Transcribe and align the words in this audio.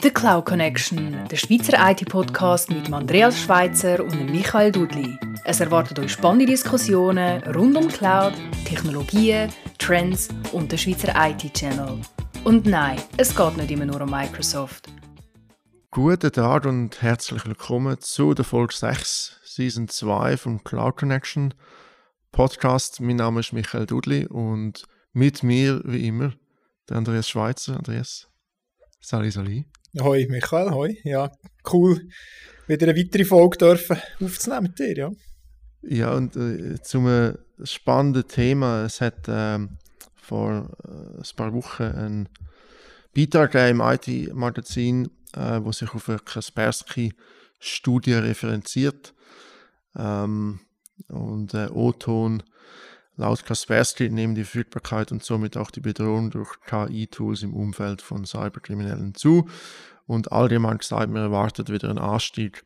The 0.00 0.10
Cloud 0.10 0.44
Connection, 0.44 1.26
der 1.28 1.36
Schweizer 1.36 1.90
IT-Podcast 1.90 2.70
mit 2.70 2.92
Andreas 2.92 3.40
Schweitzer 3.40 4.04
und 4.04 4.30
Michael 4.30 4.70
Dudli. 4.70 5.18
Es 5.44 5.58
erwartet 5.58 5.98
euch 5.98 6.12
spannende 6.12 6.46
Diskussionen 6.46 7.42
rund 7.54 7.76
um 7.76 7.88
Cloud, 7.88 8.34
Technologien, 8.64 9.52
Trends 9.78 10.28
und 10.52 10.70
den 10.70 10.78
Schweizer 10.78 11.12
IT-Channel. 11.16 12.00
Und 12.44 12.66
nein, 12.66 13.00
es 13.16 13.34
geht 13.34 13.56
nicht 13.56 13.72
immer 13.72 13.86
nur 13.86 14.00
um 14.00 14.10
Microsoft. 14.10 14.88
Guten 15.90 16.30
Tag 16.30 16.66
und 16.66 17.02
herzlich 17.02 17.44
willkommen 17.44 17.98
zu 17.98 18.34
der 18.34 18.44
Folge 18.44 18.74
6, 18.74 19.40
Season 19.42 19.88
2 19.88 20.36
vom 20.36 20.62
Cloud 20.62 20.96
Connection 20.96 21.54
Podcast. 22.30 23.00
Mein 23.00 23.16
Name 23.16 23.40
ist 23.40 23.52
Michael 23.52 23.86
Dudli 23.86 24.26
und 24.26 24.84
mit 25.12 25.42
mir, 25.42 25.80
wie 25.84 26.06
immer, 26.06 26.34
der 26.88 26.98
Andreas 26.98 27.28
Schweitzer. 27.28 27.76
Andreas, 27.76 28.28
Sali 29.00 29.32
Sali. 29.32 29.66
Hoi 29.96 30.26
Michael, 30.28 30.70
hoi. 30.70 30.98
Ja, 31.02 31.30
cool, 31.72 32.08
wieder 32.66 32.88
eine 32.88 32.96
weitere 32.96 33.24
Folge 33.24 33.56
dürfen 33.56 33.96
aufzunehmen 34.22 34.64
mit 34.64 34.78
dir, 34.78 34.96
ja. 34.96 35.10
Ja, 35.80 36.12
und 36.12 36.36
äh, 36.36 36.80
zum 36.82 37.34
spannenden 37.62 38.28
Thema. 38.28 38.84
Es 38.84 39.00
hat 39.00 39.26
ähm, 39.28 39.78
vor 40.14 40.68
äh, 40.84 41.18
ein 41.18 41.36
paar 41.36 41.54
Wochen 41.54 41.82
ein 41.84 42.28
Beitrag 43.16 43.54
im 43.54 43.80
IT-Magazin, 43.80 45.08
äh, 45.34 45.60
wo 45.62 45.72
sich 45.72 45.92
auf 45.94 46.08
eine 46.10 46.18
Kaspersky-Studie 46.18 48.12
referenziert. 48.12 49.14
Ähm, 49.96 50.60
und 51.08 51.54
äh, 51.54 51.68
O-Ton 51.72 52.42
laut 53.18 53.44
Kaspersky 53.44 54.08
nehmen 54.08 54.34
die 54.34 54.44
Verfügbarkeit 54.44 55.12
und 55.12 55.22
somit 55.22 55.56
auch 55.56 55.70
die 55.70 55.80
Bedrohung 55.80 56.30
durch 56.30 56.60
KI-Tools 56.62 57.42
im 57.42 57.52
Umfeld 57.52 58.00
von 58.00 58.24
Cyberkriminellen 58.24 59.14
zu. 59.14 59.48
Und 60.06 60.32
allgemein 60.32 60.78
gesagt, 60.78 61.10
man 61.10 61.22
erwartet 61.22 61.68
wieder 61.68 61.90
einen 61.90 61.98
Anstieg 61.98 62.64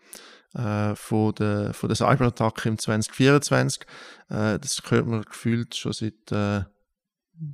äh, 0.54 0.94
von, 0.94 1.34
der, 1.34 1.72
von 1.74 1.88
der 1.88 1.96
Cyberattacke 1.96 2.68
im 2.68 2.78
2024. 2.78 3.82
Äh, 4.28 4.58
das 4.60 4.80
hört 4.88 5.06
man 5.06 5.22
gefühlt 5.22 5.74
schon 5.74 5.92
seit 5.92 6.30
äh, 6.30 6.64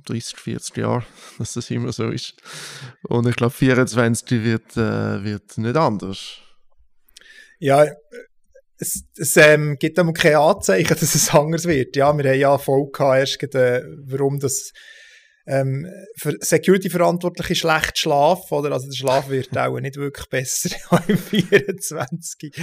30, 0.05 0.37
40 0.37 0.77
Jahren, 0.77 1.05
dass 1.39 1.53
das 1.53 1.71
immer 1.71 1.93
so 1.93 2.09
ist. 2.09 2.35
Und 3.03 3.27
ich 3.27 3.35
glaube, 3.37 3.53
2024 3.53 4.43
wird, 4.43 4.77
äh, 4.77 5.23
wird 5.23 5.57
nicht 5.57 5.77
anders. 5.77 6.37
Ja, 7.59 7.85
es, 8.79 9.03
es 9.17 9.37
ähm, 9.37 9.75
gibt 9.79 9.99
aber 9.99 10.13
keine 10.13 10.39
Anzeichen, 10.39 10.87
dass 10.99 11.15
es 11.15 11.33
anders 11.33 11.65
wird. 11.65 11.95
Ja, 11.95 12.13
wir 12.17 12.29
haben 12.29 12.39
ja 12.39 12.51
Erfolg 12.51 12.99
erst 12.99 13.43
äh, 13.55 13.83
warum 14.05 14.39
das 14.39 14.71
ähm, 15.45 15.87
für 16.17 16.35
Security-Verantwortliche 16.39 17.55
schlecht 17.55 17.97
schlafen, 17.97 18.53
oder? 18.53 18.71
Also 18.71 18.87
der 18.87 18.95
Schlaf 18.95 19.29
wird 19.29 19.57
auch 19.57 19.79
nicht 19.79 19.97
wirklich 19.97 20.27
besser 20.29 20.69
im 21.07 21.17
24. 21.17 22.53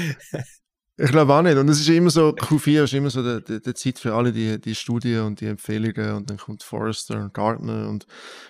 Ich 0.98 1.10
glaube 1.10 1.34
auch 1.34 1.42
nicht. 1.42 1.58
Und 1.58 1.68
es 1.68 1.80
ist 1.80 1.88
immer 1.88 2.10
so, 2.10 2.30
Q4 2.30 2.84
ist 2.84 2.94
immer 2.94 3.10
so 3.10 3.22
der, 3.22 3.40
der, 3.40 3.60
der 3.60 3.74
Zeit 3.74 3.98
für 3.98 4.14
alle 4.14 4.32
die, 4.32 4.58
die 4.58 4.74
Studien 4.74 5.22
und 5.22 5.40
die 5.40 5.46
Empfehlungen 5.46 6.14
und 6.14 6.30
dann 6.30 6.38
kommt 6.38 6.62
Forrester 6.62 7.20
und 7.20 7.34
Gartner 7.34 7.88
und 7.88 8.06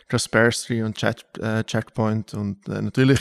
Kaspersky 0.08 0.82
und 0.82 0.96
Chat, 0.96 1.24
äh, 1.40 1.64
Checkpoint 1.64 2.34
und 2.34 2.68
äh, 2.68 2.82
natürlich 2.82 3.18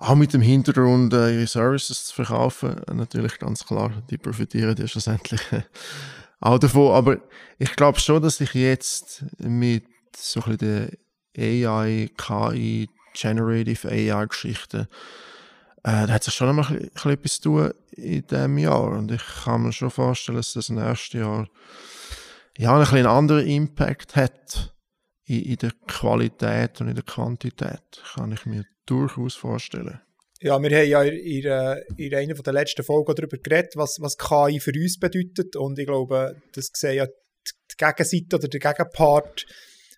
auch 0.00 0.14
mit 0.14 0.32
dem 0.32 0.40
Hintergrund, 0.40 1.12
äh, 1.12 1.34
ihre 1.34 1.46
Services 1.46 2.06
zu 2.06 2.14
verkaufen. 2.14 2.80
Natürlich 2.90 3.38
ganz 3.38 3.66
klar, 3.66 3.92
die 4.10 4.16
profitieren 4.16 4.74
ja 4.76 4.88
schlussendlich 4.88 5.40
äh, 5.52 5.62
auch 6.40 6.58
davon. 6.58 6.92
Aber 6.94 7.18
ich 7.58 7.76
glaube 7.76 8.00
schon, 8.00 8.22
dass 8.22 8.40
ich 8.40 8.54
jetzt 8.54 9.24
mit 9.38 9.84
so 10.16 10.40
ein 10.40 10.56
bisschen 10.56 10.98
der 11.36 11.68
AI, 11.68 12.08
KI, 12.16 12.88
Generative 13.12 13.88
AI-Geschichte, 13.88 14.88
äh, 15.82 16.06
da 16.06 16.08
hat 16.08 16.24
sich 16.24 16.34
schon 16.34 16.56
noch 16.56 16.70
mal 16.70 16.76
ein 16.76 16.90
bisschen 16.94 17.10
etwas 17.10 17.34
zu 17.34 17.42
tun 17.42 17.70
in 17.92 18.26
diesem 18.26 18.56
Jahr. 18.56 18.88
Und 18.92 19.12
ich 19.12 19.22
kann 19.44 19.62
mir 19.62 19.72
schon 19.72 19.90
vorstellen, 19.90 20.36
dass 20.36 20.54
das 20.54 20.70
nächste 20.70 21.18
Jahr 21.18 21.48
ja, 22.56 22.72
ein 22.72 22.80
bisschen 22.80 22.98
einen 22.98 23.06
anderen 23.06 23.46
Impact 23.46 24.16
hat 24.16 24.72
in, 25.30 25.44
in 25.44 25.56
der 25.56 25.72
Qualität 25.86 26.80
und 26.80 26.88
in 26.88 26.94
der 26.94 27.04
Quantität. 27.04 28.02
Kann 28.14 28.32
ich 28.32 28.46
mir 28.46 28.64
durchaus 28.86 29.36
vorstellen. 29.36 30.00
Ja, 30.40 30.60
wir 30.60 30.70
haben 30.70 30.88
ja 30.88 31.02
in, 31.02 31.96
in 31.96 32.14
einer 32.14 32.34
der 32.34 32.52
letzten 32.52 32.82
Folgen 32.82 33.14
darüber 33.14 33.36
geredet, 33.36 33.76
was, 33.76 33.98
was 34.00 34.16
KI 34.16 34.58
für 34.58 34.72
uns 34.72 34.98
bedeutet. 34.98 35.54
Und 35.54 35.78
ich 35.78 35.86
glaube, 35.86 36.40
das 36.54 36.70
sehen 36.74 36.96
ja 36.96 37.06
die 37.06 37.76
Gegenseite 37.76 38.36
oder 38.36 38.48
der 38.48 38.60
Gegenpart 38.60 39.46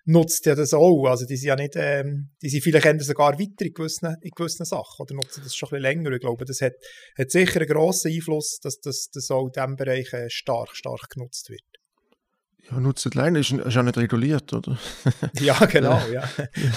nutzt 0.05 0.47
ja 0.47 0.57
das 0.57 0.75
auch. 0.75 1.07
Also 1.07 1.27
die 1.27 1.37
sind 1.37 1.49
ja 1.49 1.57
nicht, 1.57 1.75
ähm, 1.77 2.31
die 2.43 2.49
sind 2.49 2.63
vielleicht 2.63 3.01
sogar 3.03 3.39
weiter 3.39 3.65
in 3.65 3.73
gewissen, 3.73 4.17
in 4.21 4.31
gewissen 4.35 4.67
Sachen 4.67 5.03
oder 5.03 5.15
nutzen 5.15 5.43
das 5.45 5.55
schon 5.55 5.69
ein 5.69 5.81
bisschen 5.81 5.83
länger. 5.83 6.11
Ich 6.11 6.21
glaube, 6.21 6.45
das 6.45 6.61
hat, 6.61 6.75
hat 7.17 7.31
sicher 7.31 7.61
einen 7.61 7.69
grossen 7.69 8.13
Einfluss, 8.13 8.59
dass 8.61 8.81
das, 8.81 9.11
das 9.13 9.31
auch 9.31 9.47
in 9.47 9.53
diesem 9.53 9.77
Bereich 9.77 10.13
äh, 10.13 10.29
stark, 10.29 10.77
stark 10.77 11.09
genutzt 11.11 11.51
wird. 11.51 11.63
Ja, 12.71 12.79
nutzen 12.79 13.13
alleine 13.15 13.41
ist, 13.41 13.51
ist 13.51 13.75
ja 13.75 13.83
nicht 13.83 13.99
reguliert, 13.99 14.53
oder? 14.53 14.79
ja, 15.41 15.59
genau, 15.67 16.01
ja. 16.13 16.23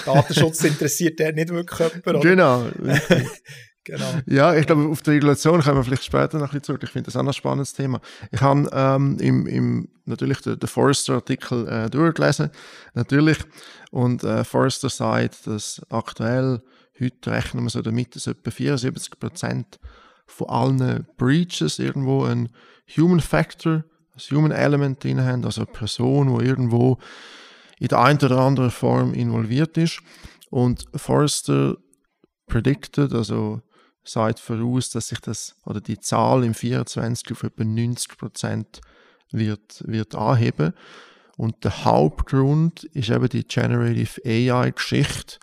Datenschutz 0.04 0.64
interessiert 0.64 1.18
der 1.18 1.32
nicht 1.32 1.50
wirklich 1.50 1.78
jemand, 1.78 2.06
oder? 2.06 2.20
Genau. 2.20 2.66
genau. 3.84 4.14
Ja, 4.26 4.54
ich 4.54 4.66
glaube, 4.66 4.88
auf 4.88 5.02
die 5.02 5.10
Regulation 5.10 5.62
kommen 5.62 5.76
wir 5.76 5.84
vielleicht 5.84 6.04
später 6.04 6.38
noch 6.38 6.46
ein 6.46 6.48
bisschen 6.48 6.64
zurück. 6.64 6.82
Ich 6.82 6.90
finde 6.90 7.06
das 7.06 7.16
auch 7.16 7.24
ein 7.24 7.32
spannendes 7.32 7.72
Thema. 7.72 8.00
Ich 8.32 8.40
habe 8.40 8.68
ähm, 8.72 9.16
im, 9.20 9.46
im, 9.46 9.88
natürlich 10.06 10.40
den, 10.40 10.58
den 10.58 10.68
Forrester-Artikel 10.68 11.68
äh, 11.68 11.88
durchgelesen, 11.88 12.50
natürlich. 12.94 13.38
Und 13.92 14.24
äh, 14.24 14.42
Forrester 14.42 14.88
sagt, 14.88 15.46
dass 15.46 15.80
aktuell, 15.88 16.62
heute 17.00 17.30
rechnen 17.30 17.62
wir 17.62 17.70
so 17.70 17.80
damit, 17.80 18.16
dass 18.16 18.26
etwa 18.26 18.50
74% 18.50 19.64
von 20.26 20.48
allen 20.48 21.06
Breaches 21.16 21.78
irgendwo 21.78 22.24
einen 22.24 22.48
Human 22.96 23.20
Factor 23.20 23.84
das 24.16 24.30
Human 24.30 24.50
Element 24.50 25.04
drin 25.04 25.22
haben, 25.22 25.44
also 25.44 25.62
eine 25.62 25.72
Person, 25.72 26.38
die 26.38 26.44
irgendwo 26.44 26.98
in 27.78 27.88
der 27.88 28.00
einen 28.00 28.18
oder 28.18 28.38
anderen 28.38 28.70
Form 28.70 29.12
involviert 29.14 29.76
ist. 29.76 30.00
Und 30.50 30.86
Forrester 30.94 31.76
predicted, 32.46 33.12
also 33.12 33.60
sagt 34.04 34.40
voraus, 34.40 34.90
dass 34.90 35.08
sich 35.08 35.20
das 35.20 35.56
oder 35.64 35.80
die 35.80 36.00
Zahl 36.00 36.44
im 36.44 36.54
24 36.54 37.32
auf 37.32 37.42
etwa 37.42 37.64
90 37.64 38.16
Prozent 38.16 38.80
wird, 39.30 39.84
wird 39.86 40.14
anheben. 40.14 40.72
Und 41.36 41.64
der 41.64 41.84
Hauptgrund 41.84 42.84
ist 42.84 43.10
eben 43.10 43.28
die 43.28 43.46
Generative 43.46 44.22
AI-Geschichte. 44.24 45.38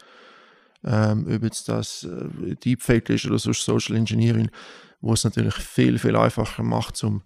Ähm, 0.86 1.28
ob 1.34 1.44
jetzt 1.44 1.70
das 1.70 2.04
äh, 2.04 2.56
Deepfake 2.56 3.10
ist 3.10 3.26
oder 3.26 3.38
sonst 3.38 3.64
Social 3.64 3.96
Engineering, 3.96 4.50
wo 5.02 5.14
es 5.14 5.24
natürlich 5.24 5.54
viel, 5.54 6.00
viel 6.00 6.16
einfacher 6.16 6.64
macht, 6.64 7.02
um 7.04 7.22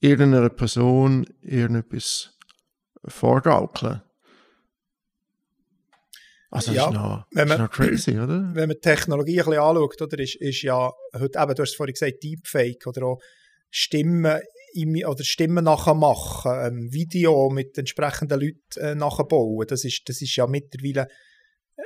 irgendeiner 0.00 0.50
Person 0.50 1.26
irgendetwas 1.42 2.36
vorgaukeln. 3.06 4.02
Also 6.50 6.72
das 6.72 6.76
ja, 6.76 6.88
ist, 6.88 6.94
noch, 6.94 7.26
wenn 7.32 7.48
man, 7.48 7.56
ist 7.56 7.62
noch 7.62 7.70
crazy, 7.70 8.18
oder? 8.18 8.50
Wenn 8.54 8.68
man 8.68 8.80
Technologie 8.80 9.40
ein 9.40 9.46
bisschen 9.46 9.60
anschaut, 9.60 10.00
oder, 10.00 10.18
ist, 10.18 10.36
ist 10.36 10.62
ja 10.62 10.90
heute 11.14 11.38
eben, 11.38 11.54
du 11.54 11.62
hast 11.62 11.70
es 11.70 11.74
vorhin 11.74 11.92
gesagt, 11.92 12.22
Deepfake 12.22 12.86
oder 12.86 13.06
auch 13.06 13.18
Stimmen 13.70 14.40
oder 15.06 15.24
Stimmen 15.24 15.64
nachmachen, 15.64 16.52
ähm, 16.54 16.92
Video 16.92 17.50
mit 17.50 17.76
entsprechenden 17.76 18.40
Leuten 18.40 18.78
äh, 18.78 18.94
nachbauen, 18.94 19.66
das 19.66 19.84
ist, 19.84 20.08
das 20.08 20.22
ist 20.22 20.36
ja 20.36 20.46
mittlerweile 20.46 21.08
äh, 21.76 21.82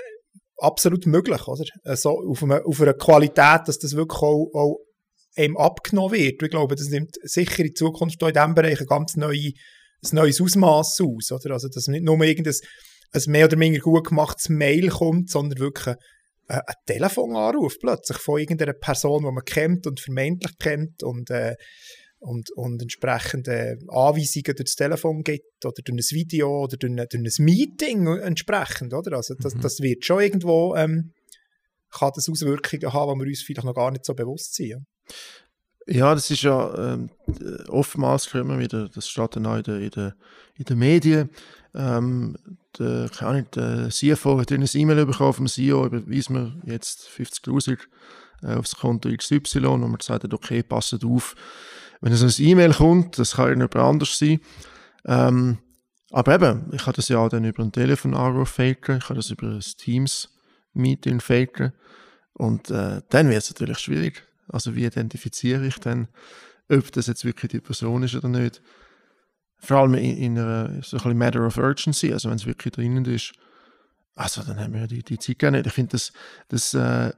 absolut 0.58 1.06
möglich, 1.06 1.48
oder? 1.48 1.64
Also 1.84 2.20
auf, 2.20 2.42
eine, 2.42 2.64
auf 2.64 2.80
einer 2.80 2.94
Qualität, 2.94 3.62
dass 3.66 3.78
das 3.78 3.96
wirklich 3.96 4.20
auch, 4.20 4.50
auch 4.54 4.78
einem 5.36 5.56
abgenommen 5.56 6.12
wird. 6.12 6.42
Ich 6.42 6.50
glaube, 6.50 6.74
das 6.74 6.88
nimmt 6.88 7.16
sicher 7.22 7.64
in 7.64 7.74
Zukunft 7.74 8.22
auch 8.22 8.28
in 8.28 8.34
diesem 8.34 8.54
Bereich 8.54 8.80
ein 8.80 8.86
ganz 8.86 9.16
neue, 9.16 9.52
ein 10.02 10.10
neues 10.12 10.40
Ausmaß 10.40 11.00
aus. 11.00 11.32
Oder? 11.32 11.54
Also, 11.54 11.68
dass 11.68 11.86
nicht 11.86 12.04
nur 12.04 12.20
irgendein 12.22 12.54
ein 13.12 13.22
mehr 13.26 13.46
oder 13.46 13.58
weniger 13.58 13.82
gut 13.82 14.08
gemachtes 14.08 14.48
Mail 14.48 14.88
kommt, 14.88 15.30
sondern 15.30 15.58
wirklich 15.58 15.88
ein, 15.88 15.96
ein 16.48 16.74
Telefonanruf 16.86 17.78
plötzlich 17.80 18.18
von 18.18 18.40
irgendeiner 18.40 18.72
Person, 18.72 19.24
die 19.24 19.32
man 19.32 19.44
kennt 19.44 19.86
und 19.86 20.00
vermeintlich 20.00 20.56
kennt 20.58 21.02
und, 21.02 21.30
äh, 21.30 21.56
und, 22.20 22.50
und 22.52 22.82
entsprechende 22.82 23.78
Anweisungen 23.88 24.44
durch 24.44 24.64
das 24.64 24.74
Telefon 24.74 25.22
gibt 25.22 25.64
oder 25.64 25.82
durch 25.82 25.96
ein 25.96 26.16
Video 26.16 26.64
oder 26.64 26.76
durch, 26.76 26.92
ein, 26.92 27.06
durch 27.10 27.38
ein 27.38 27.44
Meeting 27.44 28.06
entsprechend. 28.06 28.94
Oder? 28.94 29.16
Also 29.16 29.34
das, 29.34 29.54
mhm. 29.54 29.60
das 29.60 29.80
wird 29.80 30.04
schon 30.04 30.20
irgendwo, 30.20 30.76
ähm, 30.76 31.12
kann 31.90 32.12
das 32.14 32.28
Auswirkungen 32.28 32.92
haben, 32.92 33.18
die 33.18 33.24
wir 33.24 33.30
uns 33.30 33.42
vielleicht 33.42 33.64
noch 33.64 33.74
gar 33.74 33.90
nicht 33.90 34.04
so 34.04 34.14
bewusst 34.14 34.54
sind. 34.54 34.84
Ja, 35.86 36.14
das 36.14 36.30
ist 36.30 36.42
ja 36.42 36.92
ähm, 36.92 37.10
oftmals 37.68 38.32
immer 38.34 38.58
wieder, 38.58 38.88
das 38.88 39.08
steht 39.08 39.36
dann 39.36 39.46
auch 39.46 39.56
in 39.56 39.62
den 39.64 39.82
in 39.82 39.90
der, 39.90 40.14
in 40.54 40.64
der 40.64 40.76
Medien. 40.76 41.30
Ähm, 41.74 42.36
der, 42.78 43.08
keine 43.08 43.30
Ahnung, 43.30 43.46
der 43.54 43.88
CFO 43.90 44.38
hat 44.40 44.52
ein 44.52 44.68
E-Mail 44.72 45.06
bekommen 45.06 45.32
vom 45.32 45.46
CEO, 45.46 45.86
überweisen 45.86 46.62
wir 46.64 46.72
jetzt 46.72 47.08
50.000 47.08 47.78
äh, 48.42 48.54
aufs 48.54 48.76
Konto 48.76 49.08
XY 49.08 49.66
und 49.66 49.80
man 49.80 50.00
sagt, 50.00 50.32
okay, 50.32 50.62
passet 50.62 51.04
auf. 51.04 51.34
Wenn 52.00 52.14
so 52.14 52.26
ein 52.26 52.46
E-Mail 52.46 52.72
kommt, 52.72 53.18
das 53.18 53.36
kann 53.36 53.48
irgendjemand 53.48 53.76
anders 53.76 54.18
sein. 54.18 54.40
Ähm, 55.04 55.58
aber 56.10 56.34
eben, 56.34 56.70
ich 56.72 56.82
kann 56.82 56.94
das 56.94 57.08
ja 57.08 57.18
auch 57.18 57.28
dann 57.28 57.44
über 57.44 57.62
ein 57.62 57.72
Telefonanruf 57.72 58.48
faken, 58.50 58.98
ich 58.98 59.06
kann 59.06 59.16
das 59.16 59.30
über 59.30 59.46
ein 59.46 59.60
Teams-Meeting 59.60 61.20
faken. 61.20 61.72
Und 62.32 62.70
äh, 62.70 63.02
dann 63.10 63.28
wird 63.28 63.42
es 63.42 63.50
natürlich 63.50 63.78
schwierig. 63.78 64.26
Also 64.52 64.74
wie 64.74 64.84
identifiziere 64.84 65.66
ich 65.66 65.78
dann, 65.78 66.08
ob 66.68 66.92
das 66.92 67.06
jetzt 67.06 67.24
wirklich 67.24 67.50
die 67.50 67.60
Person 67.60 68.02
ist 68.02 68.14
oder 68.14 68.28
nicht? 68.28 68.62
Vor 69.58 69.78
allem 69.78 69.94
in, 69.94 70.16
in 70.16 70.38
einer 70.38 70.82
so 70.82 70.96
ein 70.98 71.18
Matter 71.18 71.46
of 71.46 71.58
Urgency, 71.58 72.12
also 72.12 72.30
wenn 72.30 72.36
es 72.36 72.46
wirklich 72.46 72.72
drinnen 72.72 73.04
ist, 73.04 73.32
also 74.14 74.42
dann 74.42 74.58
haben 74.58 74.74
wir 74.74 74.86
die, 74.86 75.02
die 75.02 75.18
Zeit 75.18 75.38
gar 75.38 75.50
nicht. 75.50 75.66
Ich 75.66 75.72
finde, 75.72 75.92
das, 75.92 76.12
das 76.48 76.74
äh, 76.74 77.12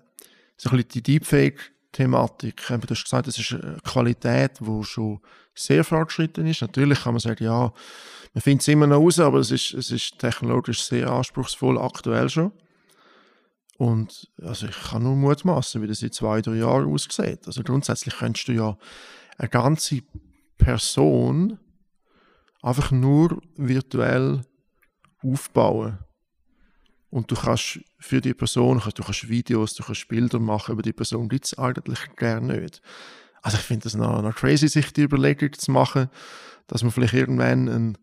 so 0.57 0.71
ein 0.71 0.77
bisschen 0.77 0.89
die 0.95 1.03
Deepfake-Thematik, 1.03 2.63
du 2.69 2.81
hast 2.91 3.05
gesagt, 3.05 3.27
das 3.27 3.39
ist 3.39 3.53
eine 3.53 3.79
Qualität, 3.85 4.61
die 4.61 4.85
schon 4.85 5.21
sehr 5.55 5.85
fortgeschritten 5.85 6.47
ist. 6.47 6.63
Natürlich 6.63 7.03
kann 7.03 7.15
man 7.15 7.21
sagen, 7.21 7.45
ja, 7.45 7.73
man 8.35 8.43
findet 8.43 8.63
es 8.63 8.69
immer 8.69 8.87
noch 8.87 9.01
raus, 9.01 9.19
aber 9.19 9.39
es 9.41 9.51
ist, 9.51 9.75
es 9.75 9.91
ist 9.91 10.19
technologisch 10.19 10.83
sehr 10.85 11.11
anspruchsvoll, 11.11 11.79
aktuell 11.79 12.29
schon. 12.29 12.53
Und 13.83 14.31
also 14.41 14.69
ich 14.69 14.81
kann 14.81 15.03
nur 15.03 15.17
mutmaßen, 15.17 15.83
wie 15.83 15.89
das 15.89 16.03
in 16.03 16.13
zwei, 16.13 16.41
drei 16.41 16.55
Jahren 16.55 16.87
aussieht. 16.87 17.49
Also 17.49 17.65
grundsätzlich 17.65 18.15
könntest 18.15 18.47
du 18.47 18.53
ja 18.53 18.79
eine 19.39 19.49
ganze 19.49 20.03
Person 20.57 21.59
einfach 22.63 22.93
nur 22.93 23.43
virtuell 23.57 24.43
aufbauen. 25.25 25.99
Und 27.11 27.29
du 27.33 27.35
kannst 27.35 27.81
für 27.99 28.21
die 28.21 28.35
Person, 28.35 28.81
du 28.95 29.03
kannst 29.03 29.29
Videos, 29.29 29.75
du 29.75 29.83
kannst 29.83 30.07
Bilder 30.07 30.39
machen 30.39 30.75
über 30.75 30.83
die 30.83 30.93
Person, 30.93 31.29
gibt 31.29 31.47
es 31.47 31.59
eigentlich 31.59 31.99
gerne 32.15 32.61
nicht. 32.61 32.81
Also 33.43 33.57
ich 33.57 33.65
finde 33.65 33.89
es 33.89 33.97
noch, 33.97 34.23
noch 34.23 34.37
crazy, 34.37 34.69
sich 34.69 34.93
die 34.93 35.03
Überlegung 35.03 35.55
zu 35.55 35.73
machen, 35.73 36.09
dass 36.69 36.85
man 36.85 36.93
vielleicht 36.93 37.15
irgendwann 37.15 37.69
einen, 37.69 37.99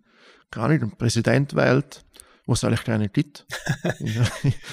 gar 0.52 0.68
nicht 0.68 0.82
einen 0.82 0.98
Präsident 0.98 1.56
wählt, 1.56 2.04
wo 2.50 2.54
es 2.54 2.64
eigentlich 2.64 2.84
gar 2.84 2.98
nicht 2.98 3.14
gibt. 3.14 3.46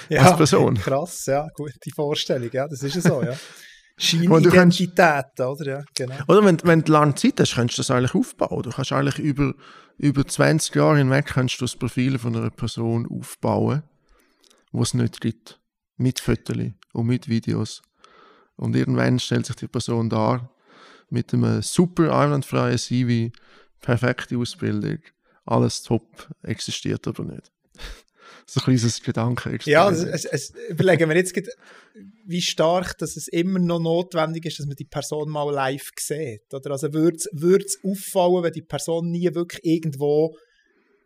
ja, 0.09 0.23
als 0.23 0.37
Person. 0.39 0.77
Krass, 0.77 1.27
ja, 1.27 1.47
gute 1.55 1.91
Vorstellung, 1.95 2.49
ja, 2.51 2.67
das 2.67 2.83
ist 2.83 2.95
ja 2.95 3.01
so, 3.03 3.23
ja. 3.23 3.37
Scheinidentität, 3.99 5.39
oder? 5.39 5.67
Ja, 5.67 5.85
genau. 5.95 6.17
Oder 6.27 6.43
wenn, 6.47 6.59
wenn 6.65 6.83
du 6.83 6.93
lange 6.93 7.15
Zeit 7.17 7.39
hast, 7.39 7.55
kannst 7.55 7.77
du 7.77 7.81
das 7.81 7.91
eigentlich 7.91 8.15
aufbauen. 8.15 8.63
Du 8.63 8.71
kannst 8.71 8.93
eigentlich 8.93 9.19
über, 9.19 9.55
über 9.99 10.27
20 10.27 10.75
Jahre 10.75 10.97
hinweg 10.97 11.27
kannst 11.27 11.61
du 11.61 11.65
das 11.65 11.77
Profil 11.77 12.19
von 12.19 12.35
einer 12.35 12.49
Person 12.49 13.07
aufbauen, 13.11 13.83
wo 14.73 14.83
es 14.83 14.95
nicht 14.95 15.21
gibt. 15.21 15.61
Mit 15.99 16.21
Fotos 16.21 16.57
und 16.95 17.07
mit 17.07 17.29
Videos. 17.29 17.83
Und 18.57 18.75
irgendwann 18.75 19.19
stellt 19.19 19.45
sich 19.45 19.57
die 19.57 19.69
Person 19.69 20.09
dar 20.09 20.51
mit 21.11 21.35
einem 21.35 21.61
super 21.61 22.19
einwandfreien 22.19 22.79
CV, 22.79 23.37
perfekte 23.81 24.39
Ausbildung, 24.39 24.99
alles 25.45 25.83
top, 25.83 26.29
existiert 26.43 27.07
aber 27.07 27.25
nicht. 27.25 27.53
so 28.47 28.61
ein 28.61 28.65
kleines 28.65 29.03
Gedanke. 29.03 29.59
Ja, 29.65 29.91
es, 29.91 30.03
es, 30.03 30.25
es, 30.25 30.53
überlegen 30.69 31.09
wir 31.09 31.17
jetzt, 31.17 31.35
wie 32.27 32.43
stark 32.43 32.97
dass 32.99 33.17
es 33.17 33.29
immer 33.29 33.59
noch 33.59 33.81
notwendig 33.81 34.47
ist, 34.47 34.59
dass 34.59 34.67
man 34.67 34.77
die 34.77 34.85
Person 34.85 35.31
mal 35.31 35.53
live 35.53 35.91
sieht. 35.99 36.53
Oder 36.53 36.71
also 36.73 36.93
würde 36.93 37.17
es 37.17 37.79
auffallen, 37.83 38.45
wenn 38.45 38.53
die 38.53 38.63
Person 38.63 39.11
nie 39.11 39.35
wirklich 39.35 39.65
irgendwo 39.65 40.37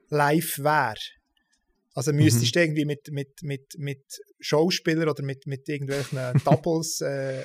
live 0.08 0.58
wäre. 0.58 0.94
Also 1.94 2.12
müsstest 2.12 2.55
mhm. 2.55 2.58
du 2.58 2.61
irgendwie 2.61 2.84
mit, 2.84 3.11
mit, 3.11 3.43
mit, 3.43 3.66
mit 3.78 4.05
Schauspielern 4.38 5.08
oder 5.08 5.23
mit, 5.25 5.46
mit 5.46 5.69
irgendwelchen 5.69 6.19
Doubles 6.44 7.00
äh, 7.00 7.43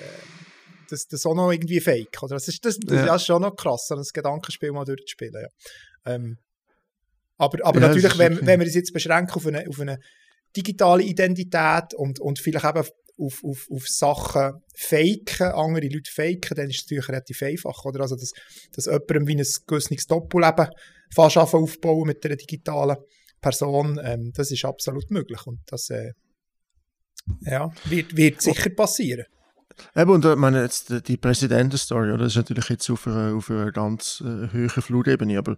das, 0.89 1.07
das 1.07 1.25
auch 1.25 1.35
noch 1.35 1.51
irgendwie 1.51 1.79
fake. 1.79 2.21
Oder? 2.21 2.35
Das, 2.35 2.47
ist, 2.47 2.63
das, 2.63 2.77
das, 2.79 3.05
ja. 3.05 3.15
ist 3.15 3.25
schon 3.25 3.41
noch 3.41 3.55
krass, 3.55 3.87
so 3.87 3.95
ein 3.95 4.03
Gedankenspiel 4.13 4.71
mal 4.71 4.85
durchzuspielen. 4.85 5.33
Ja. 5.33 6.13
Ähm, 6.13 6.37
aber, 7.37 7.65
aber 7.65 7.81
ja, 7.81 7.87
natürlich, 7.87 8.17
wenn, 8.17 8.33
okay. 8.33 8.45
wenn 8.45 8.59
wir 8.59 8.65
uns 8.67 8.75
jetzt 8.75 8.93
beschränken 8.93 9.33
auf 9.33 9.45
eine, 9.45 9.67
auf 9.67 9.79
eine 9.79 9.99
digitale 10.55 11.03
Identität 11.03 11.93
und, 11.95 12.19
und 12.19 12.39
vielleicht 12.39 12.65
eben 12.65 12.85
auf, 13.17 13.43
auf, 13.43 13.67
auf 13.71 13.87
Sachen 13.87 14.61
faken, 14.75 15.47
andere 15.53 15.87
Leute 15.87 16.11
faken, 16.11 16.55
dann 16.55 16.69
ist 16.69 16.77
es 16.77 16.83
natürlich 16.83 17.09
relativ 17.09 17.41
einfach. 17.41 17.85
Oder? 17.85 18.01
Also, 18.01 18.15
dass, 18.15 18.31
dass 18.73 18.85
jemandem 18.85 19.27
wie 19.27 19.35
ein 19.37 19.45
gewisses 19.67 20.07
Doppelleben 20.07 20.69
fast 21.13 21.37
aufbauen 21.37 22.07
mit 22.07 22.25
einer 22.25 22.35
digitalen 22.35 22.97
Person, 23.41 23.99
ähm, 24.03 24.31
das 24.33 24.51
ist 24.51 24.65
absolut 24.65 25.11
möglich. 25.11 25.45
Und 25.45 25.59
das 25.67 25.89
äh, 25.89 26.13
ja, 27.41 27.71
wird, 27.85 28.15
wird 28.15 28.41
sicher 28.41 28.69
passieren. 28.69 29.25
Eben, 29.95 30.11
und 30.11 30.25
ich 30.25 30.35
meine, 30.35 30.61
jetzt 30.61 31.07
die 31.07 31.17
Präsidentenstory, 31.17 32.11
oder? 32.11 32.23
Das 32.23 32.33
ist 32.33 32.37
natürlich 32.37 32.69
jetzt 32.69 32.89
auf 32.89 33.07
einer, 33.07 33.35
auf 33.35 33.49
einer 33.49 33.71
ganz 33.71 34.23
äh, 34.25 34.47
hohen 34.53 34.69
Flutebene, 34.69 35.37
aber 35.37 35.57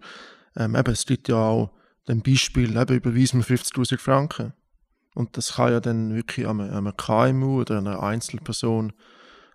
ähm, 0.58 0.74
eben, 0.74 0.92
es 0.92 1.06
gibt 1.06 1.28
ja 1.28 1.36
auch 1.36 1.70
ein 2.08 2.22
Beispiel, 2.22 2.76
eben 2.76 2.96
überweisen 2.96 3.46
wir 3.46 3.56
50'000 3.56 3.98
Franken. 3.98 4.52
Und 5.14 5.36
das 5.36 5.54
kann 5.54 5.72
ja 5.72 5.80
dann 5.80 6.14
wirklich 6.14 6.46
an 6.46 6.60
einem, 6.60 6.96
KMU 6.96 7.60
oder 7.60 7.78
einer 7.78 8.02
Einzelperson 8.02 8.92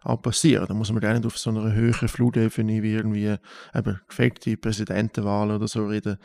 auch 0.01 0.21
passieren. 0.21 0.65
Da 0.67 0.73
muss 0.73 0.91
man 0.91 1.01
gar 1.01 1.13
nicht 1.13 1.25
auf 1.25 1.37
so 1.37 1.49
einer 1.49 1.73
höheren 1.73 2.07
Flutebene 2.07 2.83
wie 2.83 2.93
irgendwie 2.93 3.35
eben 3.73 4.01
gefakte 4.07 4.57
Präsidentenwahl 4.57 5.51
oder 5.51 5.67
so 5.67 5.85
reden, 5.85 6.17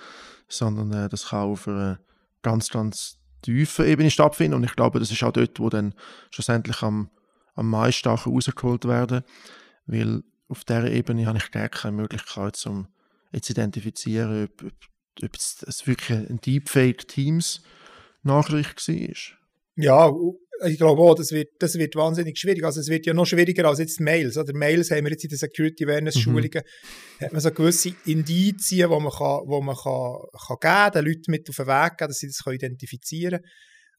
sondern 0.49 0.93
äh, 0.93 1.09
das 1.09 1.29
kann 1.29 1.49
auf 1.49 1.69
einer 1.69 2.01
ganz, 2.43 2.69
ganz 2.69 3.19
tiefen 3.43 3.87
Ebene 3.87 4.11
stattfinden. 4.11 4.55
Und 4.55 4.65
ich 4.65 4.75
glaube, 4.75 4.99
das 4.99 5.11
ist 5.11 5.23
auch 5.23 5.33
dort, 5.33 5.61
wo 5.61 5.69
dann 5.69 5.95
schlussendlich 6.31 6.83
am, 6.83 7.11
am 7.55 7.71
meisten 7.71 8.09
rausgeholt 8.09 8.87
werden, 8.87 9.23
weil 9.87 10.23
auf 10.49 10.65
dieser 10.65 10.91
Ebene 10.91 11.27
habe 11.27 11.39
ich 11.39 11.51
gar 11.51 11.69
keine 11.69 11.97
Möglichkeit, 11.97 12.61
um 12.67 12.89
jetzt 13.33 13.51
identifizieren, 13.51 14.45
ob, 14.45 14.63
ob, 14.63 14.73
ob 15.23 15.35
es 15.35 15.87
wirklich 15.87 16.19
ein 16.19 16.41
Deepfake-Teams-Nachricht 16.41 18.89
war. 18.89 19.17
Ja, 19.77 20.11
ich 20.67 20.77
glaube 20.77 21.01
auch, 21.03 21.15
das 21.15 21.31
wird, 21.31 21.51
das 21.61 21.79
wird 21.79 21.95
wahnsinnig 21.95 22.37
schwierig. 22.37 22.65
Also 22.65 22.81
es 22.81 22.89
wird 22.89 23.07
ja 23.07 23.15
noch 23.15 23.27
schwieriger 23.27 23.65
als 23.67 23.79
jetzt 23.79 24.01
Mails. 24.01 24.37
Oder 24.37 24.53
Mails 24.53 24.91
haben 24.91 25.05
wir 25.05 25.13
jetzt 25.13 25.23
in 25.23 25.31
den 25.31 25.39
Security 25.39 25.85
Awareness 25.85 26.19
Schulungen, 26.19 26.51
mhm. 26.53 27.25
hat 27.25 27.33
man 27.33 27.41
so 27.41 27.53
gewisse 27.53 27.95
Indizien, 28.05 28.91
die 28.91 29.01
man, 29.01 29.13
kann, 29.13 29.43
wo 29.47 29.61
man 29.61 29.77
kann, 29.77 30.17
kann 30.47 30.57
geben, 30.61 30.91
den 30.95 31.05
Leuten 31.05 31.31
mit 31.31 31.49
auf 31.49 31.55
den 31.57 31.69
Weg 31.69 31.97
geben, 31.97 32.09
dass 32.09 32.19
sie 32.19 32.27
das 32.27 32.43
identifizieren 32.45 33.41
können. 33.41 33.53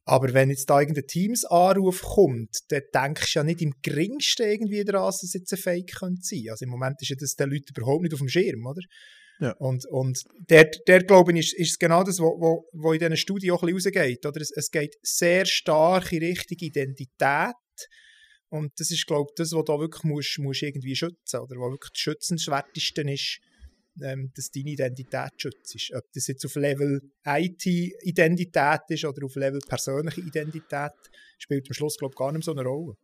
Aber 0.06 0.34
wenn 0.34 0.50
jetzt 0.50 0.70
da 0.70 0.80
irgendein 0.80 1.06
Teams-Anruf 1.06 2.02
kommt, 2.02 2.58
dann 2.70 2.82
denkst 2.94 3.34
du 3.34 3.40
ja 3.40 3.44
nicht 3.44 3.62
im 3.62 3.74
geringsten 3.82 4.50
irgendwie 4.50 4.84
daran, 4.84 5.06
dass 5.06 5.24
es 5.24 5.34
jetzt 5.34 5.54
ein 5.54 5.60
Fake 5.60 5.94
könnte 6.00 6.22
sein. 6.24 6.46
Also 6.50 6.66
im 6.66 6.72
Moment 6.72 7.02
ist 7.02 7.10
ja 7.10 7.16
das 7.18 7.36
den 7.36 7.52
Leuten 7.52 7.74
überhaupt 7.76 8.02
nicht 8.02 8.14
auf 8.14 8.20
dem 8.20 8.28
Schirm, 8.28 8.66
oder? 8.66 8.82
Ja. 9.40 9.54
Und, 9.54 9.86
und 9.88 10.22
der, 10.50 10.70
der 10.88 11.04
glaube 11.04 11.32
ich, 11.34 11.54
ist, 11.54 11.54
ist 11.54 11.80
genau 11.80 12.04
das, 12.04 12.20
was 12.20 12.94
in 12.94 13.00
diesen 13.00 13.18
Studien 13.18 13.52
auch 13.52 13.64
ein 13.64 13.74
bisschen 13.74 13.96
rausgeht. 13.96 14.26
Oder? 14.26 14.42
Es, 14.42 14.52
es 14.52 14.70
geht 14.70 14.96
sehr 15.02 15.46
stark 15.46 16.12
in 16.12 16.24
Richtung 16.24 16.58
Identität. 16.60 17.56
Und 18.50 18.72
das 18.78 18.92
ist, 18.92 19.06
glaube 19.06 19.30
ich, 19.30 19.36
das, 19.36 19.54
was 19.54 19.64
du 19.64 19.80
wirklich 19.80 20.04
musst, 20.04 20.40
musst 20.40 20.64
irgendwie 20.64 20.96
schützen 20.96 21.40
oder 21.40 21.56
was 21.56 21.72
wirklich 21.72 21.92
das 21.94 22.02
Schützenswerteste 22.02 23.02
ist, 23.02 23.40
ähm, 24.02 24.32
dass 24.36 24.52
deine 24.52 24.72
Identität 24.72 25.32
schützt. 25.38 25.94
Ob 25.94 26.04
das 26.14 26.28
jetzt 26.28 26.46
auf 26.46 26.56
Level 26.56 27.00
IT-Identität 27.26 28.82
ist 28.90 29.06
oder 29.06 29.26
auf 29.26 29.36
Level 29.36 29.60
persönliche 29.68 30.22
Identität, 30.22 30.92
spielt 31.38 31.68
am 31.70 31.74
Schluss, 31.74 31.98
glaube 31.98 32.14
ich, 32.14 32.18
gar 32.18 32.32
nicht 32.32 32.44
so 32.44 32.52
eine 32.52 32.64
Rolle. 32.64 32.96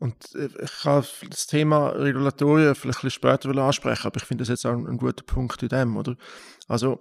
Und 0.00 0.34
äh, 0.34 0.48
ich 0.62 0.82
kann 0.82 1.04
das 1.30 1.46
Thema 1.46 1.88
Regulatorien 1.88 2.74
vielleicht 2.74 3.04
ein 3.04 3.10
später 3.10 3.50
ansprechen, 3.56 4.06
aber 4.06 4.16
ich 4.16 4.24
finde 4.24 4.42
das 4.42 4.48
jetzt 4.48 4.66
auch 4.66 4.72
ein, 4.72 4.98
guter 4.98 5.24
Punkt 5.24 5.62
in 5.62 5.68
dem, 5.68 5.96
oder? 5.96 6.16
Also, 6.68 7.00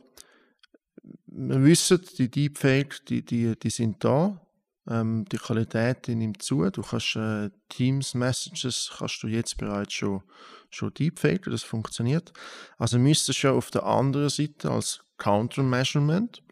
wir 1.28 1.64
wissen, 1.64 2.02
die 2.18 2.30
Deepfake, 2.30 3.06
die, 3.06 3.24
die, 3.24 3.58
die 3.58 3.70
sind 3.70 4.04
da. 4.04 4.42
Ähm, 4.88 5.26
die 5.32 5.38
Qualität 5.38 6.06
die 6.08 6.16
nimmt 6.16 6.44
zu. 6.44 6.70
Du 6.70 6.84
kannst 6.84 7.16
äh, 7.16 7.50
Teams-Messages 7.70 8.94
kannst 8.98 9.24
du 9.24 9.28
jetzt 9.28 9.58
bereits 9.58 9.94
schon, 9.94 10.22
schon 10.70 10.94
deepfaken, 10.94 11.52
das 11.52 11.64
funktioniert. 11.64 12.32
Also 12.78 13.00
müsstest 13.00 13.42
du 13.42 13.48
ja 13.48 13.54
auf 13.54 13.72
der 13.72 13.84
anderen 13.84 14.30
Seite 14.30 14.70
als 14.70 15.04
Countermeasurement 15.18 16.44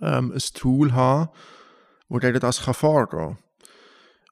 ähm, 0.00 0.32
ein 0.32 0.42
Tool 0.54 0.92
haben, 0.92 1.30
wo 2.08 2.18
dir 2.20 2.38
das 2.38 2.62
kann 2.62 2.74
vorgehen 2.74 3.38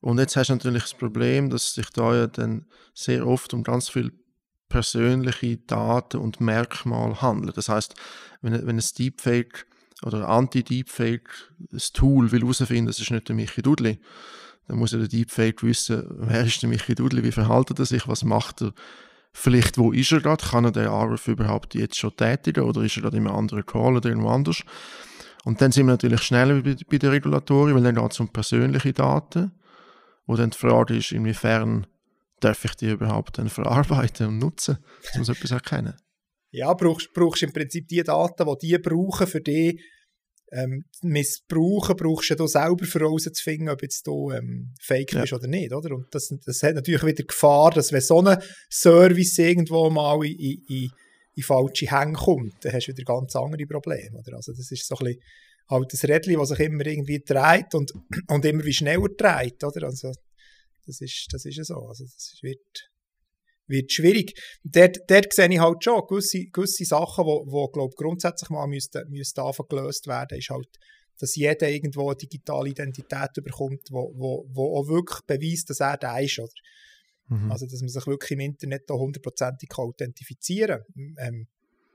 und 0.03 0.19
jetzt 0.19 0.35
hast 0.35 0.49
du 0.49 0.55
natürlich 0.55 0.83
das 0.83 0.95
Problem, 0.95 1.49
dass 1.49 1.75
sich 1.75 1.89
da 1.91 2.15
ja 2.15 2.27
dann 2.27 2.67
sehr 2.93 3.25
oft 3.25 3.55
um 3.55 3.63
ganz 3.63 3.89
viel 3.89 4.13
persönliche 4.69 5.59
Daten 5.59 6.17
und 6.17 6.41
Merkmale 6.41 7.23
handelt. 7.23 7.57
Das 7.57 7.69
heißt, 7.69 7.95
wenn, 8.41 8.67
wenn 8.67 8.79
ein 8.79 8.85
Deepfake 8.99 9.65
oder 10.05 10.29
Anti-Deepfake 10.29 11.31
das 11.71 11.93
Tool 11.93 12.33
will 12.33 12.41
herausfinden, 12.41 12.87
das 12.87 12.99
ist 12.99 13.13
nicht 13.13 13.29
der 13.29 13.37
Michi 13.37 13.63
Dudley, 13.63 14.01
dann 14.67 14.79
muss 14.79 14.91
ja 14.91 14.99
der 14.99 15.07
Deepfake 15.07 15.63
wissen, 15.63 16.05
wer 16.19 16.45
ist 16.45 16.61
der 16.63 16.69
Michi 16.69 16.97
Dudley, 16.97 17.23
wie 17.23 17.31
verhält 17.31 17.79
er 17.79 17.87
sich, 17.87 18.09
was 18.09 18.25
macht 18.25 18.61
er, 18.61 18.73
vielleicht 19.33 19.79
wo 19.79 19.93
ist 19.93 20.11
er 20.11 20.21
gerade, 20.21 20.45
kann 20.45 20.65
er 20.65 20.73
den 20.73 20.89
Anruf 20.89 21.29
überhaupt 21.29 21.77
jetzt 21.77 21.97
schon 21.97 22.17
tätigen 22.17 22.65
oder 22.65 22.83
ist 22.83 22.97
er 22.97 23.03
gerade 23.03 23.19
in 23.19 23.29
einem 23.29 23.37
anderen 23.37 23.65
Call 23.65 23.97
oder 23.97 24.09
irgendwo 24.09 24.31
anders. 24.31 24.65
Und 25.45 25.61
dann 25.61 25.71
sind 25.71 25.87
wir 25.87 25.93
natürlich 25.93 26.23
schneller 26.23 26.61
bei, 26.61 26.77
bei 26.91 26.99
den 26.99 27.11
Regulatoren, 27.11 27.73
weil 27.77 27.83
dann 27.85 27.95
geht 27.95 28.13
es 28.13 28.19
um 28.19 28.29
persönliche 28.29 28.93
Daten 28.93 29.53
wo 30.27 30.37
dann 30.37 30.51
die 30.51 30.59
Frage 30.59 30.97
ist, 30.97 31.13
inwiefern 31.13 31.87
darf 32.41 32.65
ich 32.65 32.75
die 32.75 32.91
überhaupt 32.91 33.39
dann 33.39 33.49
verarbeiten 33.49 34.27
und 34.27 34.39
nutzen, 34.39 34.79
um 35.17 35.25
so 35.25 35.33
etwas 35.33 35.51
erkennen. 35.51 35.95
Ja, 36.51 36.73
brauchst, 36.75 37.13
brauchst 37.15 37.43
im 37.43 37.53
Prinzip 37.53 37.89
die 37.89 38.03
Daten, 38.03 38.47
die 38.61 38.67
die 38.67 38.79
brauchen, 38.79 39.27
für 39.27 39.41
die 39.41 39.81
ähm, 40.53 40.85
missbrauchen, 41.01 41.97
brauchst 41.97 42.31
du 42.31 42.35
ja 42.35 42.47
selber 42.47 42.85
für 42.85 43.01
rauszufinden, 43.01 43.71
ob 43.71 43.83
jetzt 43.83 44.07
du 44.07 44.31
ähm, 44.33 44.75
fake 44.81 45.15
ja. 45.15 45.23
bist 45.23 45.33
oder 45.33 45.47
nicht, 45.47 45.73
oder? 45.73 45.95
Und 45.95 46.15
das, 46.15 46.33
das 46.45 46.63
hat 46.63 46.75
natürlich 46.75 47.05
wieder 47.05 47.25
Gefahr, 47.25 47.71
dass 47.71 47.91
wenn 47.91 48.03
so 48.03 48.21
ein 48.21 48.39
Service 48.71 49.39
irgendwo 49.39 49.89
mal 49.89 50.23
in, 50.27 50.63
in, 50.69 50.91
in 51.35 51.43
falsche 51.43 51.91
Hänge 51.91 52.13
kommt, 52.13 52.63
dann 52.63 52.73
hast 52.73 52.87
du 52.87 52.93
wieder 52.93 53.05
ganz 53.05 53.35
andere 53.35 53.65
Probleme, 53.67 54.19
oder? 54.19 54.37
Also 54.37 54.53
das 54.53 54.71
ist 54.71 54.87
so 54.87 54.95
ein 54.97 55.07
bisschen 55.07 55.23
halt 55.73 55.93
das 55.93 56.05
Rädchen, 56.05 56.39
das 56.39 56.51
sich 56.51 56.61
immer 56.61 56.87
irgendwie 56.87 57.21
dreht 57.21 57.75
und, 57.75 57.93
und 58.29 58.45
immer 58.45 58.65
wie 58.65 58.73
schneller 58.73 59.09
dreht, 59.17 59.63
oder? 59.65 59.87
Also 59.87 60.13
das 60.87 61.01
ist, 61.01 61.29
das 61.33 61.45
ist 61.45 61.57
ja 61.57 61.65
so, 61.65 61.77
also 61.87 62.05
das 62.05 62.39
wird 62.43 62.93
wird 63.69 63.93
schwierig. 63.93 64.35
Dort, 64.65 64.99
dort 65.09 65.33
sehe 65.33 65.49
ich 65.49 65.59
halt 65.59 65.83
schon 65.83 66.03
gewisse, 66.09 66.47
gewisse 66.47 66.85
Sachen, 66.85 67.25
die 67.25 67.29
wo, 67.29 67.45
wo, 67.47 67.69
glaub, 67.69 67.95
grundsätzlich 67.95 68.51
mal 68.51 68.67
müssten, 68.67 69.09
müssten 69.09 69.43
gelöst 69.69 70.07
werden, 70.07 70.39
ist 70.39 70.51
halt, 70.51 70.69
dass 71.19 71.37
jeder 71.37 71.69
irgendwo 71.69 72.09
eine 72.09 72.17
digitale 72.17 72.71
Identität 72.71 73.31
bekommt, 73.35 73.89
wo, 73.91 74.13
wo, 74.15 74.47
wo 74.53 74.79
auch 74.79 74.89
wirklich 74.89 75.21
beweist, 75.27 75.71
dass 75.71 75.81
er 75.81 75.97
der 75.97 76.21
ist. 76.21 76.39
Oder? 76.39 76.53
Mhm. 77.29 77.51
Also, 77.51 77.67
dass 77.67 77.81
man 77.81 77.89
sich 77.89 78.07
wirklich 78.07 78.33
im 78.33 78.41
Internet 78.41 78.83
da 78.89 78.95
hundertprozentig 78.95 79.71
authentifizieren 79.77 80.83
kann. 80.95 81.17
Ähm, 81.19 81.47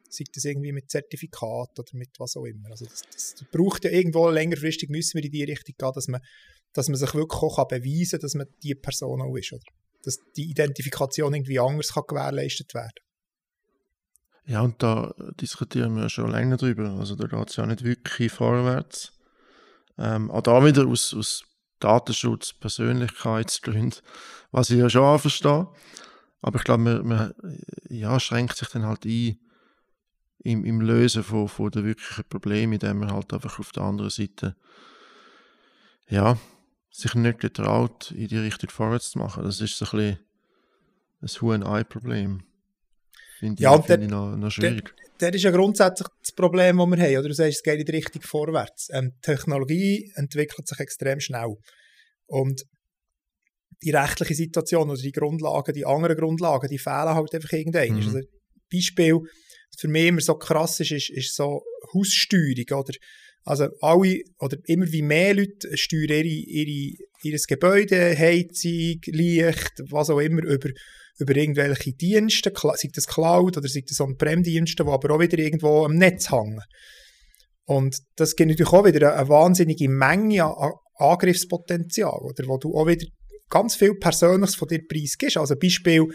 sei 0.10 0.26
das 0.34 0.46
irgendwie 0.46 0.72
mit 0.72 0.90
Zertifikat 0.90 1.80
oder 1.80 1.92
mit 1.94 2.10
was 2.20 2.36
auch 2.36 2.46
immer. 2.46 2.70
Also 2.72 2.86
das, 2.86 3.02
das 3.12 3.46
braucht 3.52 3.86
ja 3.86 3.92
irgendwo 3.92 4.30
längerfristig, 4.30 4.90
müssen 4.90 5.18
wir 5.18 5.26
in 5.26 5.32
die 5.32 5.44
Richtung 5.44 5.76
gehen, 5.78 5.92
dass 5.94 6.08
man, 6.08 6.22
dass 6.74 6.88
man 6.88 6.98
sich 6.98 7.14
wirklich 7.14 7.42
auch 7.42 7.68
beweisen 7.68 8.12
kann, 8.12 8.20
dass 8.20 8.36
man 8.36 8.48
die 8.64 8.76
Person 8.76 9.22
auch 9.22 9.36
ist. 9.36 9.54
Oder? 9.54 9.64
dass 10.08 10.20
die 10.38 10.50
Identifikation 10.50 11.34
irgendwie 11.34 11.60
anders 11.60 11.94
kann 11.94 12.04
gewährleistet 12.08 12.74
werden 12.74 12.94
Ja, 14.46 14.62
und 14.62 14.82
da 14.82 15.14
diskutieren 15.42 15.98
wir 15.98 16.10
schon 16.10 16.32
länger 16.32 16.56
drüber. 16.56 16.96
Also 16.98 17.16
da 17.16 17.28
geht 17.28 17.50
es 17.50 17.58
ja 17.58 17.66
nicht 17.66 17.84
wirklich 17.84 18.32
vorwärts. 18.32 19.12
Ähm, 19.98 20.32
auch 20.32 20.44
da 20.44 20.64
wieder 20.64 20.88
aus, 20.88 21.14
aus 21.14 21.44
Datenschutz, 21.80 22.54
Persönlichkeitsgründen, 22.54 24.00
was 24.52 24.70
ich 24.70 24.78
ja 24.78 24.90
schon 24.90 25.20
verstehe. 25.20 25.68
Aber 26.42 26.58
ich 26.58 26.64
glaube, 26.64 26.84
man, 26.84 27.06
man 27.06 27.34
ja, 27.90 28.18
schränkt 28.20 28.56
sich 28.56 28.70
dann 28.70 28.86
halt 28.86 29.04
ein 29.04 29.38
im, 30.48 30.64
im 30.64 30.80
Lösen 30.82 31.24
von, 31.24 31.50
von 31.50 31.70
den 31.72 31.86
wirklichen 31.86 32.24
Problemen, 32.30 32.74
indem 32.74 33.00
man 33.00 33.12
halt 33.12 33.34
einfach 33.34 33.60
auf 33.60 33.72
der 33.74 33.84
anderen 33.84 34.10
Seite 34.10 34.56
ja, 36.10 36.38
sich 36.90 37.14
nicht 37.16 37.40
getraut, 37.40 38.12
in 38.12 38.30
die 38.30 38.38
Richtung 38.38 38.70
vorwärts 38.70 39.12
zu 39.12 39.20
machen. 39.20 39.44
Das 39.44 39.60
ist 39.60 39.78
so 39.78 39.86
ein 39.86 39.92
bisschen 39.92 40.20
ein 41.22 41.42
Huhn-Ei-Problem. 41.42 42.44
Finde 43.40 43.62
ja, 43.62 43.78
ich, 43.78 43.86
find 43.86 44.04
ich 44.04 44.10
noch, 44.10 44.38
noch 44.38 44.50
schwierig. 44.50 44.96
Das 45.18 45.36
ist 45.36 45.44
ja 45.44 45.52
grundsätzlich 45.52 46.08
das 46.22 46.32
Problem, 46.32 46.78
das 46.78 46.88
wir 46.88 46.98
haben. 46.98 47.18
Oder 47.18 47.28
du 47.28 47.34
sagst, 47.34 47.58
es 47.58 47.64
geht 47.64 47.80
in 47.80 47.86
die 47.86 47.92
Richtung 47.92 48.22
vorwärts. 48.22 48.88
Ähm, 48.94 49.14
Technologie 49.22 50.12
entwickelt 50.16 50.68
sich 50.68 50.80
extrem 50.80 51.20
schnell. 51.20 51.58
Und 52.26 52.64
die 53.84 53.92
rechtliche 53.92 54.34
Situation 54.34 54.90
oder 54.90 55.02
die 55.02 55.12
Grundlagen, 55.12 55.74
die 55.74 55.86
anderen 55.86 56.16
Grundlagen, 56.16 56.70
die 56.70 56.80
fehlen 56.80 57.16
halt 57.16 57.34
einfach 57.34 57.52
irgendwann. 57.52 57.90
Mhm. 57.90 57.98
Also, 57.98 58.20
Beispiel, 58.72 59.20
für 59.78 59.88
mich 59.88 60.06
immer 60.06 60.22
so 60.22 60.36
krass 60.36 60.80
ist, 60.80 60.92
ist, 60.92 61.10
ist 61.10 61.36
so 61.36 61.62
Haussteuerung, 61.94 62.80
oder? 62.80 62.94
Also 63.44 63.70
alle 63.80 64.22
oder 64.40 64.58
immer 64.66 64.92
wie 64.92 65.02
mehr 65.02 65.34
Leute 65.34 65.78
steuern 65.78 66.10
ihre, 66.10 66.28
ihre, 66.28 66.98
ihr 67.24 67.40
Gebäude, 67.48 68.18
Heizung, 68.18 69.00
Licht, 69.06 69.72
was 69.90 70.10
auch 70.10 70.20
immer 70.20 70.44
über, 70.44 70.70
über 71.20 71.36
irgendwelche 71.36 71.94
Dienste, 71.94 72.52
sei 72.54 72.90
das 72.94 73.08
Cloud 73.08 73.56
oder 73.56 73.70
sei 73.70 73.84
das 73.88 74.02
On-Prem-Dienste, 74.02 74.84
die 74.84 74.90
aber 74.90 75.16
auch 75.16 75.20
wieder 75.20 75.40
irgendwo 75.40 75.86
am 75.86 75.96
Netz 75.96 76.30
hängen. 76.30 76.62
Und 77.66 77.98
das 78.18 78.36
gibt 78.36 78.50
natürlich 78.50 78.74
auch 78.74 78.86
wieder 78.86 79.12
eine, 79.12 79.20
eine 79.20 79.30
wahnsinnige 79.30 79.90
Menge 79.90 80.44
an 80.44 80.74
Angriffspotenzial, 80.96 82.20
oder, 82.20 82.48
wo 82.48 82.58
du 82.58 82.76
auch 82.76 82.88
wieder 82.88 83.06
ganz 83.50 83.76
viel 83.76 83.96
Persönliches 83.96 84.56
von 84.56 84.68
dir 84.68 84.82
preisgibst. 84.88 85.38
Also 85.38 85.56
Beispiel, 85.56 86.06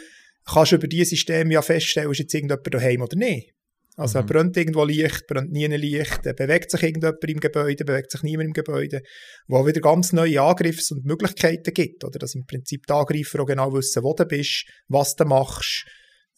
kannst 0.45 0.73
du 0.73 0.77
über 0.77 0.89
dieses 0.89 1.11
System 1.11 1.51
ja 1.51 1.63
feststellen, 1.63 2.11
ist 2.11 2.19
jetzt 2.19 2.35
irgendjemand 2.35 2.75
daheim 2.75 3.03
oder 3.03 3.17
nicht. 3.17 3.53
Also 3.97 4.23
mhm. 4.23 4.27
brennt 4.27 4.57
irgendwo 4.57 4.85
Licht, 4.85 5.27
brennt 5.27 5.53
nie 5.53 5.67
ein 5.67 5.73
Licht, 5.73 6.23
bewegt 6.23 6.71
sich 6.71 6.83
irgendjemand 6.83 7.23
im 7.25 7.41
Gebäude, 7.41 7.85
bewegt 7.85 8.11
sich 8.11 8.23
niemand 8.23 8.49
im 8.49 8.53
Gebäude, 8.55 9.03
wo 9.49 9.67
wieder 9.67 9.81
ganz 9.83 10.13
neue 10.13 10.41
Angriffs- 10.41 10.91
und 10.93 11.05
Möglichkeiten 11.05 11.75
gibt, 11.75 12.03
oder 12.03 12.19
dass 12.19 12.35
im 12.35 12.47
Prinzip 12.47 12.87
die 12.87 12.93
Angreifer 12.93 13.41
auch 13.41 13.47
genau 13.47 13.73
wissen, 13.75 14.03
wo 14.03 14.15
du 14.15 14.25
bist, 14.25 14.65
was 14.89 15.15
du 15.15 15.27
machst, 15.27 15.85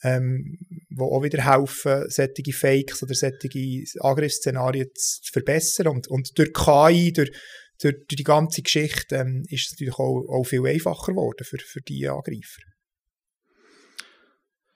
ähm, 0.02 0.58
wo 0.90 1.16
auch 1.16 1.22
wieder 1.22 1.44
helfen, 1.44 2.04
solche 2.08 2.52
Fakes 2.52 3.02
oder 3.04 3.14
solche 3.14 3.84
Angriffsszenarien 4.00 4.88
zu 4.94 5.32
verbessern 5.32 5.88
und, 5.88 6.08
und 6.08 6.36
durch 6.36 6.52
KI, 6.52 7.12
durch, 7.12 7.30
durch, 7.80 7.94
durch 8.08 8.16
die 8.16 8.24
ganze 8.24 8.62
Geschichte 8.62 9.14
ähm, 9.16 9.44
ist 9.48 9.66
es 9.66 9.72
natürlich 9.72 9.94
auch, 9.94 10.24
auch 10.28 10.44
viel 10.44 10.66
einfacher 10.66 11.12
geworden 11.12 11.44
für, 11.44 11.58
für 11.58 11.80
die 11.80 12.08
Angreifer. 12.08 12.62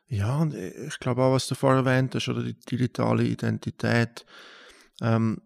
Ja, 0.09 0.39
und 0.39 0.55
äh, 0.55 0.87
ich 0.87 0.99
glaube 0.99 1.23
auch, 1.23 1.33
was 1.33 1.47
du 1.47 1.55
vorher 1.55 1.85
erwähnt 1.85 2.15
hast, 2.15 2.29
oder 2.29 2.43
die 2.43 2.59
digitale 2.59 3.25
Identität. 3.25 4.25
Ähm, 5.01 5.43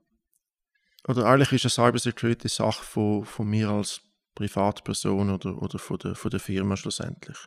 oder 1.08 1.26
eigentlich 1.26 1.52
ist 1.52 1.78
eine 1.78 1.88
Cybersecurity 1.88 2.48
Sache 2.48 2.84
von, 2.84 3.24
von 3.24 3.48
mir 3.48 3.70
als 3.70 4.00
Privatperson 4.34 5.30
oder, 5.30 5.60
oder 5.60 5.78
von, 5.78 5.98
der, 5.98 6.14
von 6.14 6.30
der 6.30 6.40
Firma 6.40 6.76
schlussendlich. 6.76 7.38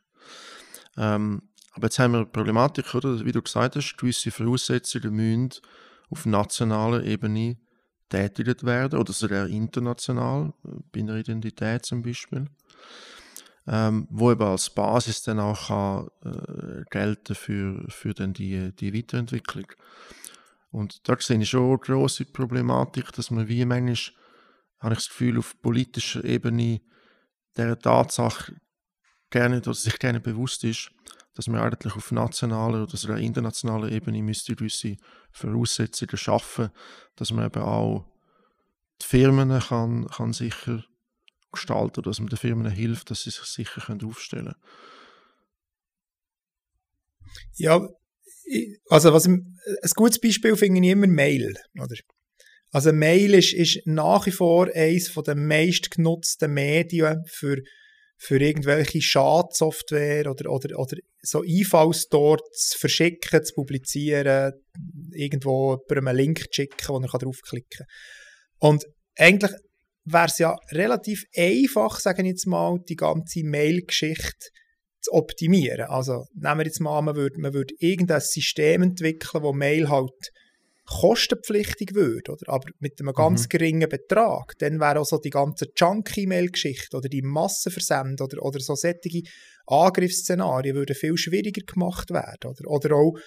Ähm, 0.97 1.49
aber 1.71 1.87
jetzt 1.87 1.99
haben 1.99 2.11
wir 2.11 2.19
eine 2.19 2.27
Problematik, 2.27 2.93
oder? 2.95 3.25
Wie 3.25 3.31
du 3.31 3.41
gesagt 3.41 3.75
hast, 3.75 3.97
gewisse 3.97 4.31
Voraussetzungen 4.31 5.13
müssen 5.13 5.61
auf 6.09 6.25
nationaler 6.25 7.03
Ebene 7.03 7.57
tätigt 8.09 8.63
werden 8.65 8.99
oder 8.99 9.13
sogar 9.13 9.47
international, 9.47 10.53
äh, 10.65 10.69
bei 10.91 10.99
einer 10.99 11.15
Identität 11.15 11.85
zum 11.85 12.01
Beispiel 12.03 12.47
ähm, 13.67 14.07
wo 14.09 14.31
eben 14.31 14.43
als 14.43 14.69
Basis 14.69 15.23
dann 15.23 15.39
auch 15.39 15.67
kann, 15.67 16.07
äh, 16.23 16.83
gelten 16.89 17.35
für, 17.35 17.85
für 17.89 18.13
dann 18.13 18.33
die, 18.33 18.71
die 18.75 18.93
Weiterentwicklung. 18.93 19.67
Und 20.71 21.07
da 21.07 21.15
sehe 21.19 21.39
ich 21.39 21.49
schon 21.49 21.69
eine 21.69 21.77
grosse 21.77 22.25
Problematik, 22.25 23.11
dass 23.13 23.31
man 23.31 23.47
wie 23.47 23.65
manchmal, 23.65 24.21
habe 24.79 24.93
ich 24.93 24.99
das 24.99 25.09
Gefühl, 25.09 25.39
auf 25.39 25.59
politischer 25.61 26.23
Ebene 26.23 26.81
der 27.57 27.79
Tatsache 27.79 28.55
gerne 29.29 29.57
oder 29.57 29.73
sich 29.73 29.97
gerne 29.99 30.19
bewusst 30.19 30.63
ist, 30.63 30.91
dass 31.33 31.47
man 31.47 31.61
eigentlich 31.61 31.95
auf 31.95 32.11
nationaler 32.11 32.83
oder 32.83 32.97
sogar 32.97 33.17
internationaler 33.17 33.91
Ebene 33.91 34.21
müsste 34.21 34.55
gewisse 34.55 34.97
Voraussetzungen 35.31 36.17
schaffen, 36.17 36.69
dass 37.15 37.31
man 37.31 37.45
eben 37.45 37.61
auch 37.61 38.05
die 39.01 39.05
Firmen 39.05 39.59
kann, 39.59 40.07
kann 40.07 40.33
sicher 40.33 40.83
gestalten, 41.55 42.03
dass 42.03 42.19
man 42.19 42.29
den 42.29 42.37
Firmen 42.37 42.71
hilft, 42.71 43.09
dass 43.09 43.23
sie 43.23 43.31
sich 43.31 43.43
sicher 43.43 43.97
aufstellen 44.03 44.45
können. 44.45 44.55
Ja, 47.55 47.87
also 48.89 49.13
was, 49.13 49.25
ein 49.27 49.57
gutes 49.95 50.19
Beispiel 50.19 50.55
finde 50.55 50.81
ich 50.81 50.91
immer 50.91 51.07
Mail. 51.07 51.55
Oder? 51.79 51.95
Also 52.71 52.91
Mail 52.91 53.33
ist, 53.33 53.53
ist 53.53 53.81
nach 53.85 54.25
wie 54.25 54.31
vor 54.31 54.69
eines 54.73 55.13
der 55.13 55.35
meistgenutzten 55.35 56.53
Medien 56.53 57.23
für, 57.27 57.57
für 58.17 58.39
irgendwelche 58.39 59.01
Schadsoftware 59.01 60.29
oder, 60.29 60.51
oder, 60.51 60.77
oder 60.77 60.97
so 61.21 61.43
dort 62.09 62.55
zu 62.55 62.77
verschicken, 62.77 63.43
zu 63.43 63.53
publizieren, 63.53 64.53
irgendwo 65.11 65.77
bei 65.87 65.97
einem 65.97 66.15
Link 66.15 66.39
zu 66.39 66.47
schicken, 66.51 66.87
wo 66.87 66.99
er 66.99 67.07
draufklicken 67.07 67.85
kann. 67.85 67.87
Und 68.59 68.85
eigentlich 69.17 69.51
wäre 70.05 70.27
es 70.27 70.37
ja 70.37 70.55
relativ 70.71 71.25
einfach, 71.35 71.99
sagen 71.99 72.25
jetzt 72.25 72.45
mal, 72.45 72.79
die 72.87 72.95
ganze 72.95 73.43
Mail-Geschichte 73.43 74.49
zu 75.01 75.13
optimieren. 75.13 75.87
Also 75.87 76.25
nehmen 76.33 76.59
wir 76.59 76.65
jetzt 76.65 76.79
mal 76.79 76.97
an, 76.97 77.05
man 77.05 77.15
würde, 77.15 77.39
man 77.39 77.53
würde 77.53 77.73
irgendein 77.79 78.21
System 78.21 78.83
entwickeln, 78.83 79.43
wo 79.43 79.53
Mail 79.53 79.89
halt 79.89 80.31
kostenpflichtig 80.85 81.95
würde, 81.95 82.33
oder? 82.33 82.53
aber 82.53 82.69
mit 82.79 82.99
einem 82.99 83.13
ganz 83.13 83.43
mhm. 83.43 83.49
geringen 83.49 83.89
Betrag, 83.89 84.53
dann 84.59 84.79
wäre 84.79 84.99
auch 84.99 85.05
so 85.05 85.17
die 85.17 85.31
ganze 85.31 85.65
Junk-E-Mail-Geschichte 85.75 86.95
oder 86.95 87.09
die 87.09 87.23
Massenversend 87.23 88.21
oder, 88.21 88.43
oder 88.43 88.59
so 88.59 88.75
solche 88.75 89.23
Angriffsszenarien 89.65 90.75
würden 90.75 90.95
viel 90.95 91.17
schwieriger 91.17 91.63
gemacht 91.65 92.11
werden. 92.11 92.51
Oder, 92.51 92.69
oder 92.69 92.95
auch, 92.95 93.17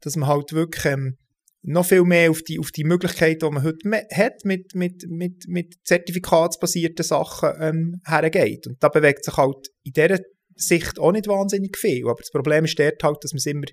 dass 0.00 0.14
man 0.14 0.28
halt 0.28 0.52
wirklich 0.52 0.84
ähm, 0.86 1.16
noch 1.62 1.86
viel 1.86 2.02
mehr 2.02 2.30
auf 2.30 2.42
die, 2.42 2.58
auf 2.58 2.70
die 2.70 2.84
Möglichkeit, 2.84 3.42
die 3.42 3.50
man 3.50 3.62
heute 3.62 4.06
hat, 4.14 4.44
mit, 4.44 4.74
mit, 4.74 5.04
mit, 5.08 5.44
mit 5.46 5.74
zertifikatsbasierten 5.84 7.04
Sachen 7.04 7.50
ähm, 7.60 8.00
hergeht. 8.06 8.66
Und 8.66 8.82
da 8.82 8.88
bewegt 8.88 9.24
sich 9.24 9.36
halt 9.36 9.68
in 9.82 9.92
dieser 9.92 10.20
Sicht 10.56 10.98
auch 10.98 11.12
nicht 11.12 11.28
wahnsinnig 11.28 11.76
viel. 11.76 12.04
Aber 12.04 12.18
das 12.18 12.30
Problem 12.30 12.64
ist 12.64 12.78
dort 12.78 13.02
halt, 13.02 13.18
dass 13.22 13.32
man 13.32 13.38
es 13.38 13.46
immer 13.46 13.66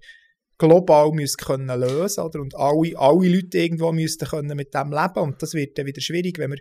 global 0.57 1.11
müssen 1.11 1.37
können 1.37 1.79
lösen 1.79 2.23
oder? 2.23 2.41
und 2.41 2.55
alle, 2.55 2.97
alle 2.97 3.29
Leute 3.29 3.57
irgendwo 3.57 3.91
müssten 3.91 4.27
können 4.27 4.57
mit 4.57 4.73
dem 4.73 4.91
leben 4.91 5.19
und 5.19 5.41
das 5.41 5.53
wird 5.53 5.77
dann 5.77 5.85
wieder 5.85 6.01
schwierig, 6.01 6.39
wenn 6.39 6.51
wir 6.51 6.59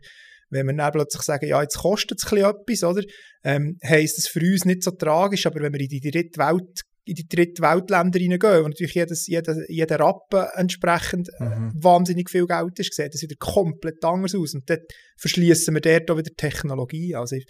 wenn 0.50 0.66
wir 0.66 0.74
dann 0.74 0.92
plötzlich 0.92 1.22
sagen, 1.22 1.48
ja, 1.48 1.60
jetzt 1.60 1.78
kostet 1.78 2.22
es 2.22 2.32
etwas, 2.32 2.84
oder? 2.84 3.02
Ähm, 3.42 3.78
heisst 3.84 4.18
das 4.18 4.28
für 4.28 4.40
uns 4.40 4.64
nicht 4.64 4.84
so 4.84 4.92
tragisch, 4.92 5.46
aber 5.46 5.60
wenn 5.60 5.72
wir 5.72 5.80
in 5.80 5.88
die 5.88 6.00
dritte 6.00 6.38
Welt 6.38 6.82
in 7.06 7.14
die 7.14 7.28
dritte 7.28 7.62
Weltländer 7.62 8.18
reingehen, 8.18 8.64
wo 8.64 8.68
natürlich 8.68 8.94
jedes, 8.94 9.28
jeder, 9.28 9.56
jeder 9.70 10.00
Rappen 10.00 10.44
entsprechend 10.54 11.30
mhm. 11.38 11.72
wahnsinnig 11.74 12.28
viel 12.28 12.46
Geld 12.46 12.78
ist, 12.80 12.94
sieht 12.94 13.14
das 13.14 13.22
wieder 13.22 13.36
komplett 13.38 14.04
anders 14.04 14.34
aus. 14.34 14.54
Und 14.54 14.68
dort 14.68 14.82
verschließen 15.16 15.72
wir 15.72 15.80
dort 15.80 16.10
auch 16.10 16.18
wieder 16.18 16.34
Technologie. 16.36 17.14
Also 17.14 17.36
ich 17.36 17.46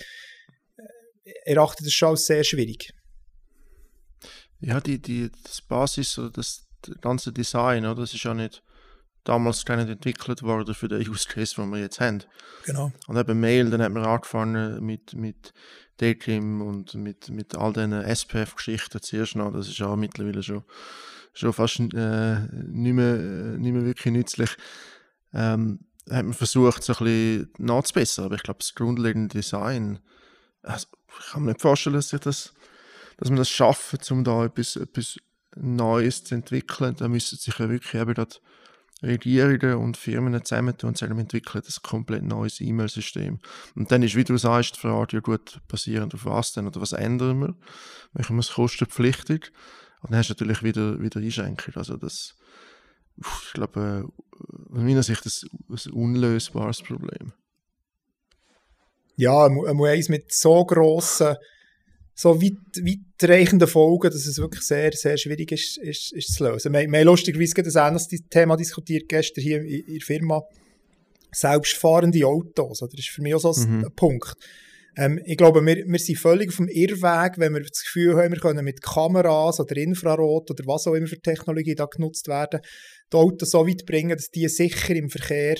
äh, 0.76 1.52
erachte 1.52 1.82
das 1.82 1.94
schon 1.94 2.10
als 2.10 2.26
sehr 2.26 2.44
schwierig. 2.44 2.90
Ja, 4.60 4.80
die, 4.80 5.00
die, 5.00 5.30
das 5.42 5.62
Basis 5.62 6.18
oder 6.18 6.30
das 6.30 6.66
ganze 7.00 7.32
Design, 7.32 7.86
oder? 7.86 8.02
das 8.02 8.12
ist 8.12 8.24
ja 8.24 8.34
nicht 8.34 8.62
damals 9.24 9.64
gar 9.64 9.76
nicht 9.76 9.88
entwickelt 9.88 10.42
worden 10.42 10.74
für 10.74 10.88
den 10.88 11.08
Use 11.08 11.26
Case, 11.28 11.54
den 11.56 11.70
wir 11.70 11.80
jetzt 11.80 11.98
haben. 11.98 12.22
Genau. 12.64 12.92
Und 13.06 13.16
eben 13.16 13.40
Mail, 13.40 13.70
dann 13.70 13.80
hat 13.82 13.92
man 13.92 14.04
angefangen 14.04 14.84
mit, 14.84 15.14
mit 15.14 15.54
Daydream 15.98 16.62
und 16.62 16.94
mit, 16.94 17.30
mit 17.30 17.56
all 17.56 17.72
diesen 17.72 17.92
SPF-Geschichten 17.92 19.00
zuerst 19.02 19.36
noch. 19.36 19.52
Das 19.52 19.68
ist 19.68 19.78
ja 19.78 19.94
mittlerweile 19.96 20.42
schon, 20.42 20.64
schon 21.32 21.52
fast 21.52 21.80
äh, 21.80 22.40
nicht, 22.66 22.94
mehr, 22.94 23.14
äh, 23.14 23.58
nicht 23.58 23.72
mehr 23.72 23.84
wirklich 23.84 24.12
nützlich. 24.12 24.50
Ähm, 25.32 25.80
hat 26.08 26.24
man 26.24 26.34
versucht, 26.34 26.82
so 26.82 26.92
ein 26.92 26.98
bisschen 26.98 27.52
nachzubessern. 27.58 28.26
Aber 28.26 28.34
ich 28.36 28.42
glaube, 28.42 28.58
das 28.58 28.74
grundlegende 28.74 29.38
Design, 29.38 29.98
also, 30.62 30.86
ich 31.20 31.32
kann 31.32 31.42
mir 31.42 31.52
nicht 31.52 31.62
vorstellen, 31.62 31.96
dass, 31.96 32.12
ich 32.12 32.20
das, 32.20 32.52
dass 33.16 33.28
man 33.28 33.38
das 33.38 33.48
schafft, 33.48 34.10
um 34.10 34.24
da 34.24 34.44
etwas, 34.44 34.76
etwas 34.76 35.18
Neues 35.56 36.24
zu 36.24 36.34
entwickeln. 36.34 36.94
Da 36.96 37.08
müssen 37.08 37.38
sich 37.38 37.58
ja 37.58 37.68
wirklich 37.68 37.94
eben 37.94 38.14
dort 38.14 38.40
Regierungen 39.06 39.76
und 39.76 39.96
Firmen 39.96 40.44
zusammentun 40.44 40.88
und 40.88 40.98
sagen, 40.98 41.16
wir 41.16 41.22
entwickeln 41.22 41.62
ein 41.64 41.82
komplett 41.82 42.22
neues 42.22 42.60
E-Mail-System. 42.60 43.38
Und 43.74 43.90
dann 43.90 44.02
ist, 44.02 44.16
wie 44.16 44.24
du 44.24 44.36
sagst, 44.36 44.76
die 44.76 44.80
Frage, 44.80 45.16
ja 45.16 45.20
gut, 45.20 45.60
basierend 45.68 46.14
auf 46.14 46.24
was 46.24 46.52
denn 46.52 46.66
oder 46.66 46.80
was 46.80 46.92
ändern 46.92 47.40
wir? 47.40 47.54
Machen 48.12 48.36
wir 48.36 48.40
es 48.40 48.52
kostenpflichtig? 48.52 49.52
Und 50.02 50.12
dann 50.12 50.18
hast 50.18 50.28
du 50.30 50.34
natürlich 50.34 50.62
wieder, 50.62 51.00
wieder 51.00 51.20
Einschränkungen. 51.20 51.76
Also 51.76 51.96
das, 51.96 52.34
ich 53.16 53.52
glaube, 53.54 54.04
äh, 54.04 54.76
aus 54.76 54.82
meiner 54.82 55.02
Sicht 55.02 55.24
ist 55.26 55.46
ein 55.68 55.92
unlösbares 55.92 56.82
Problem. 56.82 57.32
Ja, 59.16 59.48
man 59.48 59.76
muss 59.76 60.08
mit 60.08 60.32
so 60.32 60.64
grossen 60.64 61.36
so 62.18 62.40
weit, 62.40 62.54
weitreichende 62.80 63.66
Folgen, 63.66 64.10
dass 64.10 64.26
es 64.26 64.38
wirklich 64.38 64.62
sehr, 64.62 64.90
sehr 64.92 65.18
schwierig 65.18 65.52
ist, 65.52 65.76
ist, 65.76 66.12
ist 66.12 66.32
zu 66.32 66.44
lösen. 66.44 66.72
Wir, 66.72 66.90
wir 66.90 66.98
haben 66.98 67.06
lustigerweise 67.06 67.82
ein 67.82 67.94
ähnliches 67.94 68.20
Thema 68.30 68.56
diskutiert 68.56 69.06
gestern 69.06 69.42
hier 69.42 69.60
in, 69.60 69.84
in 69.84 69.94
der 69.94 70.00
Firma. 70.00 70.42
Selbstfahrende 71.30 72.24
Autos, 72.26 72.80
oder? 72.80 72.92
Das 72.92 73.00
ist 73.00 73.10
für 73.10 73.20
mich 73.20 73.34
auch 73.34 73.40
so 73.40 73.52
ein 73.52 73.80
mhm. 73.80 73.92
Punkt. 73.94 74.32
Ähm, 74.96 75.20
ich 75.26 75.36
glaube, 75.36 75.64
wir, 75.66 75.76
wir 75.86 75.98
sind 75.98 76.18
völlig 76.18 76.48
auf 76.48 76.56
dem 76.56 76.68
Irrweg, 76.68 77.34
wenn 77.36 77.52
wir 77.52 77.60
das 77.60 77.82
Gefühl 77.82 78.16
haben, 78.16 78.32
wir 78.32 78.40
können 78.40 78.64
mit 78.64 78.80
Kameras 78.80 79.60
oder 79.60 79.76
Infrarot 79.76 80.50
oder 80.50 80.64
was 80.66 80.86
auch 80.86 80.94
immer 80.94 81.06
für 81.06 81.20
Technologie 81.20 81.74
da 81.74 81.84
genutzt 81.84 82.28
werden, 82.28 82.60
die 83.12 83.16
Autos 83.16 83.50
so 83.50 83.66
weit 83.66 83.84
bringen, 83.84 84.16
dass 84.16 84.30
die 84.30 84.48
sicher 84.48 84.94
im 84.94 85.10
Verkehr 85.10 85.56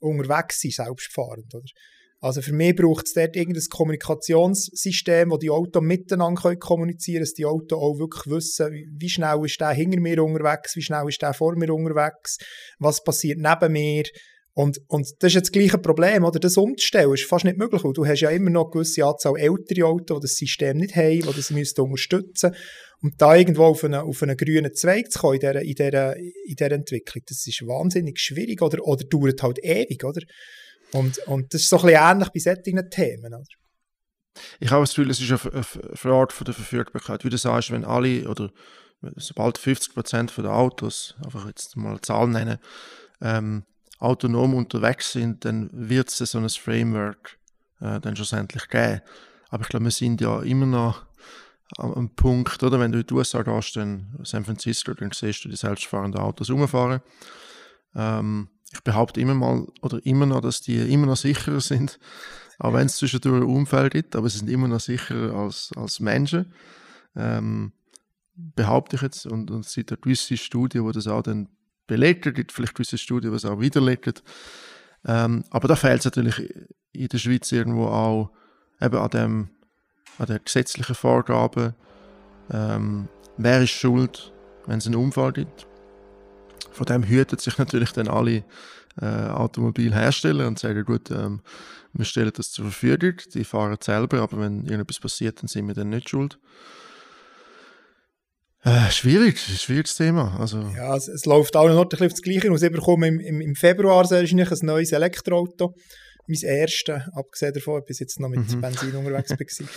unterwegs 0.00 0.60
sind, 0.60 0.72
selbstfahrend, 0.72 1.54
oder? 1.54 1.66
Also 2.20 2.42
für 2.42 2.52
mich 2.52 2.74
braucht 2.74 3.06
es 3.06 3.12
dort 3.12 3.36
irgendein 3.36 3.62
Kommunikationssystem, 3.70 5.30
wo 5.30 5.36
die 5.36 5.50
Autos 5.50 5.82
miteinander 5.82 6.56
kommunizieren 6.56 7.18
können, 7.18 7.24
dass 7.24 7.34
die 7.34 7.46
Autos 7.46 7.78
auch 7.78 7.98
wirklich 7.98 8.26
wissen, 8.26 8.72
wie 8.98 9.08
schnell 9.08 9.44
ist 9.44 9.60
der 9.60 9.70
hinter 9.70 10.00
mir 10.00 10.22
unterwegs, 10.22 10.74
wie 10.74 10.82
schnell 10.82 11.08
ist 11.08 11.22
der 11.22 11.32
vor 11.32 11.54
mir 11.54 11.72
unterwegs, 11.72 12.38
was 12.80 13.04
passiert 13.04 13.38
neben 13.38 13.72
mir. 13.72 14.04
Und, 14.52 14.80
und 14.88 15.06
das 15.20 15.28
ist 15.28 15.34
jetzt 15.34 15.46
das 15.46 15.52
gleiche 15.52 15.78
Problem, 15.78 16.24
oder? 16.24 16.40
Das 16.40 16.56
umzustellen 16.56 17.14
ist 17.14 17.26
fast 17.26 17.44
nicht 17.44 17.58
möglich, 17.58 17.84
weil 17.84 17.92
du 17.92 18.04
hast 18.04 18.22
ja 18.22 18.30
immer 18.30 18.50
noch 18.50 18.64
eine 18.64 18.70
gewisse 18.72 19.04
Anzahl 19.04 19.38
ältere 19.38 19.86
Autos, 19.86 20.18
die 20.18 20.22
das 20.22 20.34
System 20.34 20.78
nicht 20.78 20.96
haben, 20.96 21.20
die 21.20 21.36
das 21.36 21.52
müssen 21.52 21.80
Und 23.00 23.14
da 23.18 23.36
irgendwo 23.36 23.66
auf 23.66 23.84
einen, 23.84 24.00
auf 24.00 24.20
einen 24.24 24.36
grünen 24.36 24.74
Zweig 24.74 25.12
zu 25.12 25.20
kommen 25.20 25.34
in 25.34 25.40
dieser, 25.40 25.62
in, 25.62 25.74
dieser, 25.76 26.16
in 26.16 26.56
dieser 26.58 26.72
Entwicklung, 26.72 27.22
das 27.28 27.46
ist 27.46 27.64
wahnsinnig 27.68 28.18
schwierig, 28.18 28.60
oder, 28.60 28.84
oder 28.84 29.04
dauert 29.04 29.40
halt 29.44 29.60
ewig, 29.62 30.02
oder? 30.02 30.22
Und, 30.92 31.18
und 31.26 31.52
das 31.52 31.62
ist 31.62 31.68
so 31.68 31.76
ein 31.78 31.86
bisschen 31.86 32.02
ähnlich 32.02 32.28
bei 32.30 32.40
solchen 32.40 32.90
Themen. 32.90 33.34
Oder? 33.34 33.44
Ich 34.60 34.70
habe 34.70 34.82
das 34.82 34.90
Gefühl, 34.90 35.10
es 35.10 35.20
ist 35.20 35.30
eine 35.30 35.62
Frage 35.62 36.44
der 36.44 36.54
Verfügbarkeit. 36.54 37.24
Wie 37.24 37.30
du 37.30 37.38
sagst, 37.38 37.70
wenn 37.70 37.84
alle 37.84 38.28
oder 38.28 38.50
sobald 39.16 39.58
50% 39.58 40.40
der 40.40 40.52
Autos, 40.52 41.14
einfach 41.24 41.46
jetzt 41.46 41.76
mal 41.76 41.90
eine 41.90 42.00
Zahl 42.00 42.28
nennen, 42.28 42.58
ähm, 43.20 43.64
autonom 43.98 44.54
unterwegs 44.54 45.12
sind, 45.12 45.44
dann 45.44 45.70
wird 45.72 46.08
es 46.08 46.18
so 46.18 46.38
ein 46.38 46.48
Framework 46.48 47.38
äh, 47.80 48.00
dann 48.00 48.16
schlussendlich 48.16 48.68
geben. 48.68 49.00
Aber 49.50 49.62
ich 49.62 49.68
glaube, 49.68 49.86
wir 49.86 49.90
sind 49.90 50.20
ja 50.20 50.42
immer 50.42 50.66
noch 50.66 51.06
am, 51.76 51.92
am 51.94 52.14
Punkt, 52.14 52.62
oder? 52.62 52.78
Wenn 52.80 52.92
du 52.92 53.00
in 53.00 53.06
die 53.06 53.14
USA 53.14 53.42
gehst, 53.42 53.76
dann 53.76 54.18
San 54.22 54.44
Francisco, 54.44 54.94
dann 54.94 55.10
siehst 55.12 55.44
du 55.44 55.48
die 55.48 55.56
selbstfahrenden 55.56 56.20
Autos 56.20 56.50
rumfahren. 56.50 57.00
Ähm, 57.94 58.48
ich 58.72 58.82
behaupte 58.82 59.20
immer 59.20 59.34
mal 59.34 59.66
oder 59.82 60.04
immer 60.04 60.26
noch, 60.26 60.40
dass 60.40 60.60
die 60.60 60.76
immer 60.92 61.06
noch 61.06 61.16
sicherer 61.16 61.60
sind, 61.60 61.98
auch 62.58 62.74
wenn 62.74 62.86
es 62.86 62.96
zwischendurch 62.96 63.42
ein 63.42 63.48
Unfall 63.48 63.88
gibt, 63.88 64.16
aber 64.16 64.28
sie 64.28 64.38
sind 64.38 64.50
immer 64.50 64.68
noch 64.68 64.80
sicherer 64.80 65.34
als, 65.34 65.70
als 65.76 66.00
Menschen. 66.00 66.52
Ähm, 67.16 67.72
behaupte 68.34 68.96
ich 68.96 69.02
jetzt 69.02 69.26
und, 69.26 69.50
und 69.50 69.66
es 69.66 69.74
gibt 69.74 69.90
eine 69.90 69.98
gewisse 69.98 70.36
Studien, 70.36 70.84
wo 70.84 70.92
das 70.92 71.06
auch 71.06 71.22
dann 71.22 71.48
belegt 71.86 72.24
wird, 72.24 72.36
gibt 72.36 72.52
vielleicht 72.52 72.74
gewisse 72.74 72.98
Studien, 72.98 73.30
die 73.30 73.36
es 73.36 73.44
auch 73.44 73.60
widerlegt. 73.60 74.22
Ähm, 75.04 75.44
aber 75.50 75.68
da 75.68 75.76
fehlt 75.76 76.00
es 76.00 76.04
natürlich 76.04 76.54
in 76.92 77.08
der 77.08 77.18
Schweiz 77.18 77.50
irgendwo 77.50 77.86
auch 77.86 78.30
eben 78.80 78.96
an, 78.96 79.10
dem, 79.10 79.48
an 80.18 80.26
der 80.26 80.38
gesetzlichen 80.38 80.94
Vorgaben, 80.94 81.74
ähm, 82.50 83.08
wer 83.36 83.62
ist 83.62 83.70
schuld, 83.70 84.32
wenn 84.66 84.78
es 84.78 84.86
einen 84.86 84.96
Unfall 84.96 85.32
gibt 85.32 85.67
von 86.72 86.86
dem 86.86 87.04
hüten 87.04 87.38
sich 87.38 87.58
natürlich 87.58 87.92
dann 87.92 88.08
alle 88.08 88.44
äh, 89.00 89.06
Automobilhersteller 89.06 90.46
und 90.46 90.58
sagen, 90.58 90.84
gut, 90.84 91.10
ähm, 91.10 91.40
wir 91.92 92.04
stellen 92.04 92.32
das 92.34 92.50
zur 92.50 92.66
Verfügung, 92.66 93.16
die 93.34 93.44
fahren 93.44 93.76
selber, 93.80 94.20
aber 94.20 94.40
wenn 94.40 94.64
irgendetwas 94.64 95.00
passiert, 95.00 95.40
dann 95.40 95.48
sind 95.48 95.66
wir 95.66 95.74
dann 95.74 95.90
nicht 95.90 96.08
schuld. 96.08 96.38
Äh, 98.64 98.90
schwierig, 98.90 99.38
schwieriges 99.38 99.94
Thema. 99.94 100.36
Also. 100.38 100.60
Ja, 100.76 100.96
es, 100.96 101.08
es 101.08 101.24
läuft 101.26 101.56
bisschen 101.88 102.06
auf 102.06 102.12
das 102.12 102.22
Gleiche 102.22 102.50
aus. 102.50 102.62
Ich 102.62 102.72
bekomme 102.72 103.06
im, 103.06 103.20
im, 103.20 103.40
im 103.40 103.54
Februar 103.54 104.04
sehr 104.04 104.26
ein 104.62 104.66
neues 104.66 104.92
Elektroauto 104.92 105.74
mein 106.28 106.42
erstes, 106.42 107.02
abgesehen 107.12 107.54
davon, 107.54 107.82
bis 107.86 107.98
jetzt 107.98 108.20
noch 108.20 108.28
mit 108.28 108.40
mhm. 108.50 108.60
Benzin 108.60 108.94
unterwegs 108.94 109.60
war. 109.60 109.68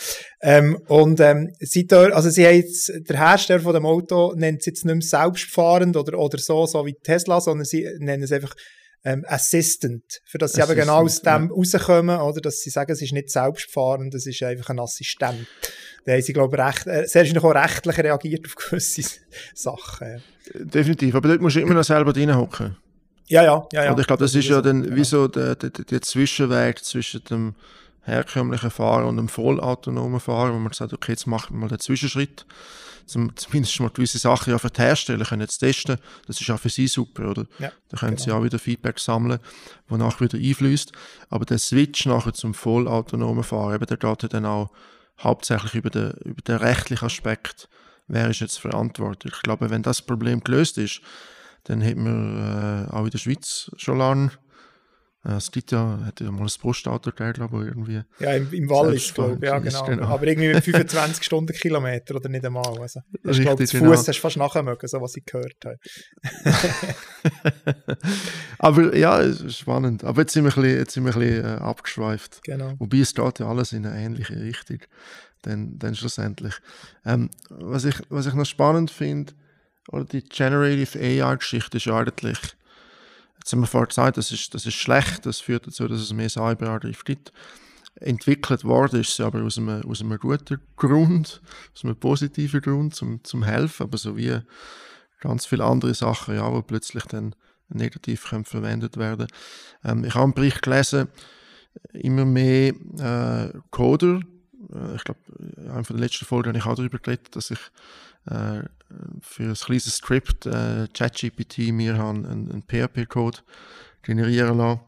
ähm, 0.41 0.77
und 0.87 1.19
ähm, 1.19 1.53
sie, 1.59 1.87
also 1.91 2.29
sie 2.29 2.45
haben 2.45 2.55
jetzt, 2.55 2.91
der 3.09 3.17
Hersteller 3.17 3.61
von 3.61 3.73
dem 3.73 3.85
Auto 3.85 4.33
nennt 4.35 4.59
es 4.59 4.65
jetzt 4.65 4.85
nicht 4.85 4.93
mehr 4.93 5.01
selbstfahrend 5.01 5.95
oder, 5.97 6.17
oder 6.19 6.37
so, 6.37 6.65
so 6.65 6.85
wie 6.85 6.95
Tesla, 7.03 7.41
sondern 7.41 7.65
sie 7.65 7.87
nennen 7.99 8.23
es 8.23 8.31
einfach 8.31 8.55
ähm, 9.03 9.23
Assistant, 9.27 10.03
für 10.25 10.37
dass 10.37 10.53
sie 10.53 10.61
Assistant, 10.61 10.79
eben 10.79 10.87
genau 10.87 11.03
aus 11.03 11.21
dem 11.21 11.49
ja. 11.49 11.55
rauskommen, 11.55 12.19
oder 12.19 12.41
dass 12.41 12.59
sie 12.59 12.69
sagen, 12.69 12.91
es 12.91 13.01
ist 13.01 13.13
nicht 13.13 13.31
selbstfahrend, 13.31 14.13
es 14.13 14.27
ist 14.27 14.43
einfach 14.43 14.69
ein 14.69 14.79
Assistent. 14.79 15.47
Da 16.05 16.13
haben 16.13 16.21
sie, 16.21 16.33
glaube 16.33 16.55
ich, 16.55 16.63
recht, 16.63 16.87
äh, 16.87 17.07
sehr 17.07 17.43
auch 17.43 17.55
rechtlich 17.55 17.97
reagiert 17.97 18.45
auf 18.45 18.55
gewisse 18.55 19.03
Sachen. 19.55 20.21
Definitiv, 20.53 21.15
aber 21.15 21.29
dort 21.29 21.41
musst 21.41 21.55
du 21.55 21.61
immer 21.61 21.73
noch 21.73 21.83
selber 21.83 22.15
reinhocken. 22.15 22.77
Ja, 23.31 23.43
ja, 23.43 23.65
ja. 23.71 23.83
ja. 23.85 23.91
Und 23.91 23.99
ich 23.99 24.07
glaube, 24.07 24.21
das, 24.23 24.33
das 24.33 24.43
ist 24.43 24.49
ja 24.49 24.61
dann 24.61 24.93
wie 24.93 25.05
so 25.05 25.27
der, 25.29 25.55
der, 25.55 25.69
der 25.69 26.01
Zwischenweg 26.01 26.83
zwischen 26.83 27.23
dem 27.23 27.55
herkömmlichen 28.01 28.71
Fahrer 28.71 29.07
und 29.07 29.15
dem 29.15 29.29
vollautonomen 29.29 30.19
Fahrer, 30.19 30.53
wo 30.53 30.59
man 30.59 30.73
sagt, 30.73 30.91
okay, 30.91 31.13
jetzt 31.13 31.27
machen 31.27 31.55
wir 31.55 31.59
mal 31.61 31.69
den 31.69 31.79
Zwischenschritt, 31.79 32.45
zum, 33.05 33.33
zumindest 33.37 33.79
mal 33.79 33.89
gewisse 33.89 34.17
Sachen 34.17 34.51
ja 34.51 34.57
für 34.57 34.69
die 34.69 34.81
Hersteller 34.81 35.23
können 35.23 35.43
jetzt 35.43 35.59
testen, 35.59 35.97
das 36.27 36.41
ist 36.41 36.49
auch 36.49 36.59
für 36.59 36.67
sie 36.67 36.87
super, 36.87 37.29
oder? 37.29 37.45
Ja, 37.59 37.71
da 37.87 37.97
können 37.97 38.17
genau. 38.17 38.23
sie 38.23 38.31
auch 38.31 38.43
wieder 38.43 38.59
Feedback 38.59 38.99
sammeln, 38.99 39.39
wonach 39.87 40.19
wieder 40.19 40.37
einfließt. 40.37 40.91
Aber 41.29 41.45
der 41.45 41.57
Switch 41.57 42.05
nachher 42.05 42.33
zum 42.33 42.53
vollautonomen 42.53 43.45
Fahrer, 43.45 43.75
eben, 43.75 43.85
der 43.85 43.97
geht 43.97 44.33
dann 44.33 44.45
auch 44.45 44.71
hauptsächlich 45.19 45.75
über 45.75 45.89
den, 45.89 46.11
über 46.25 46.41
den 46.41 46.57
rechtlichen 46.57 47.05
Aspekt, 47.05 47.69
wer 48.07 48.29
ist 48.29 48.41
jetzt 48.41 48.59
verantwortlich. 48.59 49.33
Ich 49.35 49.41
glaube, 49.43 49.69
wenn 49.69 49.83
das 49.83 50.01
Problem 50.01 50.43
gelöst 50.43 50.77
ist, 50.77 51.01
dann 51.63 51.83
hat 51.83 51.95
man 51.95 52.87
äh, 52.87 52.91
auch 52.91 53.05
in 53.05 53.11
der 53.11 53.17
Schweiz 53.17 53.71
schon 53.77 53.97
lange. 53.97 54.31
Äh, 55.23 55.33
es 55.33 55.51
gibt 55.51 55.71
ja, 55.71 55.99
hat 56.03 56.19
ja 56.19 56.31
mal 56.31 56.47
ein 56.47 57.01
gegeben, 57.01 57.33
glaube 57.33 57.61
ich, 57.61 57.67
irgendwie. 57.67 58.01
Ja, 58.19 58.33
im, 58.33 58.51
im 58.51 58.69
Wallis, 58.69 59.13
glaube 59.13 59.37
ich, 59.39 59.43
ja, 59.43 59.59
genau. 59.59 59.85
genau. 59.85 60.07
Aber 60.07 60.25
irgendwie 60.25 60.47
mit 60.47 60.63
25 60.63 61.23
Stundenkilometer 61.23 62.15
oder 62.15 62.29
nicht 62.29 62.43
einmal. 62.43 62.79
Also, 62.79 63.01
ich 63.23 63.41
glaube, 63.41 63.65
zu 63.65 63.77
Fuß 63.77 63.79
genau. 63.79 63.91
hast 63.91 64.07
du 64.07 64.13
fast 64.13 64.37
nachher 64.37 64.63
mögen, 64.63 64.87
so 64.87 64.99
was 64.99 65.15
ich 65.15 65.25
gehört 65.25 65.57
habe. 65.63 65.77
Aber 68.57 68.95
ja, 68.95 69.31
spannend. 69.49 70.03
Aber 70.03 70.21
jetzt 70.21 70.33
sind 70.33 70.43
wir 70.43 70.51
ein 70.51 70.61
bisschen, 70.61 70.77
jetzt 70.79 70.93
sind 70.93 71.05
wir 71.05 71.15
ein 71.15 71.19
bisschen 71.19 71.45
äh, 71.45 71.59
abgeschweift. 71.59 72.41
Genau. 72.43 72.73
Wobei 72.79 72.97
es 72.97 73.13
geht 73.13 73.39
ja 73.39 73.47
alles 73.47 73.73
in 73.73 73.85
eine 73.85 73.99
ähnliche 73.99 74.39
Richtung. 74.39 74.79
Dann, 75.43 75.77
dann 75.77 75.95
schlussendlich. 75.95 76.55
Ähm, 77.05 77.29
was, 77.49 77.85
ich, 77.85 77.95
was 78.09 78.25
ich 78.25 78.33
noch 78.33 78.45
spannend 78.45 78.89
finde, 78.89 79.33
oder 79.91 80.05
die 80.05 80.23
Generative 80.23 80.99
AI-Geschichte 80.99 81.77
ist 81.77 81.85
ja 81.85 81.97
eigentlich, 81.97 82.37
jetzt 83.37 83.51
haben 83.51 83.61
wir 83.61 83.67
vorher 83.67 83.87
gesagt, 83.87 84.17
das 84.17 84.31
ist, 84.31 84.53
das 84.53 84.65
ist 84.65 84.75
schlecht, 84.75 85.25
das 85.25 85.39
führt 85.39 85.67
dazu, 85.67 85.87
dass 85.87 86.01
es 86.01 86.13
mehr 86.13 86.29
Cyberangriffe 86.29 87.03
gibt. 87.03 87.31
entwickelt 87.95 88.63
worden 88.63 89.01
ist 89.01 89.15
sie 89.15 89.23
aber 89.23 89.43
aus 89.43 89.57
einem, 89.57 89.83
aus 89.83 90.01
einem 90.01 90.17
guten 90.17 90.59
Grund, 90.77 91.41
aus 91.75 91.83
einem 91.83 91.95
positiven 91.95 92.61
Grund 92.61 92.95
zum, 92.95 93.23
zum 93.23 93.43
Helfen, 93.43 93.83
aber 93.83 93.97
so 93.97 94.17
wie 94.17 94.39
ganz 95.19 95.45
viele 95.45 95.65
andere 95.65 95.93
Sachen, 95.93 96.35
ja, 96.35 96.51
wo 96.51 96.61
plötzlich 96.61 97.03
dann 97.05 97.35
negativ 97.69 98.29
können 98.29 98.45
verwendet 98.45 98.97
werden. 98.97 99.27
Ähm, 99.83 100.03
ich 100.03 100.15
habe 100.15 100.25
einen 100.25 100.33
Bericht 100.33 100.61
gelesen, 100.61 101.07
immer 101.93 102.25
mehr 102.25 102.73
äh, 102.97 103.53
Coder, 103.69 104.21
äh, 104.73 104.95
ich 104.95 105.03
glaube, 105.03 105.19
in 105.57 105.69
einer 105.69 105.83
der 105.83 105.95
letzten 105.97 106.25
Folgen 106.25 106.49
habe 106.49 106.57
ich 106.57 106.65
auch 106.65 106.75
darüber 106.75 106.99
geredet, 106.99 107.35
dass 107.35 107.51
ich 107.51 107.59
äh, 108.25 108.61
für 109.21 109.43
ein 109.43 109.53
kleines 109.53 109.95
Skript 109.95 110.45
äh, 110.45 110.87
ChatGPT 110.93 111.71
mir 111.71 111.95
einen, 111.95 112.25
einen 112.25 112.63
PHP-Code 112.63 113.39
generieren 114.03 114.57
lassen. 114.57 114.81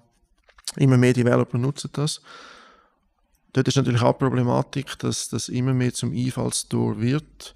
Immer 0.77 0.97
mehr 0.97 1.13
Developer 1.13 1.57
nutzen 1.57 1.89
das. 1.93 2.21
Dort 3.53 3.67
ist 3.67 3.77
natürlich 3.77 4.01
auch 4.01 4.13
die 4.13 4.19
Problematik, 4.19 4.97
dass 4.99 5.29
das 5.29 5.47
immer 5.49 5.73
mehr 5.73 5.93
zum 5.93 6.11
Einfallstor 6.11 6.99
wird, 6.99 7.53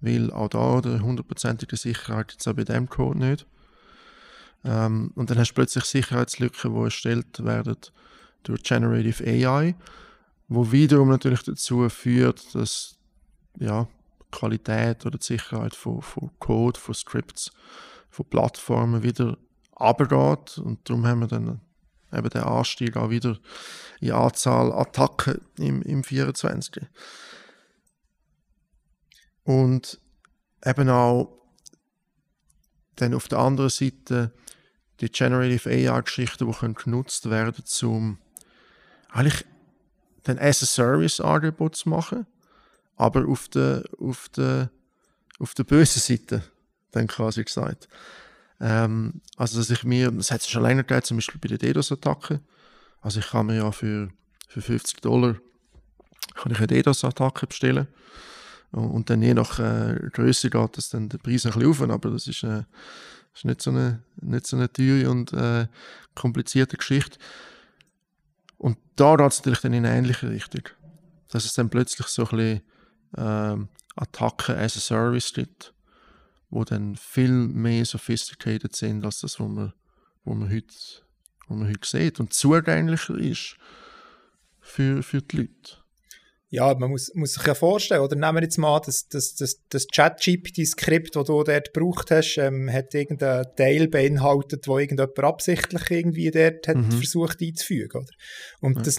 weil 0.00 0.30
auch 0.30 0.48
da 0.48 0.80
der 0.80 1.00
hundertprozentige 1.00 1.76
Sicherheit 1.76 2.32
jetzt 2.32 2.46
auch 2.46 2.54
bei 2.54 2.64
dem 2.64 2.88
Code 2.88 3.18
nicht. 3.18 3.46
Ähm, 4.64 5.10
und 5.16 5.30
dann 5.30 5.38
hast 5.38 5.50
du 5.50 5.54
plötzlich 5.54 5.84
Sicherheitslücken, 5.84 6.74
die 6.74 6.80
erstellt 6.80 7.44
werden 7.44 7.76
durch 8.44 8.62
Generative 8.62 9.24
AI, 9.24 9.74
wo 10.48 10.70
wiederum 10.70 11.08
natürlich 11.08 11.42
dazu 11.42 11.88
führt, 11.88 12.54
dass 12.54 12.96
ja, 13.58 13.88
Qualität 14.30 15.06
oder 15.06 15.18
die 15.18 15.24
Sicherheit 15.24 15.74
von, 15.74 16.02
von 16.02 16.30
Code, 16.38 16.78
von 16.78 16.94
Scripts, 16.94 17.52
von 18.08 18.26
Plattformen 18.26 19.02
wieder 19.02 19.36
abgeht. 19.74 20.58
Und 20.58 20.88
darum 20.88 21.06
haben 21.06 21.20
wir 21.20 21.28
dann 21.28 21.60
eben 22.12 22.28
den 22.28 22.42
Anstieg 22.42 22.96
auch 22.96 23.10
wieder 23.10 23.38
in 24.00 24.12
Anzahl 24.12 24.72
Attacken 24.72 25.40
im, 25.58 25.82
im 25.82 26.04
24. 26.04 26.84
Und 29.44 30.00
eben 30.64 30.88
auch 30.88 31.36
dann 32.96 33.14
auf 33.14 33.28
der 33.28 33.38
anderen 33.38 33.70
Seite 33.70 34.32
die 35.00 35.10
Generative 35.10 35.70
AI-Geschichten, 35.70 36.46
die 36.46 36.52
können 36.52 36.74
genutzt 36.74 37.30
werden, 37.30 37.64
um 37.82 38.18
eigentlich 39.08 39.44
den 40.26 40.38
as-a-Service-Angebot 40.38 41.76
zu 41.76 41.88
machen, 41.88 42.26
aber 43.00 43.26
auf 43.26 43.48
der, 43.48 43.82
auf 43.98 44.28
der, 44.28 44.70
auf 45.38 45.54
der 45.54 45.64
bösen 45.64 46.00
Seite, 46.00 46.42
dann 46.90 47.06
quasi 47.06 47.42
gesagt. 47.42 47.88
Ähm, 48.60 49.22
also, 49.36 49.58
dass 49.58 49.70
ich 49.70 49.84
mir, 49.84 50.10
das 50.10 50.30
hat 50.30 50.42
es 50.42 50.48
schon 50.50 50.62
länger 50.62 50.82
gegeben, 50.82 51.04
zum 51.04 51.16
Beispiel 51.16 51.40
bei 51.40 51.48
der 51.48 51.58
DDoS-Attacke. 51.58 52.40
Also, 53.00 53.20
ich 53.20 53.30
kann 53.30 53.46
mir 53.46 53.56
ja 53.56 53.72
für, 53.72 54.10
für 54.48 54.60
50 54.60 55.00
Dollar 55.00 55.36
kann 56.34 56.52
ich 56.52 56.58
eine 56.58 56.66
DDoS-Attacke 56.66 57.46
bestellen. 57.46 57.86
Und 58.70 59.08
dann 59.08 59.22
je 59.22 59.32
nach 59.32 59.58
äh, 59.58 59.98
Größe 60.12 60.50
geht 60.50 60.76
das 60.76 60.90
dann 60.90 61.08
der 61.08 61.18
Preis 61.18 61.46
ein 61.46 61.52
bisschen 61.52 61.70
auf, 61.70 61.80
aber 61.80 62.10
das 62.10 62.26
ist, 62.26 62.42
äh, 62.44 62.64
ist 63.34 63.46
nicht, 63.46 63.62
so 63.62 63.70
eine, 63.70 64.02
nicht 64.20 64.46
so 64.46 64.56
eine 64.56 64.70
teure 64.70 65.10
und 65.10 65.32
äh, 65.32 65.66
komplizierte 66.14 66.76
Geschichte. 66.76 67.18
Und 68.58 68.76
da 68.96 69.16
geht 69.16 69.32
es 69.32 69.38
natürlich 69.38 69.60
dann 69.60 69.72
in 69.72 69.86
eine 69.86 69.96
ähnliche 69.96 70.28
Richtung. 70.28 70.64
Dass 71.30 71.46
es 71.46 71.54
dann 71.54 71.70
plötzlich 71.70 72.06
so 72.08 72.24
ein 72.24 72.36
bisschen 72.36 72.60
ähm, 73.16 73.68
Attacken 73.96 74.56
as 74.56 74.76
a 74.76 74.80
Service 74.80 75.32
gibt 75.32 75.72
wo 76.50 76.64
dann 76.64 76.96
viel 76.96 77.30
mehr 77.30 77.84
sophisticated 77.84 78.74
sind 78.74 79.04
als 79.04 79.20
das, 79.20 79.38
was 79.38 79.48
man, 79.48 79.72
was 80.24 80.36
man, 80.36 80.50
heute, 80.50 80.74
was 81.46 81.56
man 81.56 81.68
heute 81.68 81.88
sieht 81.88 82.20
und 82.20 82.32
zugänglicher 82.32 83.16
ist 83.16 83.56
für, 84.60 85.02
für 85.02 85.22
die 85.22 85.36
Leute. 85.36 85.76
Ja, 86.52 86.74
man 86.74 86.90
muss, 86.90 87.12
muss 87.14 87.34
sich 87.34 87.46
ja 87.46 87.54
vorstellen, 87.54 88.00
oder 88.00 88.16
nehmen 88.16 88.34
wir 88.34 88.42
jetzt 88.42 88.58
mal 88.58 88.80
das, 88.84 89.06
das, 89.06 89.36
das, 89.36 89.60
das 89.68 89.86
Chat-GPT-Skript, 89.86 91.14
das 91.14 91.26
du 91.26 91.44
dort 91.44 91.72
gebraucht 91.72 92.10
hast, 92.10 92.38
ähm, 92.38 92.68
hat 92.72 92.92
irgendeinen 92.92 93.46
Teil 93.54 93.86
beinhaltet, 93.86 94.66
wo 94.66 94.76
irgendjemand 94.76 95.16
absichtlich 95.20 95.88
irgendwie 95.88 96.28
dort 96.32 96.66
hat 96.66 96.76
mhm. 96.76 96.90
versucht 96.90 97.40
einzufügen, 97.40 98.00
oder? 98.00 98.12
Und 98.60 98.78
ja. 98.78 98.82
das, 98.82 98.98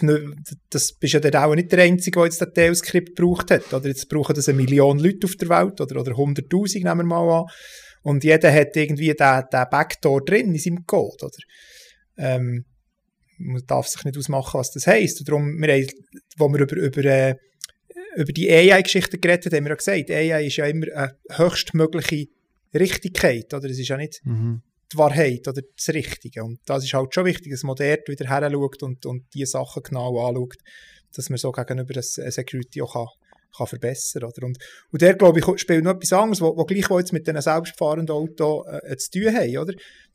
das 0.70 0.92
bist 0.94 1.12
ja 1.12 1.20
dann 1.20 1.44
auch 1.44 1.54
nicht 1.54 1.70
der 1.72 1.84
Einzige, 1.84 2.20
der 2.20 2.24
jetzt 2.24 2.40
das 2.40 2.54
Teilskript 2.54 3.16
gebraucht 3.16 3.50
hat, 3.50 3.70
oder? 3.74 3.86
Jetzt 3.86 4.08
brauchen 4.08 4.34
das 4.34 4.48
eine 4.48 4.56
Million 4.56 4.98
Leute 4.98 5.26
auf 5.26 5.36
der 5.36 5.50
Welt, 5.50 5.78
oder, 5.78 6.00
oder 6.00 6.12
100'000, 6.12 6.84
nehmen 6.84 7.00
wir 7.00 7.04
mal 7.04 7.40
an. 7.40 7.44
Und 8.02 8.24
jeder 8.24 8.50
hat 8.50 8.74
irgendwie 8.76 9.12
den, 9.12 9.42
den 9.52 9.66
Backdoor 9.70 10.24
drin 10.24 10.54
in 10.54 10.58
seinem 10.58 10.86
Code, 10.86 11.26
oder? 11.26 11.36
Ähm, 12.16 12.64
man 13.42 13.62
darf 13.66 13.88
sich 13.88 14.04
nicht 14.04 14.16
ausmachen, 14.16 14.58
was 14.58 14.70
das 14.70 14.86
heisst. 14.86 15.20
Und 15.20 15.28
darum, 15.28 15.60
wir 15.60 15.72
haben, 15.72 15.86
wo 16.36 16.48
wir 16.48 16.60
über, 16.60 16.76
über, 16.76 17.04
äh, 17.04 17.36
über 18.16 18.32
die 18.32 18.50
AI-Geschichte 18.50 19.18
geredet 19.18 19.46
haben, 19.46 19.56
haben 19.56 19.64
wir 19.64 19.70
ja 19.70 19.76
gesagt, 19.76 20.10
AI 20.10 20.46
ist 20.46 20.56
ja 20.56 20.66
immer 20.66 20.86
eine 20.94 21.16
höchstmögliche 21.30 22.28
Richtigkeit, 22.74 23.52
oder? 23.52 23.68
Es 23.68 23.78
ist 23.78 23.88
ja 23.88 23.96
nicht 23.96 24.20
mhm. 24.24 24.62
die 24.92 24.98
Wahrheit 24.98 25.46
oder 25.48 25.62
das 25.76 25.88
Richtige. 25.94 26.44
Und 26.44 26.60
das 26.66 26.84
ist 26.84 26.94
halt 26.94 27.14
schon 27.14 27.24
wichtig, 27.24 27.52
dass 27.52 27.62
man 27.62 27.76
dort 27.76 28.08
wieder 28.08 28.28
her 28.28 28.50
schaut 28.50 28.82
und, 28.82 29.06
und 29.06 29.24
diese 29.34 29.52
Sachen 29.52 29.82
genau 29.82 30.26
anschaut, 30.26 30.58
dass 31.14 31.28
man 31.28 31.38
so 31.38 31.52
gegenüber 31.52 31.92
der 31.92 32.02
Security 32.02 32.82
auch 32.82 32.94
kann, 32.94 33.06
kann 33.56 33.66
verbessern 33.66 34.24
oder? 34.24 34.46
Und, 34.46 34.58
und 34.90 35.02
der, 35.02 35.14
glaube 35.14 35.38
ich, 35.38 35.60
spielt 35.60 35.84
noch 35.84 35.94
etwas 35.94 36.12
anderes, 36.12 36.40
was 36.40 36.66
gleichwohl 36.66 37.00
jetzt 37.00 37.12
mit 37.12 37.26
diesen 37.26 37.40
selbstfahrenden 37.40 38.14
Autos 38.14 38.66
äh, 38.66 38.96
zu 38.96 39.10
tun 39.10 39.34
haben, 39.34 39.58
oder? 39.58 39.74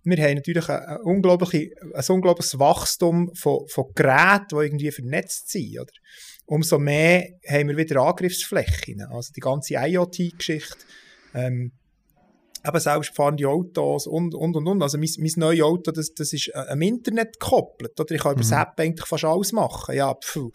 wir 0.09 0.23
haben 0.23 0.35
natürlich 0.35 0.69
ein, 0.69 0.79
ein, 0.79 1.01
unglaubliche, 1.01 1.71
ein 1.93 2.05
unglaubliches 2.07 2.59
Wachstum 2.59 3.31
von, 3.35 3.67
von 3.67 3.85
Geräten, 3.93 4.47
die 4.51 4.65
irgendwie 4.65 4.91
vernetzt 4.91 5.49
sind. 5.49 5.79
Oder? 5.79 5.91
Umso 6.45 6.79
mehr 6.79 7.27
haben 7.47 7.67
wir 7.67 7.77
wieder 7.77 8.01
Angriffsflächen. 8.01 9.01
Also 9.09 9.33
die 9.35 9.41
ganze 9.41 9.73
IoT-Geschichte, 9.75 10.77
ähm, 11.33 11.73
eben 12.65 12.79
selbstfahrende 12.79 13.47
Autos 13.47 14.07
und, 14.07 14.33
und, 14.33 14.55
und, 14.55 14.67
und. 14.67 14.81
Also 14.81 14.97
mein, 14.97 15.09
mein 15.19 15.31
neues 15.35 15.61
Auto, 15.61 15.91
das, 15.91 16.13
das 16.13 16.31
ist 16.31 16.55
am 16.55 16.81
Internet 16.81 17.39
gekoppelt. 17.39 17.99
Oder 17.99 18.15
ich 18.15 18.21
kann 18.21 18.31
mhm. 18.31 18.41
über 18.41 18.49
das 18.49 18.51
App 18.51 18.79
eigentlich 18.79 19.07
fast 19.07 19.25
alles 19.25 19.51
machen. 19.51 19.95
Ja, 19.95 20.15
pfuh 20.15 20.51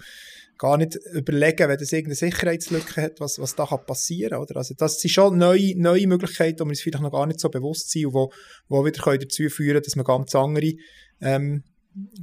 gar 0.62 0.77
nicht 0.77 0.94
überlegen, 1.12 1.68
wenn 1.68 1.77
das 1.77 1.90
irgendeine 1.90 2.14
Sicherheitslücke 2.14 3.03
hat, 3.03 3.18
was, 3.18 3.40
was 3.40 3.57
da 3.57 3.66
kann 3.66 3.85
passieren 3.85 4.46
kann. 4.46 4.57
Also 4.57 4.75
das 4.79 5.01
sind 5.01 5.11
schon 5.11 5.37
neue, 5.37 5.77
neue 5.77 6.07
Möglichkeiten, 6.07 6.59
die 6.59 6.62
wir 6.62 6.68
uns 6.68 6.81
vielleicht 6.81 7.03
noch 7.03 7.11
gar 7.11 7.27
nicht 7.27 7.40
so 7.40 7.48
bewusst 7.48 7.90
sind 7.90 8.07
und 8.07 8.14
wo, 8.14 8.33
wo 8.68 8.85
wieder 8.85 9.03
können 9.03 9.18
dazu 9.18 9.48
führen 9.48 9.83
dass 9.83 9.96
man 9.96 10.05
ganz 10.05 10.33
andere, 10.37 10.75
ähm, 11.20 11.64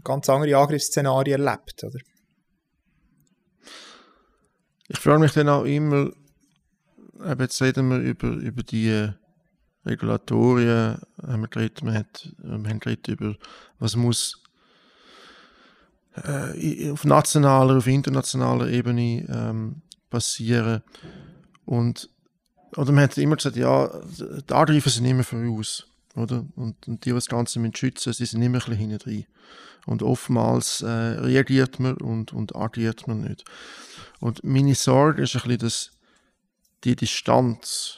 ganz 0.06 0.30
andere 0.30 0.56
Angriffsszenarien 0.56 1.46
erlebt. 1.46 1.84
Oder? 1.84 2.00
Ich 4.88 5.00
frage 5.00 5.20
mich 5.20 5.34
dann 5.34 5.50
auch 5.50 5.66
immer, 5.66 6.10
eben 7.22 7.42
jetzt 7.42 7.62
reden 7.62 7.90
wir 7.90 7.98
über, 7.98 8.30
über 8.30 8.64
die 8.64 9.10
Regulatorien, 9.86 10.98
haben 11.22 11.42
wir 11.42 11.50
geredet, 11.50 11.84
wir 11.84 12.06
haben 12.48 12.80
geredet 12.80 13.10
über, 13.10 13.36
was 13.80 13.98
muss 13.98 14.42
äh, 16.24 16.92
auf 16.92 17.06
nationaler, 17.06 17.78
auf 17.78 17.88
internationaler 17.88 18.68
Ebene 18.70 19.26
ähm, 19.30 19.82
passieren. 20.10 20.82
Und 21.66 22.10
oder 22.76 22.92
man 22.92 23.04
hat 23.04 23.18
immer 23.18 23.36
gesagt, 23.36 23.56
ja, 23.56 23.90
die 24.18 24.54
Angreifer 24.54 24.90
sind 24.90 25.06
immer 25.06 25.24
voraus. 25.24 25.88
Oder? 26.16 26.46
Und, 26.56 26.88
und 26.88 27.06
die, 27.06 27.10
die 27.10 27.16
das 27.16 27.28
Ganze 27.28 27.60
mit 27.60 27.78
schützen, 27.78 28.14
sie 28.14 28.26
sind 28.26 28.42
immer 28.42 28.58
ein 28.58 28.60
bisschen 28.60 28.78
hinten 28.78 29.00
drin. 29.00 29.26
Und 29.86 30.04
oftmals 30.04 30.82
äh, 30.82 30.88
reagiert 30.88 31.80
man 31.80 31.96
und, 31.96 32.34
und 32.34 32.56
agiert 32.56 33.08
man 33.08 33.22
nicht. 33.22 33.44
Und 34.20 34.44
meine 34.44 34.76
Sorge 34.76 35.24
ist 35.24 35.36
ein 35.36 35.42
bisschen, 35.42 35.60
dass 35.60 35.92
die 36.84 36.96
Distanz 36.96 37.98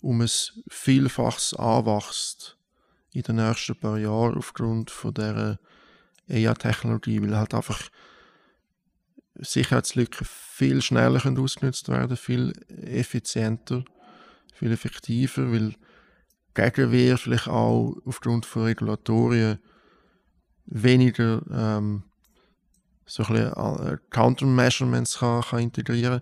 um 0.00 0.20
ein 0.20 0.30
Vielfaches 0.68 1.54
anwächst 1.54 2.56
in 3.12 3.22
den 3.22 3.36
nächsten 3.36 3.76
paar 3.76 3.98
Jahren 3.98 4.36
aufgrund 4.36 4.90
von 4.90 5.14
dieser 5.14 5.58
AI-Technologie, 6.28 7.22
weil 7.22 7.36
halt 7.36 7.54
einfach 7.54 7.80
Sicherheitslücken 9.36 10.26
viel 10.26 10.80
schneller 10.80 11.20
ausgenutzt 11.38 11.88
werden, 11.88 12.16
viel 12.16 12.52
effizienter, 12.68 13.84
viel 14.54 14.72
effektiver, 14.72 15.50
weil 15.52 15.74
Gegenwehr 16.54 17.18
vielleicht 17.18 17.48
auch 17.48 17.96
aufgrund 18.04 18.46
von 18.46 18.64
Regulatorien 18.64 19.58
weniger 20.66 21.42
ähm, 21.50 22.04
so 23.06 23.24
ein 23.24 23.34
bisschen 23.34 23.86
äh, 23.86 23.98
Countermeasurements 24.10 25.18
kann, 25.18 25.42
kann 25.42 25.58
integrieren. 25.60 26.20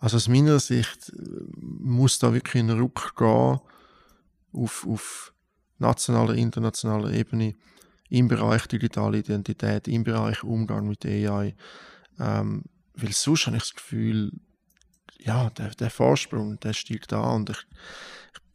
Also 0.00 0.16
aus 0.16 0.28
meiner 0.28 0.58
Sicht 0.58 1.10
äh, 1.10 1.22
muss 1.58 2.18
da 2.18 2.34
wirklich 2.34 2.62
ein 2.62 2.70
Ruck 2.70 3.14
gehen 3.16 3.60
auf, 4.52 4.86
auf 4.86 5.32
nationaler, 5.78 6.34
internationaler 6.34 7.12
Ebene 7.12 7.54
im 8.10 8.28
Bereich 8.28 8.66
digitale 8.66 9.18
Identität, 9.18 9.88
im 9.88 10.04
Bereich 10.04 10.42
Umgang 10.42 10.88
mit 10.88 11.06
AI. 11.06 11.54
Ähm, 12.18 12.64
weil 12.94 13.12
sonst 13.12 13.46
habe 13.46 13.56
ich 13.56 13.62
das 13.62 13.74
Gefühl, 13.74 14.32
ja, 15.18 15.50
der, 15.50 15.70
der 15.70 15.90
Vorsprung, 15.90 16.58
der 16.60 16.72
steigt 16.72 17.12
an 17.12 17.36
und 17.36 17.50
ich, 17.50 17.66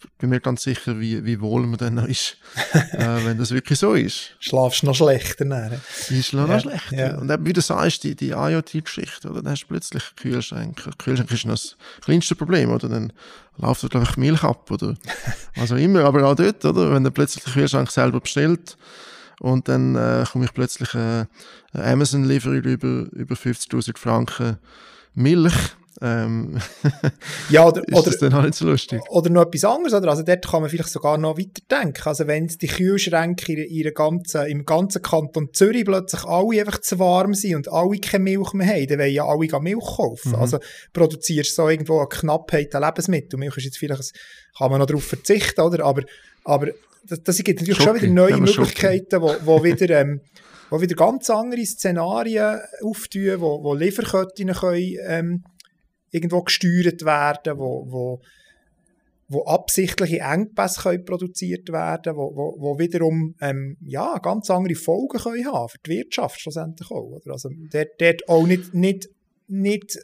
ich 0.03 0.11
bin 0.17 0.29
mir 0.29 0.39
ganz 0.39 0.63
sicher, 0.63 0.99
wie, 0.99 1.23
wie 1.25 1.39
wohl 1.39 1.65
man 1.65 1.77
dann 1.77 1.95
noch 1.95 2.07
ist, 2.07 2.37
äh, 2.73 3.25
wenn 3.25 3.37
das 3.37 3.51
wirklich 3.51 3.79
so 3.79 3.93
ist. 3.93 4.35
Schlafst 4.39 4.83
noch 4.83 4.93
schlechter 4.93 5.45
dann. 5.45 5.81
Ich 6.09 6.27
schlafe 6.27 6.49
ja, 6.49 6.55
noch 6.55 6.61
schlechter. 6.61 6.95
Ja. 6.95 7.17
Und 7.17 7.31
eben, 7.31 7.45
wie 7.45 7.53
du 7.53 7.61
sagst, 7.61 8.03
die, 8.03 8.15
die 8.15 8.31
IoT-Geschichte, 8.31 9.29
oder? 9.29 9.41
Dann 9.41 9.53
hast 9.53 9.63
du 9.63 9.67
plötzlich 9.67 10.03
Kühlschränke. 10.15 10.91
Kühlschrank 10.97 11.31
ist 11.31 11.45
noch 11.45 11.53
das 11.53 11.77
kleinste 12.01 12.35
Problem, 12.35 12.71
oder? 12.71 12.89
Dann 12.89 13.13
läuft 13.57 13.83
dort 13.83 13.95
einfach 13.95 14.17
Milch 14.17 14.43
ab, 14.43 14.69
oder? 14.69 14.95
Also 15.57 15.77
immer, 15.77 16.03
aber 16.03 16.25
auch 16.27 16.35
dort, 16.35 16.65
oder? 16.65 16.91
Wenn 16.91 17.05
du 17.05 17.11
plötzlich 17.11 17.45
den 17.45 17.53
Kühlschrank 17.53 17.89
selber 17.89 18.19
bestellt, 18.19 18.77
und 19.39 19.67
dann 19.67 19.95
äh, 19.95 20.25
komme 20.31 20.45
ich 20.45 20.53
plötzlich 20.53 20.93
äh, 20.93 21.25
Amazon-Lieferung 21.73 22.61
über, 22.61 23.07
über 23.11 23.35
50.000 23.35 23.97
Franken 23.97 24.57
Milch 25.13 25.75
ähm, 26.01 26.59
ja, 27.49 27.65
oder, 27.65 27.87
ist 27.87 28.07
das 28.07 28.17
dann 28.17 28.43
nicht 28.43 28.55
so 28.55 28.65
lustig. 28.65 29.01
Oder 29.09 29.29
noch 29.29 29.43
etwas 29.43 29.63
anderes, 29.63 29.93
oder? 29.93 30.09
Also 30.09 30.23
dort 30.23 30.45
kann 30.45 30.61
man 30.61 30.69
vielleicht 30.69 30.89
sogar 30.89 31.17
noch 31.17 31.37
weiterdenken. 31.37 32.03
Also 32.03 32.27
wenn 32.27 32.47
die 32.47 32.67
Kühlschränke 32.67 33.53
in, 33.53 33.85
in 33.85 33.93
ganzen, 33.93 34.45
im 34.47 34.65
ganzen 34.65 35.01
Kanton 35.01 35.49
Zürich 35.53 35.85
plötzlich 35.85 36.25
alle 36.25 36.59
einfach 36.59 36.81
zu 36.81 36.99
warm 36.99 37.33
sind 37.33 37.55
und 37.55 37.71
alle 37.71 37.97
keine 37.99 38.25
Milch 38.25 38.53
mehr 38.53 38.67
haben, 38.67 38.87
dann 38.87 38.99
wollen 38.99 39.13
ja 39.13 39.25
alle 39.25 39.61
Milch 39.61 39.85
kaufen. 39.95 40.31
Mhm. 40.31 40.35
Also 40.35 40.59
produzierst 40.91 41.51
du 41.51 41.63
so 41.63 41.69
irgendwo 41.69 41.99
eine 41.99 42.09
Knappheit 42.09 42.75
an 42.75 42.83
Lebensmitteln. 42.83 43.39
Milch 43.39 43.57
ist 43.57 43.65
jetzt 43.65 43.77
vielleicht, 43.77 44.13
kann 44.57 44.71
man 44.71 44.79
noch 44.79 44.87
darauf 44.87 45.03
verzichten, 45.03 45.61
oder? 45.61 45.85
Aber, 45.85 46.03
aber 46.43 46.67
das, 47.07 47.23
das 47.23 47.37
gibt 47.37 47.59
natürlich 47.59 47.77
Schocki. 47.77 47.99
schon 47.99 48.01
wieder 48.01 48.13
neue 48.13 48.37
Möglichkeiten, 48.37 49.21
wo, 49.21 49.35
wo 49.43 49.63
wieder... 49.63 50.01
Ähm, 50.01 50.21
wo 50.69 50.81
wieder 50.81 50.95
ganz 50.95 51.29
andere 51.29 51.63
Szenarien 51.63 52.59
auftun, 52.83 53.39
wo, 53.39 53.63
wo 53.63 53.75
Lieferketten 53.75 54.51
können, 54.51 54.97
ähm, 55.07 55.43
irgendwo 56.11 56.41
gesteuert 56.41 57.05
werden, 57.05 57.57
wo, 57.57 57.85
wo, 57.87 58.21
wo 59.27 59.45
absichtliche 59.45 60.19
Engpässe 60.19 60.81
können 60.81 61.05
produziert 61.05 61.69
werden 61.69 62.15
wo, 62.15 62.35
wo, 62.35 62.55
wo 62.59 62.79
wiederum 62.79 63.35
ähm, 63.41 63.77
ja, 63.81 64.17
ganz 64.19 64.49
andere 64.49 64.75
Folgen 64.75 65.19
können 65.19 65.45
haben 65.45 65.69
für 65.69 65.77
die 65.85 65.91
Wirtschaft 65.91 66.39
schlussendlich 66.39 66.89
auch. 66.91 67.21
Oder? 67.21 67.33
Also 67.33 67.49
dort, 67.71 67.89
dort 67.99 68.27
auch 68.29 68.45
nicht, 68.45 68.73
nicht, 68.73 69.09
nicht 69.47 69.99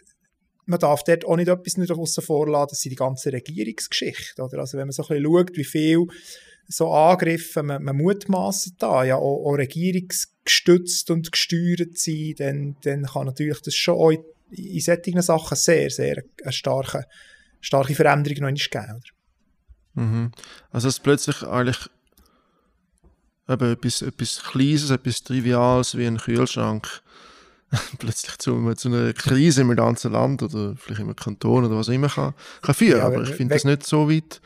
man 0.65 0.79
darf 0.79 1.03
dort 1.03 1.25
auch 1.25 1.35
nicht 1.35 1.49
etwas 1.49 1.77
nicht 1.77 1.91
aussen 1.91 2.23
vorladen, 2.23 2.69
das 2.71 2.81
sind 2.81 2.91
die 2.91 2.95
ganze 2.95 3.31
Regierungsgeschichte. 3.33 4.41
Oder? 4.41 4.59
Also 4.59 4.77
wenn 4.77 4.87
man 4.87 4.91
so 4.91 5.03
ein 5.03 5.07
bisschen 5.07 5.23
schaut, 5.25 5.57
wie 5.57 5.63
viel 5.63 6.07
so 6.71 6.91
Angriffe 6.91 7.63
man, 7.63 7.83
man 7.83 7.97
mutmaßen 7.97 8.75
da, 8.79 9.03
ja 9.03 9.15
auch, 9.15 9.45
auch 9.45 9.57
regierungsgestützt 9.57 11.11
und 11.11 11.31
gesteuert 11.31 11.97
sein, 11.97 12.33
dann, 12.37 12.75
dann 12.83 13.03
kann 13.03 13.25
natürlich 13.25 13.61
das 13.61 13.75
schon 13.75 13.95
auch 13.95 14.11
in 14.51 14.79
solchen 14.79 15.21
Sachen 15.21 15.57
sehr, 15.57 15.89
sehr 15.89 16.23
eine 16.43 16.51
starke, 16.51 17.05
starke 17.59 17.95
Veränderung 17.95 18.43
noch 18.43 18.51
nicht 18.51 18.71
geben. 18.71 19.01
Mhm. 19.93 20.31
Also 20.71 20.87
es 20.87 20.99
plötzlich 20.99 21.43
eigentlich 21.43 21.89
eben 23.49 23.71
etwas, 23.73 24.01
etwas 24.01 24.43
Kleines, 24.43 24.89
etwas 24.89 25.23
Triviales 25.23 25.97
wie 25.97 26.07
ein 26.07 26.17
Kühlschrank 26.17 27.01
plötzlich 27.99 28.37
zu, 28.37 28.73
zu 28.75 28.87
einer 28.89 29.13
Krise 29.13 29.61
im 29.61 29.75
ganzen 29.75 30.11
Land 30.11 30.43
oder 30.43 30.75
vielleicht 30.77 31.01
im 31.01 31.15
Kanton 31.15 31.65
oder 31.65 31.77
was 31.77 31.87
immer 31.89 32.09
kann, 32.09 32.33
kann 32.61 32.75
führen. 32.75 32.99
Ja, 32.99 33.07
aber 33.07 33.23
ich 33.23 33.35
finde 33.35 33.55
das 33.55 33.63
nicht 33.63 33.85
so 33.85 34.09
weit, 34.09 34.41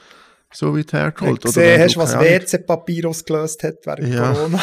so 0.55 0.75
weit 0.75 0.93
hergeholt. 0.93 1.41
Gesehen 1.41 1.81
hast, 1.81 1.97
was 1.97 2.17
WC-Papier 2.17 3.09
ausgelöst 3.09 3.63
hat 3.63 3.85
während 3.85 4.13
ja. 4.13 4.33
Corona. 4.33 4.59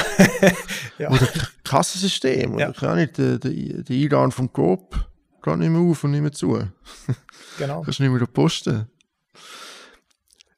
ja. 0.98 1.10
Oder 1.10 1.28
Kassensystem, 1.64 2.54
oder 2.54 2.66
ja. 2.66 2.72
kann 2.72 2.96
nicht, 2.96 3.18
der, 3.18 3.38
der, 3.38 3.50
der 3.50 3.96
Eingang 3.96 4.30
vom 4.30 4.52
Coop 4.52 4.94
geht 5.42 5.56
nicht 5.56 5.70
mehr 5.70 5.80
auf 5.80 6.04
und 6.04 6.12
nicht 6.12 6.22
mehr 6.22 6.32
zu. 6.32 6.58
Genau. 7.58 7.82
Kannst 7.82 8.00
nicht 8.00 8.10
mehr 8.10 8.26
posten. 8.26 8.86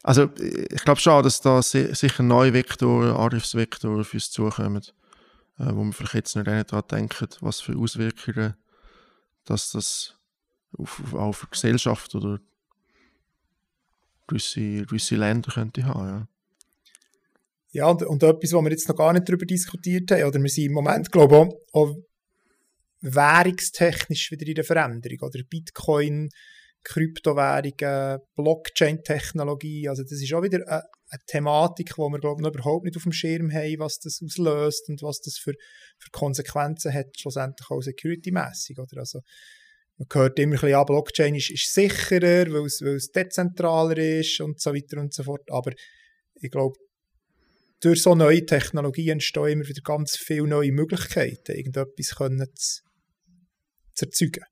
Also, 0.05 0.31
ich 0.39 0.85
glaube 0.85 1.01
schon, 1.01 1.25
dass 1.25 1.41
da 1.41 1.61
sicher 1.61 2.23
neue 2.23 2.53
Vektoren, 2.53 3.17
Angriffsvektoren 3.17 4.05
für 4.05 4.19
uns 4.19 4.31
zukommen, 4.31 4.83
äh, 5.59 5.65
wo 5.73 5.83
man 5.83 5.93
vielleicht 5.93 6.15
jetzt 6.15 6.37
nicht 6.37 6.47
daran 6.47 6.85
denken, 6.89 7.27
was 7.41 7.61
für 7.61 7.77
Auswirkungen 7.77 8.55
dass 9.45 9.71
das 9.71 10.15
auf, 10.77 11.01
auf, 11.05 11.15
auf 11.15 11.41
die 11.45 11.51
Gesellschaft 11.51 12.15
oder 12.15 12.41
gewisse, 14.27 14.85
gewisse 14.87 15.17
Länder 15.17 15.53
könnte 15.53 15.85
haben. 15.85 16.09
Ja. 16.09 16.29
Ja, 17.73 17.89
und, 17.89 18.05
und 18.05 18.23
etwas, 18.23 18.53
wo 18.53 18.63
wir 18.63 18.71
jetzt 18.71 18.89
noch 18.89 18.95
gar 18.95 19.13
nicht 19.13 19.29
darüber 19.29 19.47
diskutiert 19.47 20.09
haben, 20.13 20.23
oder 20.23 20.41
wir 20.41 20.49
sind 20.49 20.67
im 20.67 20.73
Moment, 20.75 21.11
glaube 21.11 21.35
ich, 21.35 21.41
auch, 21.73 21.89
auch 21.89 21.97
währungstechnisch 23.01 24.31
wieder 24.31 24.47
in 24.47 24.55
der 24.55 24.65
Veränderung. 24.65 25.19
Oder 25.23 25.43
Bitcoin, 25.43 26.31
Kryptowährungen, 26.85 28.21
Blockchain-Technologie. 28.37 29.89
Also 29.89 30.05
das 30.05 30.13
ist 30.13 30.33
auch 30.33 30.43
wieder 30.43 30.59
eine, 30.69 30.85
eine 31.09 31.21
Thematik, 31.27 31.95
die 31.97 32.01
wir 32.01 32.19
glaube 32.21 32.41
ich, 32.41 32.45
noch 32.45 32.55
überhaupt 32.55 32.85
nicht 32.85 32.97
auf 32.97 33.03
dem 33.03 33.13
Schirm 33.13 33.53
haben, 33.53 33.81
was 33.81 33.99
das 33.99 34.21
auslöst 34.23 34.89
und 34.89 35.03
was 35.03 35.21
das 35.21 35.39
für, 35.39 35.55
für 35.99 36.11
Konsequenzen 36.13 36.93
hat, 36.93 37.19
schlussendlich 37.19 37.69
auch 37.71 37.81
security-mässig. 37.81 38.79
Also 38.79 39.21
man 39.97 40.09
hört 40.13 40.39
immer 40.39 40.53
ein 40.53 40.53
bisschen, 40.53 40.69
ja, 40.71 40.85
Blockchain 40.85 41.35
ist, 41.35 41.51
ist 41.51 41.73
sicherer, 41.73 42.53
weil 42.53 42.67
es, 42.67 42.83
weil 42.83 42.97
es 42.97 43.13
dezentraler 43.13 43.99
ist 43.99 44.41
und 44.41 44.61
so 44.61 44.75
weiter 44.75 45.01
und 45.01 45.15
so 45.15 45.23
fort. 45.23 45.51
Aber 45.51 45.73
ich 46.35 46.51
glaube, 46.51 46.79
durch 47.81 48.03
so 48.03 48.15
neue 48.15 48.45
Technologien 48.45 49.13
entstehen 49.13 49.61
immer 49.61 49.69
wieder 49.69 49.83
ganz 49.83 50.17
viele 50.17 50.47
neue 50.47 50.73
Möglichkeiten, 50.73 51.53
irgendetwas 51.53 52.17
können 52.17 52.49
zu 52.55 52.85
zu 53.95 54.07
erzeugen. 54.07 54.45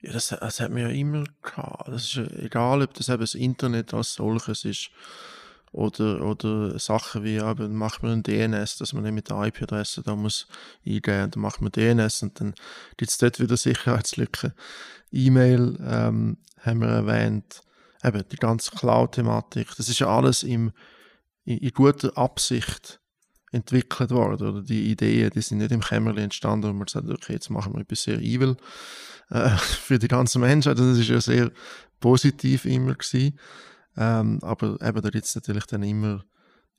Ja, 0.00 0.12
das, 0.12 0.28
das 0.28 0.60
hat 0.60 0.70
man 0.70 0.82
ja 0.82 0.88
immer 0.90 1.24
gehabt. 1.42 1.88
Das 1.88 2.04
ist 2.04 2.16
egal, 2.38 2.82
ob 2.82 2.94
das 2.94 3.08
eben 3.08 3.20
das 3.20 3.34
Internet 3.34 3.92
als 3.94 4.14
solches 4.14 4.64
ist 4.64 4.90
oder, 5.74 6.24
oder 6.24 6.78
Sachen 6.78 7.24
wie, 7.24 7.36
eben, 7.36 7.74
macht 7.74 8.02
man 8.02 8.12
ein 8.12 8.22
DNS, 8.22 8.76
dass 8.76 8.92
man 8.92 9.02
nicht 9.02 9.12
mit 9.12 9.28
der 9.28 9.42
IP-Adresse 9.42 10.02
da 10.02 10.14
muss 10.14 10.46
eingeben, 10.86 11.32
dann 11.32 11.42
macht 11.42 11.60
man 11.60 11.72
DNS 11.72 12.22
und 12.22 12.40
dann 12.40 12.54
gibt 12.96 13.10
es 13.10 13.18
dort 13.18 13.40
wieder 13.40 13.56
Sicherheitslücken. 13.58 14.52
E-Mail 15.10 15.76
ähm, 15.84 16.38
haben 16.60 16.80
wir 16.80 16.88
erwähnt, 16.88 17.62
eben 18.04 18.22
die 18.30 18.36
ganze 18.36 18.70
Cloud-Thematik, 18.70 19.68
das 19.76 19.88
ist 19.88 19.98
ja 19.98 20.06
alles 20.06 20.44
im, 20.44 20.72
in, 21.44 21.58
in 21.58 21.70
guter 21.70 22.16
Absicht 22.16 23.00
entwickelt 23.50 24.10
worden. 24.10 24.48
Oder 24.48 24.62
die 24.62 24.90
Ideen, 24.90 25.30
die 25.30 25.40
sind 25.40 25.58
nicht 25.58 25.72
im 25.72 25.80
Kämmerlein 25.80 26.24
entstanden, 26.24 26.68
wo 26.68 26.72
man 26.72 26.86
sagt, 26.86 27.08
okay, 27.08 27.32
jetzt 27.32 27.50
machen 27.50 27.74
wir 27.74 27.80
etwas 27.80 28.02
sehr 28.02 28.20
evil 28.20 28.56
äh, 29.30 29.48
für 29.56 29.98
die 29.98 30.08
ganze 30.08 30.38
Menschheit. 30.38 30.78
Das 30.78 30.98
ist 30.98 31.08
ja 31.08 31.20
sehr 31.20 31.50
positiv 31.98 32.64
immer 32.64 32.94
gewesen. 32.94 33.38
Ähm, 33.96 34.38
aber 34.42 34.80
eben, 34.82 35.02
da 35.02 35.10
gibt 35.10 35.24
es 35.24 35.34
natürlich 35.34 35.66
dann 35.66 35.82
immer 35.82 36.24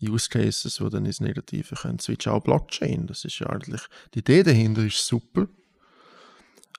Use 0.02 0.30
Cases, 0.30 0.76
die 0.76 0.90
dann 0.90 1.06
ins 1.06 1.22
Negative 1.22 1.76
können 1.76 2.00
switchen. 2.00 2.32
Auch 2.32 2.44
Blockchain, 2.44 3.08
das 3.08 3.24
ist 3.26 3.40
ja 3.40 3.48
eigentlich, 3.48 3.82
die 4.14 4.20
Idee 4.20 4.44
dahinter 4.44 4.84
ist 4.84 5.06
super. 5.06 5.48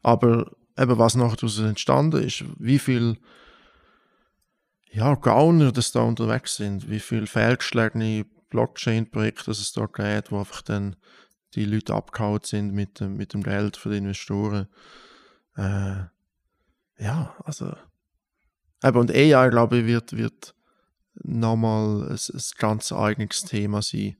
Aber 0.02 0.52
eben, 0.78 0.98
was 0.98 1.14
nachher 1.14 1.36
daraus 1.36 1.58
entstanden 1.58 2.22
ist, 2.22 2.44
wie 2.58 2.78
viel 2.78 3.18
ja, 4.90 5.14
Gauner 5.14 5.72
das 5.72 5.92
da 5.92 6.00
unterwegs 6.00 6.56
sind, 6.56 6.88
wie 6.88 7.00
viel 7.00 7.26
fehlgeschlagene 7.26 8.24
Blockchain-Projekt, 8.50 9.48
das 9.48 9.58
es 9.58 9.72
da 9.72 9.86
gibt, 9.86 10.30
wo 10.30 10.38
einfach 10.38 10.62
dann 10.62 10.96
die 11.54 11.64
Leute 11.64 11.94
abgehauen 11.94 12.40
sind 12.42 12.72
mit 12.72 13.00
dem, 13.00 13.16
mit 13.16 13.34
dem 13.34 13.42
Geld 13.42 13.76
von 13.76 13.92
den 13.92 14.04
Investoren. 14.04 14.68
Äh, 15.56 16.04
ja, 16.98 17.34
also. 17.44 17.74
Eben, 18.84 18.98
und 18.98 19.10
AI, 19.10 19.48
glaube 19.48 19.78
ich, 19.78 19.86
wird, 19.86 20.16
wird 20.16 20.54
nochmal 21.22 22.10
ein, 22.10 22.18
ein 22.18 22.42
ganz 22.58 22.92
eigenes 22.92 23.42
Thema 23.42 23.82
sein, 23.82 24.16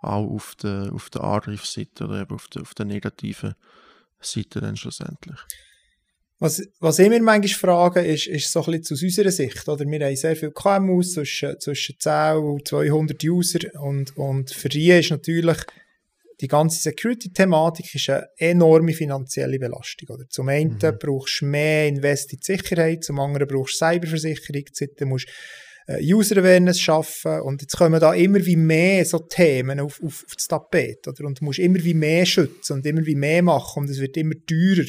auch 0.00 0.26
auf 0.26 0.54
der, 0.62 0.90
auf 0.92 1.10
der 1.10 1.24
Angriffsseite 1.24 2.04
oder 2.04 2.22
eben 2.22 2.34
auf 2.34 2.48
der, 2.48 2.62
auf 2.62 2.74
der 2.74 2.86
negativen 2.86 3.54
Seite 4.20 4.60
dann 4.60 4.76
schlussendlich. 4.76 5.38
Was, 6.40 6.62
was 6.78 7.00
ich 7.00 7.08
mir 7.08 7.20
manchmal 7.20 7.48
frage, 7.48 8.00
ist, 8.00 8.28
ist 8.28 8.52
so 8.52 8.64
ein 8.64 8.80
bisschen 8.80 8.94
aus 8.94 9.02
unserer 9.02 9.32
Sicht, 9.32 9.68
oder? 9.68 9.84
Wir 9.84 10.06
haben 10.06 10.16
sehr 10.16 10.36
viele 10.36 10.52
KMUs, 10.52 11.14
zwischen, 11.14 11.58
zwischen 11.58 11.98
10 11.98 12.36
und 12.36 12.68
200 12.68 13.24
User, 13.24 13.58
und, 13.80 14.16
und 14.16 14.50
für 14.50 14.68
die 14.68 14.90
ist 14.90 15.10
natürlich 15.10 15.58
die 16.40 16.48
ganze 16.48 16.80
Security-Thematik 16.80 17.94
ist 17.94 18.10
eine 18.10 18.28
enorme 18.36 18.92
finanzielle 18.92 19.58
Belastung, 19.58 20.08
oder? 20.10 20.24
Zum 20.28 20.48
einen 20.48 20.78
mhm. 20.80 20.98
brauchst 20.98 21.40
du 21.40 21.46
mehr 21.46 21.88
Invest 21.88 22.32
in 22.32 22.38
die 22.38 22.56
Sicherheit, 22.56 23.04
zum 23.04 23.18
anderen 23.18 23.48
brauchst 23.48 23.80
du 23.80 23.86
Cyberversicherung, 23.86 24.64
zum 24.72 25.08
musst 25.08 25.26
äh, 25.88 26.00
User-Awareness 26.02 26.80
schaffen, 26.80 27.40
und 27.40 27.62
jetzt 27.62 27.76
kommen 27.76 27.98
da 27.98 28.14
immer 28.14 28.44
wie 28.44 28.56
mehr 28.56 29.04
so 29.04 29.18
Themen 29.18 29.80
auf, 29.80 30.00
auf, 30.02 30.24
auf 30.26 30.34
das 30.34 30.46
Tapet, 30.46 31.08
oder? 31.08 31.24
Und 31.24 31.40
du 31.40 31.44
musst 31.44 31.58
immer 31.58 31.82
wie 31.82 31.94
mehr 31.94 32.24
schützen 32.24 32.74
und 32.74 32.86
immer 32.86 33.04
wie 33.04 33.16
mehr 33.16 33.42
machen, 33.42 33.82
und 33.82 33.90
es 33.90 33.98
wird 33.98 34.16
immer 34.16 34.34
teurer. 34.46 34.86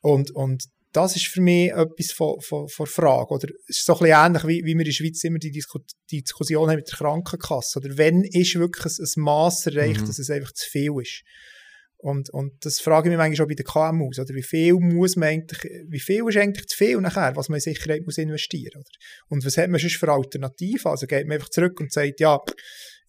Und, 0.00 0.30
und 0.30 0.64
das 0.92 1.16
ist 1.16 1.26
für 1.26 1.40
mich 1.40 1.70
etwas 1.70 2.12
von, 2.12 2.40
von, 2.40 2.68
von 2.68 2.86
Frage. 2.86 3.32
Oder 3.32 3.48
es 3.68 3.78
ist 3.78 3.86
so 3.86 3.94
ein 3.94 4.00
bisschen 4.00 4.26
ähnlich, 4.26 4.46
wie, 4.46 4.64
wie 4.64 4.74
wir 4.74 4.80
in 4.80 4.84
der 4.84 4.92
Schweiz 4.92 5.22
immer 5.24 5.38
die, 5.38 5.50
Disku 5.50 5.78
die 6.10 6.22
Diskussion 6.22 6.68
haben 6.68 6.76
mit 6.76 6.90
der 6.90 6.98
Krankenkasse. 6.98 7.78
Oder 7.78 7.96
wenn 7.96 8.24
ist 8.24 8.54
wirklich 8.56 8.86
ein, 8.86 9.04
ein 9.04 9.22
Mass 9.22 9.66
erreicht, 9.66 10.00
mhm. 10.00 10.06
dass 10.06 10.18
es 10.18 10.30
einfach 10.30 10.52
zu 10.52 10.68
viel 10.68 10.92
ist. 11.00 11.22
Und, 12.02 12.30
und 12.30 12.64
das 12.64 12.80
frage 12.80 13.08
ich 13.08 13.10
mich 13.10 13.18
manchmal 13.18 13.36
schon 13.36 13.48
bei 13.48 13.54
den 13.54 13.66
KMUs, 13.66 14.18
oder 14.18 14.34
wie 14.34 14.42
viel 14.42 14.72
muss 14.74 15.16
man 15.16 15.28
eigentlich, 15.28 15.70
wie 15.86 16.00
viel 16.00 16.26
ist 16.26 16.38
eigentlich 16.38 16.66
zu 16.66 16.76
viel 16.78 16.98
nachher, 16.98 17.36
was 17.36 17.50
man 17.50 17.56
in 17.56 17.60
Sicherheit 17.60 18.06
muss 18.06 18.16
investieren, 18.16 18.80
oder? 18.80 18.90
Und 19.28 19.44
was 19.44 19.58
hat 19.58 19.68
man 19.68 19.78
sonst 19.78 19.96
für 19.96 20.10
Alternativen? 20.10 20.90
Also 20.90 21.06
geht 21.06 21.26
man 21.26 21.34
einfach 21.34 21.50
zurück 21.50 21.78
und 21.78 21.92
sagt, 21.92 22.20
ja, 22.20 22.40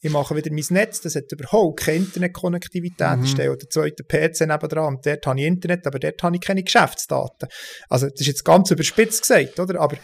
ich 0.01 0.11
mache 0.11 0.35
wieder 0.35 0.51
mein 0.51 0.65
Netz, 0.69 1.01
das 1.01 1.15
hat 1.15 1.31
überhaupt 1.31 1.81
keine 1.81 1.99
Internetkonnektivität, 1.99 3.17
mhm. 3.17 3.23
ich 3.23 3.31
stelle 3.31 3.55
den 3.55 3.69
zweiten 3.69 4.07
PC 4.07 4.41
nebenan 4.47 4.95
und 4.95 5.05
dort 5.05 5.25
habe 5.27 5.39
ich 5.39 5.45
Internet, 5.45 5.85
aber 5.85 5.99
dort 5.99 6.21
habe 6.23 6.35
ich 6.35 6.41
keine 6.41 6.63
Geschäftsdaten. 6.63 7.47
Also 7.87 8.07
das 8.07 8.21
ist 8.21 8.27
jetzt 8.27 8.43
ganz 8.43 8.71
überspitzt 8.71 9.21
gesagt, 9.21 9.59
oder? 9.59 9.79
Aber 9.79 9.97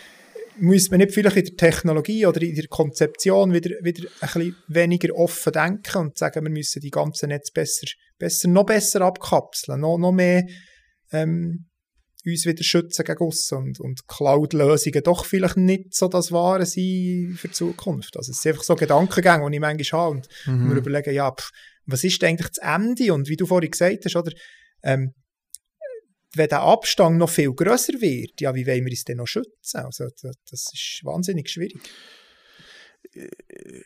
muss 0.59 0.89
man 0.89 0.99
nicht 0.99 1.13
vielleicht 1.13 1.37
in 1.37 1.45
der 1.45 1.55
Technologie 1.55 2.25
oder 2.25 2.41
in 2.41 2.55
der 2.55 2.67
Konzeption 2.67 3.53
wieder, 3.53 3.71
wieder 3.81 4.07
ein 4.21 4.27
bisschen 4.27 4.55
weniger 4.67 5.15
offen 5.15 5.53
denken 5.53 5.97
und 5.97 6.17
sagen, 6.17 6.43
wir 6.43 6.51
müssen 6.51 6.79
die 6.79 6.89
ganzen 6.89 7.29
Netze 7.29 7.51
besser, 7.53 7.87
besser, 8.17 8.47
noch 8.49 8.65
besser 8.65 9.01
abkapseln, 9.01 9.81
noch, 9.81 9.97
noch 9.97 10.11
mehr 10.11 10.43
ähm, 11.11 11.67
uns 12.25 12.45
wieder 12.45 12.63
schützen 12.63 13.05
gegen 13.05 13.19
aussen 13.19 13.57
und, 13.57 13.79
und 13.79 14.07
Cloud-Lösungen 14.07 15.03
doch 15.03 15.25
vielleicht 15.25 15.57
nicht 15.57 15.93
so 15.93 16.07
das 16.07 16.31
Wahre 16.31 16.65
sein 16.65 17.35
für 17.37 17.47
die 17.47 17.53
Zukunft. 17.53 18.17
Also 18.17 18.31
es 18.31 18.41
sind 18.41 18.53
einfach 18.53 18.63
so 18.63 18.75
Gedankengänge, 18.75 19.49
die 19.49 19.55
ich 19.55 19.61
manchmal 19.61 20.01
habe 20.01 20.11
und 20.11 20.27
mhm. 20.45 20.69
mir 20.69 20.75
überlegen, 20.75 21.13
ja, 21.13 21.31
pff, 21.31 21.51
was 21.85 22.03
ist 22.03 22.23
eigentlich 22.23 22.49
das 22.49 22.57
Ende? 22.57 23.13
Und 23.13 23.29
wie 23.29 23.37
du 23.37 23.45
vorhin 23.45 23.71
gesagt 23.71 24.05
hast, 24.05 24.15
oder, 24.15 24.31
ähm, 24.83 25.13
wenn 26.35 26.49
der 26.49 26.61
Abstand 26.61 27.17
noch 27.17 27.29
viel 27.29 27.53
größer 27.53 27.93
wird, 28.01 28.41
ja, 28.41 28.53
wie 28.53 28.67
wollen 28.67 28.85
wir 28.85 28.91
uns 28.91 29.05
denn 29.05 29.17
noch 29.17 29.27
schützen? 29.27 29.77
Also 29.77 30.05
das, 30.21 30.35
das 30.49 30.73
ist 30.73 31.01
wahnsinnig 31.03 31.49
schwierig. 31.49 31.79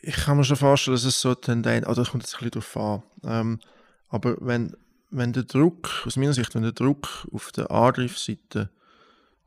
Ich 0.02 0.16
kann 0.16 0.36
mir 0.36 0.44
schon 0.44 0.56
vorstellen, 0.56 0.96
dass 0.96 1.04
es 1.04 1.20
so 1.20 1.34
Tendenz, 1.34 1.86
oder 1.86 1.96
das 1.96 2.10
kommt 2.10 2.24
jetzt 2.24 2.34
ein 2.34 2.50
bisschen 2.50 2.62
darauf 2.72 2.76
an, 2.76 3.02
ähm, 3.24 3.60
aber 4.08 4.36
wenn 4.40 4.76
wenn 5.12 5.32
der 5.32 5.44
Druck, 5.44 6.04
aus 6.06 6.16
meiner 6.16 6.32
Sicht, 6.32 6.54
wenn 6.54 6.62
der 6.62 6.72
Druck 6.72 7.28
auf 7.32 7.52
der 7.52 7.70
Angriffsseite 7.70 8.70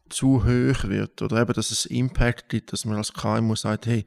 zu 0.09 0.43
hoch 0.43 0.83
wird 0.83 1.21
oder 1.21 1.41
eben, 1.41 1.53
dass 1.53 1.71
es 1.71 1.85
Impact 1.85 2.49
gibt, 2.49 2.71
dass 2.71 2.85
man 2.85 2.97
als 2.97 3.13
KMU 3.13 3.55
sagt, 3.55 3.87
hey, 3.87 4.05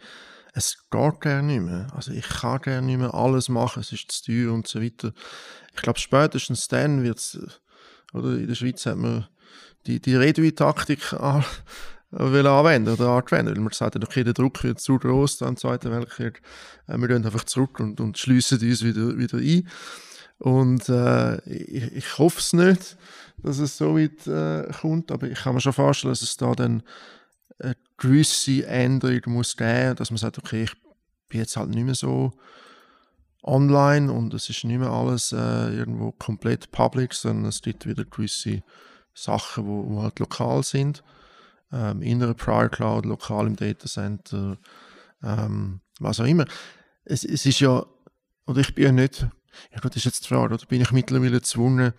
es 0.55 0.79
geht 0.91 1.21
gar 1.21 1.43
nicht 1.43 1.61
mehr. 1.61 1.89
Also 1.95 2.13
ich 2.13 2.29
kann 2.29 2.61
gar 2.61 2.81
nicht 2.81 2.99
mehr 2.99 3.13
alles 3.13 3.49
machen, 3.49 3.81
es 3.81 3.93
ist 3.93 4.11
zu 4.11 4.25
teuer 4.27 4.53
und 4.53 4.67
so 4.67 4.81
weiter. 4.81 5.13
Ich 5.75 5.83
glaube, 5.83 5.99
spätestens 5.99 6.69
dann 6.69 7.03
wird 7.03 7.19
es, 7.19 7.39
oder 8.13 8.37
in 8.37 8.47
der 8.47 8.55
Schweiz 8.55 8.87
hat 8.87 8.97
man 8.97 9.27
die, 9.87 10.01
die 10.01 10.15
Redui-Taktik 10.15 11.13
an, 11.15 11.45
anwenden 12.13 12.93
oder 12.93 13.11
anwenden, 13.11 13.55
weil 13.55 13.63
man 13.63 13.73
sagt, 13.73 14.03
okay, 14.03 14.25
der 14.25 14.33
Druck 14.33 14.63
wird 14.63 14.81
zu 14.81 14.99
groß 14.99 15.43
am 15.43 15.57
Zweiten 15.57 15.91
Weltkrieg, 15.91 16.41
äh, 16.87 16.97
wir 16.97 17.09
gehen 17.09 17.25
einfach 17.25 17.45
zurück 17.45 17.81
und, 17.81 18.01
und 18.01 18.17
schließen 18.17 18.61
uns 18.61 18.85
wieder, 18.85 19.19
wieder 19.19 19.39
ein. 19.39 19.69
Und 20.39 20.89
äh, 20.89 21.41
ich, 21.49 21.93
ich 21.93 22.19
hoffe 22.19 22.39
es 22.39 22.53
nicht, 22.53 22.97
dass 23.39 23.59
es 23.59 23.77
so 23.77 23.97
weit 23.97 24.27
äh, 24.27 24.71
kommt, 24.81 25.11
aber 25.11 25.29
ich 25.29 25.39
kann 25.39 25.55
mir 25.55 25.61
schon 25.61 25.73
vorstellen, 25.73 26.13
dass 26.13 26.23
es 26.23 26.37
da 26.37 26.53
dann 26.53 26.83
eine 27.59 27.77
gewisse 27.97 28.67
Änderung 28.67 29.21
muss 29.27 29.57
geben, 29.57 29.97
dass 29.97 30.11
man 30.11 30.19
sagt, 30.19 30.39
okay, 30.39 30.65
ich 30.65 30.73
bin 31.29 31.41
jetzt 31.41 31.57
halt 31.57 31.71
nicht 31.71 31.85
mehr 31.85 31.95
so 31.95 32.33
online 33.43 34.13
und 34.13 34.35
es 34.35 34.49
ist 34.49 34.65
nicht 34.65 34.79
mehr 34.79 34.91
alles 34.91 35.33
äh, 35.33 35.75
irgendwo 35.75 36.13
komplett 36.13 36.71
public, 36.71 37.15
sondern 37.15 37.47
es 37.47 37.63
gibt 37.63 37.87
wieder 37.87 38.05
gewisse 38.05 38.63
Sachen, 39.15 39.67
wo, 39.67 39.89
wo 39.89 40.03
halt 40.03 40.19
lokal 40.19 40.63
sind. 40.63 41.03
Ähm, 41.73 42.03
in 42.03 42.23
einer 42.23 42.35
Prior 42.35 42.69
Cloud, 42.69 43.05
lokal 43.05 43.47
im 43.47 43.57
Datacenter, 43.57 44.59
ähm, 45.23 45.81
was 45.99 46.21
auch 46.21 46.25
immer. 46.25 46.47
Es, 47.05 47.25
es 47.25 47.45
ist 47.45 47.61
ja, 47.61 47.85
oder 48.47 48.61
ich 48.61 48.75
bin 48.75 48.85
ja 48.85 48.93
nicht 48.93 49.27
ja 49.73 49.81
gut, 49.81 49.93
das 49.93 49.97
ist 49.99 50.05
jetzt 50.05 50.25
die 50.25 50.29
Frage, 50.29 50.55
oder 50.55 50.67
bin 50.67 50.81
ich 50.81 50.93
mittlerweile 50.93 51.33
gezwungen, 51.33 51.93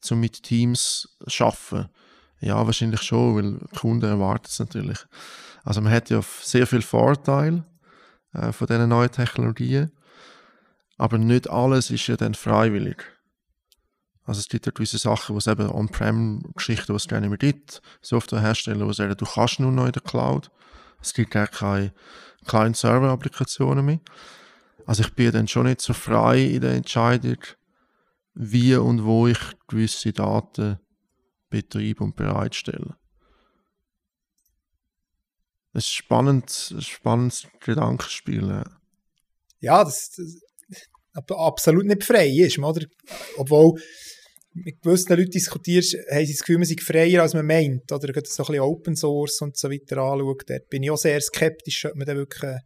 zu 0.00 0.16
mit 0.16 0.42
Teams 0.42 1.08
zu 1.28 1.44
arbeiten? 1.44 1.90
Ja, 2.40 2.64
wahrscheinlich 2.64 3.02
schon, 3.02 3.36
weil 3.36 3.68
Kunden 3.78 4.08
erwarten 4.08 4.46
es 4.46 4.58
natürlich. 4.58 4.98
Also 5.62 5.80
man 5.80 5.92
hat 5.92 6.08
ja 6.08 6.22
sehr 6.22 6.66
viel 6.66 6.82
Vorteil 6.82 7.64
äh, 8.32 8.52
von 8.52 8.66
diesen 8.66 8.88
neuen 8.88 9.10
Technologien, 9.10 9.92
aber 10.96 11.18
nicht 11.18 11.50
alles 11.50 11.90
ist 11.90 12.06
ja 12.06 12.16
dann 12.16 12.34
freiwillig. 12.34 13.04
Also 14.24 14.38
es 14.40 14.48
gibt 14.48 14.66
ja 14.66 14.72
gewisse 14.72 14.98
Sachen, 14.98 15.34
wo 15.34 15.38
es 15.38 15.46
eben 15.46 15.68
On-Prem-Geschichten, 15.68 16.92
die 16.92 16.96
es 16.96 17.08
gerne 17.08 17.28
mehr 17.28 17.38
gibt, 17.38 17.82
Softwarehersteller, 18.00 18.86
die 18.86 18.94
sagen, 18.94 19.16
du 19.16 19.24
kannst 19.24 19.60
nur 19.60 19.72
noch 19.72 19.86
in 19.86 19.92
der 19.92 20.02
Cloud. 20.02 20.50
Es 21.02 21.14
gibt 21.14 21.32
gar 21.32 21.46
keine 21.46 21.92
Client-Server-Applikationen 22.46 23.84
mehr. 23.84 24.00
Also 24.90 25.04
ich 25.04 25.14
bin 25.14 25.30
dann 25.30 25.46
schon 25.46 25.66
nicht 25.66 25.80
so 25.80 25.92
frei 25.92 26.42
in 26.42 26.62
der 26.62 26.72
Entscheidung, 26.72 27.38
wie 28.34 28.74
und 28.74 29.04
wo 29.04 29.28
ich 29.28 29.38
gewisse 29.68 30.12
Daten 30.12 30.80
betreibe 31.48 32.02
und 32.02 32.16
bereitstelle. 32.16 32.96
Es 35.74 35.84
ist 35.84 35.92
spannend, 35.92 36.72
ein 36.74 36.80
spannendes 36.80 37.46
Gedankenspiel. 37.60 38.64
Ja, 39.60 39.84
das, 39.84 40.10
das 40.10 40.40
absolut 41.36 41.86
nicht 41.86 42.02
frei 42.02 42.26
ist, 42.26 42.58
oder? 42.58 42.84
Obwohl 43.36 43.80
mit 44.54 44.82
gewissen 44.82 45.16
Leuten 45.16 45.30
diskutierst, 45.30 45.98
haben 46.10 46.26
sie 46.26 46.32
das 46.32 46.40
Gefühl, 46.40 46.58
man 46.58 46.66
sei 46.66 46.74
freier, 46.80 47.22
als 47.22 47.34
man 47.34 47.46
meint. 47.46 47.92
Oder 47.92 48.12
gerade 48.12 48.28
so 48.28 48.42
ein 48.42 48.46
bisschen 48.48 48.62
Open 48.62 48.96
Source 48.96 49.40
und 49.40 49.56
so 49.56 49.70
weiter 49.70 49.98
anschaut. 49.98 50.50
Dort 50.50 50.68
bin 50.68 50.82
ich 50.82 50.90
auch 50.90 50.98
sehr 50.98 51.20
skeptisch, 51.20 51.84
ob 51.84 51.94
man 51.94 52.08
da 52.08 52.16
wirklich 52.16 52.56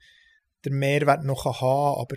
den 0.64 0.79
Mehrwert 0.79 1.24
noch 1.24 1.44
haben 1.44 2.00
Aber 2.00 2.16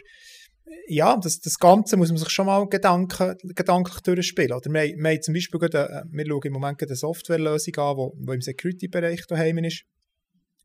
ja, 0.88 1.17
das, 1.17 1.39
das 1.39 1.60
Ganze 1.60 1.97
muss 1.97 2.10
man 2.10 2.17
sich 2.17 2.29
schon 2.29 2.45
mal 2.45 2.67
Gedanken, 2.67 3.36
gedanklich 3.55 3.99
durchspielen. 4.01 4.53
Oder 4.53 4.71
wir, 4.71 4.81
wir 4.81 5.10
haben 5.10 5.21
zum 5.21 5.33
Beispiel 5.33 5.60
gerade, 5.60 5.89
äh, 5.89 6.03
wir 6.10 6.25
schauen 6.25 6.41
im 6.43 6.53
Moment 6.53 6.81
eine 6.81 6.95
Softwarelösung 6.95 7.75
an, 7.75 8.12
die 8.15 8.33
im 8.33 8.41
Security-Bereich 8.41 9.25
daheim 9.27 9.57
ist, 9.60 9.83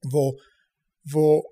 wo, 0.03 0.39
wo 1.05 1.45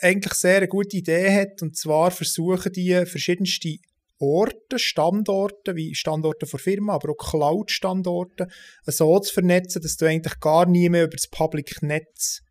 eigentlich 0.00 0.34
sehr 0.34 0.58
eine 0.58 0.68
gute 0.68 0.96
Idee 0.96 1.30
hat, 1.30 1.62
und 1.62 1.76
zwar 1.76 2.10
versuchen 2.10 2.72
die 2.72 3.04
verschiedenste 3.06 3.76
Orte, 4.18 4.78
Standorte, 4.78 5.76
wie 5.76 5.94
Standorte 5.94 6.46
von 6.46 6.60
Firmen, 6.60 6.90
aber 6.90 7.12
auch 7.12 7.30
Cloud-Standorte, 7.30 8.48
so 8.86 9.18
zu 9.20 9.32
vernetzen, 9.32 9.82
dass 9.82 9.96
du 9.96 10.06
eigentlich 10.06 10.40
gar 10.40 10.66
nie 10.66 10.88
mehr 10.88 11.04
über 11.04 11.16
das 11.16 11.28
Public-Netz 11.28 12.42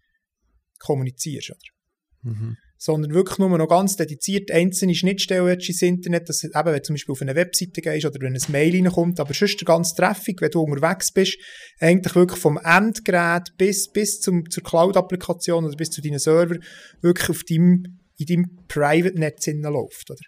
kommunizierst. 0.79 1.51
Oder? 1.51 2.33
Mhm 2.33 2.57
sondern 2.85 3.15
wirklich 3.15 3.39
nur 3.39 3.49
noch 3.57 3.67
ganz 3.67 3.95
dediziert 3.95 4.51
einzelne 4.51 4.93
Schnittstellen 4.93 5.59
ins 5.59 5.81
Internet, 5.81 6.29
dass 6.29 6.43
eben, 6.43 6.53
wenn 6.53 6.75
du 6.75 6.81
zum 6.83 6.93
Beispiel 6.93 7.13
auf 7.13 7.21
eine 7.23 7.33
Webseite 7.33 7.81
gehst 7.81 8.05
oder 8.05 8.19
wenn 8.21 8.35
ein 8.35 8.51
Mail 8.51 8.75
reinkommt, 8.75 9.19
aber 9.19 9.33
sonst 9.33 9.59
der 9.59 9.65
ganze 9.65 9.95
Traffic, 9.95 10.39
wenn 10.39 10.51
du 10.51 10.61
unterwegs 10.61 11.11
bist, 11.11 11.35
eigentlich 11.79 12.13
wirklich 12.13 12.39
vom 12.39 12.59
Endgerät 12.63 13.57
bis, 13.57 13.89
bis 13.91 14.19
zum, 14.19 14.47
zur 14.51 14.61
Cloud-Applikation 14.61 15.65
oder 15.65 15.75
bis 15.75 15.89
zu 15.89 15.99
deinen 15.99 16.19
Server 16.19 16.57
wirklich 17.01 17.29
auf 17.31 17.41
deinem, 17.49 18.01
in 18.17 18.25
deinem 18.27 18.59
Private-Netz 18.67 19.47
läuft, 19.47 20.11
oder? 20.11 20.21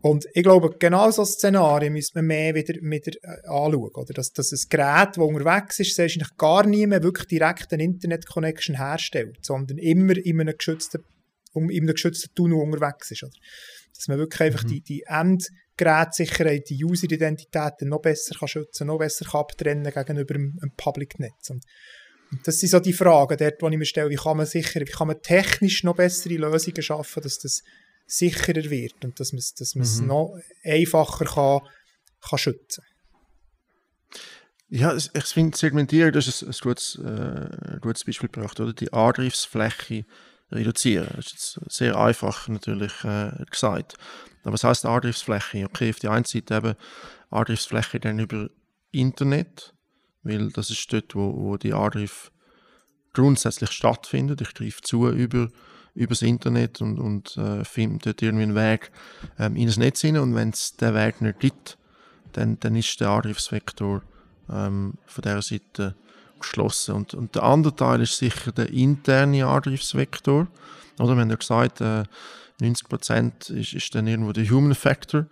Und 0.00 0.26
ich 0.32 0.42
glaube, 0.42 0.74
genau 0.78 1.10
so 1.10 1.24
Szenarien 1.24 1.92
müsste 1.92 2.18
man 2.18 2.26
mehr 2.26 2.54
wieder, 2.54 2.74
wieder 2.74 3.12
äh, 3.22 3.46
anschauen. 3.46 3.90
Oder? 3.94 4.12
Dass, 4.12 4.32
dass 4.32 4.52
ein 4.52 4.68
Gerät, 4.68 5.16
das 5.16 5.16
unterwegs 5.16 5.80
ist, 5.80 5.94
selbst 5.94 6.36
gar 6.36 6.66
nie 6.66 6.86
mehr 6.86 7.02
wirklich 7.02 7.26
direkt 7.26 7.72
eine 7.72 7.84
Internet-Connection 7.84 8.76
herstellt, 8.76 9.38
sondern 9.40 9.78
immer 9.78 10.14
in 10.16 10.42
einem 10.42 10.54
geschützten 10.58 11.02
um 11.54 11.70
in 11.70 11.84
einem 11.84 11.94
geschützten 11.94 12.34
Tunnel 12.34 12.58
unterwegs 12.58 13.10
ist. 13.10 13.22
Oder? 13.22 13.32
Dass 13.94 14.08
man 14.08 14.18
wirklich 14.18 14.40
einfach 14.42 14.64
mhm. 14.64 14.68
die, 14.68 14.80
die 14.82 15.04
Endgerätsicherheit, 15.06 16.68
die 16.68 16.84
User-Identitäten 16.84 17.88
noch 17.88 18.02
besser 18.02 18.34
kann 18.38 18.48
schützen 18.48 18.88
noch 18.88 18.98
besser 18.98 19.24
kann 19.24 19.40
abtrennen 19.40 19.92
gegenüber 19.92 20.34
dem, 20.34 20.56
dem 20.60 20.72
Public-Netz. 20.76 21.50
Und, 21.50 21.64
und, 22.30 22.46
das 22.46 22.58
sind 22.58 22.70
so 22.70 22.80
die 22.80 22.92
Fragen, 22.92 23.36
dort, 23.38 23.62
wo 23.62 23.68
ich 23.68 23.78
mir 23.78 23.84
stelle, 23.86 24.10
wie 24.10 24.16
kann 24.16 24.36
man 24.36 24.46
sicher, 24.46 24.80
wie 24.80 24.84
kann 24.84 25.08
man 25.08 25.22
technisch 25.22 25.84
noch 25.84 25.96
bessere 25.96 26.34
Lösungen 26.34 26.82
schaffen, 26.82 27.22
dass 27.22 27.38
das 27.38 27.62
sicherer 28.06 28.68
wird 28.68 29.02
und 29.04 29.18
dass 29.18 29.32
man 29.32 29.38
es 29.38 29.54
dass 29.54 29.74
mhm. 29.74 30.06
noch 30.06 30.38
einfacher 30.62 31.24
kann, 31.24 31.60
kann 32.20 32.38
schützen 32.38 32.84
ja, 34.76 34.96
ich 34.96 35.24
finde, 35.26 35.56
Segmentierung, 35.56 36.12
das 36.12 36.26
ist 36.26 36.42
ein, 36.42 36.48
ein 36.48 36.56
gutes, 36.60 36.96
äh, 36.96 37.78
gutes 37.80 38.04
Beispiel 38.04 38.28
gebracht, 38.28 38.58
oder? 38.58 38.72
Die 38.72 38.92
Angriffsfläche 38.92 40.04
reduzieren. 40.50 41.08
Das 41.16 41.26
ist 41.26 41.32
jetzt 41.32 41.72
sehr 41.72 41.96
einfach 41.96 42.48
natürlich 42.48 42.92
äh, 43.04 43.32
gesagt. 43.50 43.94
Aber 44.42 44.52
was 44.52 44.64
heißt 44.64 44.86
Angriffsfläche? 44.86 45.64
Okay, 45.64 45.90
auf 45.90 45.98
die 45.98 46.08
einen 46.08 46.24
Seite 46.24 46.56
eben 46.56 46.74
Angriffsfläche 47.30 48.00
dann 48.00 48.18
über 48.18 48.50
Internet, 48.90 49.74
weil 50.22 50.50
das 50.50 50.70
ist 50.70 50.92
dort, 50.92 51.14
wo, 51.14 51.34
wo 51.34 51.56
die 51.56 51.72
Angriff 51.72 52.30
grundsätzlich 53.12 53.70
stattfindet. 53.70 54.40
Ich 54.40 54.54
greife 54.54 54.82
zu 54.82 55.08
über 55.08 55.48
übers 55.94 56.22
Internet 56.22 56.80
und, 56.80 56.98
und 56.98 57.36
äh, 57.36 57.64
finde 57.64 57.98
dort 58.06 58.20
irgendwie 58.20 58.42
einen 58.42 58.54
Weg 58.56 58.90
ähm, 59.38 59.56
in 59.56 59.66
das 59.66 59.76
Netz 59.76 60.00
hinein. 60.00 60.22
Und 60.22 60.34
wenn 60.34 60.50
es 60.50 60.76
den 60.76 60.94
Weg 60.94 61.20
nicht 61.20 61.38
gibt, 61.38 61.78
dann, 62.32 62.58
dann 62.60 62.74
ist 62.74 63.00
der 63.00 63.10
Angriffsvektor 63.10 64.02
ähm, 64.50 64.94
von 65.06 65.22
dieser 65.22 65.42
Seite 65.42 65.94
geschlossen. 66.44 66.94
Und, 66.94 67.14
und 67.14 67.34
der 67.34 67.42
andere 67.42 67.74
Teil 67.74 68.00
ist 68.00 68.16
sicher 68.16 68.52
der 68.52 68.70
interne 68.70 69.46
Angriffsvektor. 69.46 70.46
Oder 70.98 71.14
wir 71.14 71.22
haben 71.22 71.30
ja 71.30 71.36
gesagt, 71.36 71.80
äh, 71.80 72.04
90% 72.60 73.52
ist, 73.52 73.72
ist 73.72 73.94
dann 73.94 74.06
irgendwo 74.06 74.32
der 74.32 74.48
Human 74.48 74.74
Factor. 74.74 75.26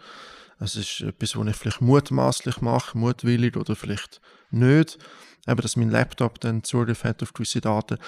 Es 0.59 0.77
ist 0.77 1.01
etwas, 1.01 1.37
was 1.37 1.47
ich 1.49 1.57
vielleicht 1.57 1.81
mutmaßlich 1.81 2.61
mache, 2.61 2.97
mutwillig 2.97 3.57
oder 3.57 3.75
vielleicht 3.75 4.21
nicht. 4.51 4.99
Eben, 5.47 5.61
dass 5.61 5.77
mein 5.77 5.91
Laptop 5.91 6.41
dann 6.41 6.63
Zugriff 6.63 7.05
hat 7.05 7.23
auf 7.23 7.33
gewisse 7.33 7.61
Daten. 7.61 7.99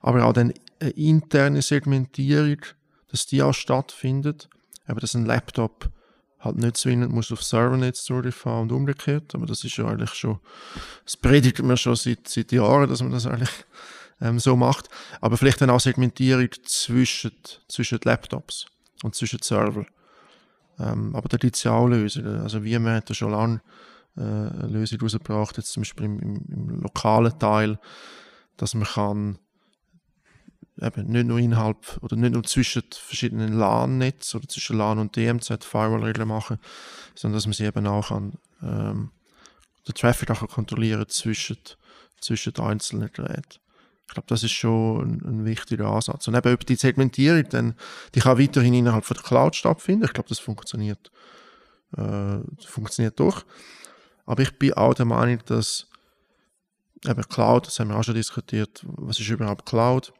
Aber 0.00 0.24
auch 0.24 0.32
dann 0.32 0.52
eine 0.80 0.90
interne 0.90 1.62
Segmentierung, 1.62 2.58
dass 3.08 3.26
die 3.26 3.42
auch 3.42 3.54
stattfindet. 3.54 4.48
Eben, 4.88 4.98
dass 4.98 5.14
ein 5.14 5.24
Laptop 5.24 5.90
halt 6.42 6.56
nicht 6.56 6.76
zwingend 6.76 7.12
muss 7.12 7.32
auf 7.32 7.42
Servernetz 7.42 8.08
haben 8.10 8.62
und 8.62 8.72
umgekehrt. 8.72 9.34
Aber 9.34 9.46
das 9.46 9.64
ist 9.64 9.76
ja 9.76 9.86
eigentlich 9.86 10.12
schon, 10.14 10.40
das 11.04 11.16
predigt 11.16 11.62
man 11.62 11.76
schon 11.76 11.96
seit, 11.96 12.28
seit 12.28 12.52
Jahren, 12.52 12.88
dass 12.88 13.02
man 13.02 13.12
das 13.12 13.26
eigentlich 13.26 13.64
ähm, 14.20 14.38
so 14.38 14.56
macht. 14.56 14.88
Aber 15.20 15.36
vielleicht 15.36 15.60
dann 15.60 15.70
auch 15.70 15.80
Segmentierung 15.80 16.48
zwischen, 16.64 17.32
zwischen 17.68 18.00
Laptops 18.04 18.66
und 19.02 19.14
zwischen 19.14 19.40
Server. 19.42 19.86
Ähm, 20.78 21.14
aber 21.14 21.28
da 21.28 21.36
gibt 21.36 21.56
es 21.56 21.62
ja 21.62 21.72
auch 21.72 21.86
Lösungen. 21.86 22.40
Also 22.40 22.60
man 22.60 22.96
hat 22.96 23.08
da 23.08 23.14
schon 23.14 23.30
lange 23.30 23.60
äh, 24.16 24.20
eine 24.20 24.68
Lösung 24.68 25.00
rausgebracht, 25.00 25.56
jetzt 25.56 25.72
zum 25.72 25.82
Beispiel 25.82 26.06
im, 26.06 26.18
im, 26.20 26.44
im 26.48 26.80
lokalen 26.80 27.38
Teil, 27.38 27.78
dass 28.56 28.74
man 28.74 28.86
kann 28.86 29.38
eben 30.82 31.06
nicht 31.06 31.26
nur 31.26 31.38
innerhalb 31.38 31.98
oder 32.02 32.16
nicht 32.16 32.32
nur 32.32 32.42
zwischen 32.44 32.82
verschiedenen 32.90 33.52
LAN-Netzen 33.54 34.38
oder 34.38 34.48
zwischen 34.48 34.76
LAN 34.76 34.98
und 34.98 35.16
DMZ 35.16 35.64
Firewall-Regeln 35.64 36.28
machen, 36.28 36.58
sondern 37.14 37.36
dass 37.36 37.46
man 37.46 37.52
sie 37.52 37.64
eben 37.64 37.86
auch 37.86 38.08
kann, 38.08 38.32
ähm, 38.62 39.10
den 39.86 39.94
Traffic 39.94 40.30
auch 40.30 40.46
kontrollieren 40.48 41.08
zwischen, 41.08 41.58
zwischen 42.20 42.56
einzelnen 42.56 43.12
Geräten. 43.12 43.60
Ich 44.06 44.14
glaube, 44.14 44.26
das 44.28 44.42
ist 44.42 44.52
schon 44.52 45.00
ein, 45.00 45.22
ein, 45.24 45.44
wichtiger 45.44 45.86
Ansatz. 45.86 46.28
Und 46.28 46.34
eben 46.34 46.52
über 46.52 46.64
die 46.64 46.74
Segmentierung, 46.74 47.48
dann, 47.48 47.74
die 48.14 48.20
kann 48.20 48.38
weiterhin 48.38 48.74
innerhalb 48.74 49.04
von 49.04 49.16
der 49.16 49.24
Cloud 49.24 49.56
stattfinden. 49.56 50.04
Ich 50.04 50.12
glaube, 50.12 50.28
das 50.28 50.38
funktioniert, 50.38 51.10
äh, 51.96 52.38
funktioniert 52.66 53.18
doch. 53.18 53.44
Aber 54.26 54.42
ich 54.42 54.58
bin 54.58 54.74
auch 54.74 54.94
der 54.94 55.06
Meinung, 55.06 55.38
dass 55.46 55.86
eben 57.06 57.22
Cloud, 57.28 57.66
das 57.66 57.80
haben 57.80 57.88
wir 57.88 57.96
auch 57.96 58.04
schon 58.04 58.14
diskutiert, 58.14 58.82
was 58.84 59.18
ist 59.18 59.28
überhaupt 59.28 59.66
Cloud? 59.66 60.12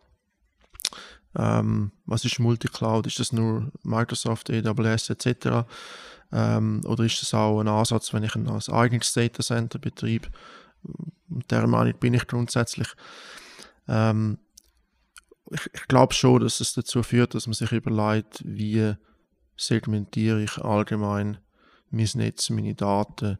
Ähm, 1.36 1.92
was 2.06 2.24
ist 2.24 2.38
Multicloud? 2.38 3.06
Ist 3.06 3.18
das 3.18 3.32
nur 3.32 3.70
Microsoft, 3.82 4.50
AWS 4.50 5.10
etc.? 5.10 5.66
Ähm, 6.32 6.80
oder 6.84 7.04
ist 7.04 7.20
das 7.22 7.34
auch 7.34 7.60
ein 7.60 7.68
Ansatz, 7.68 8.12
wenn 8.12 8.22
ich 8.22 8.34
ein, 8.34 8.48
eigenes 8.48 9.12
Data 9.12 9.42
Center 9.42 9.78
betreibe? 9.78 10.28
Der 11.50 11.66
Meinung 11.66 11.94
bin 11.98 12.14
ich 12.14 12.26
grundsätzlich. 12.26 12.88
Ähm, 13.88 14.38
ich, 15.50 15.70
ich 15.72 15.88
glaube 15.88 16.14
schon, 16.14 16.40
dass 16.40 16.60
es 16.60 16.74
dazu 16.74 17.02
führt, 17.02 17.34
dass 17.34 17.46
man 17.46 17.54
sich 17.54 17.72
überlegt, 17.72 18.42
wie 18.44 18.94
segmentiere 19.56 20.42
ich 20.42 20.58
allgemein 20.58 21.38
mein 21.90 22.08
Netz, 22.14 22.50
meine 22.50 22.74
Daten, 22.74 23.38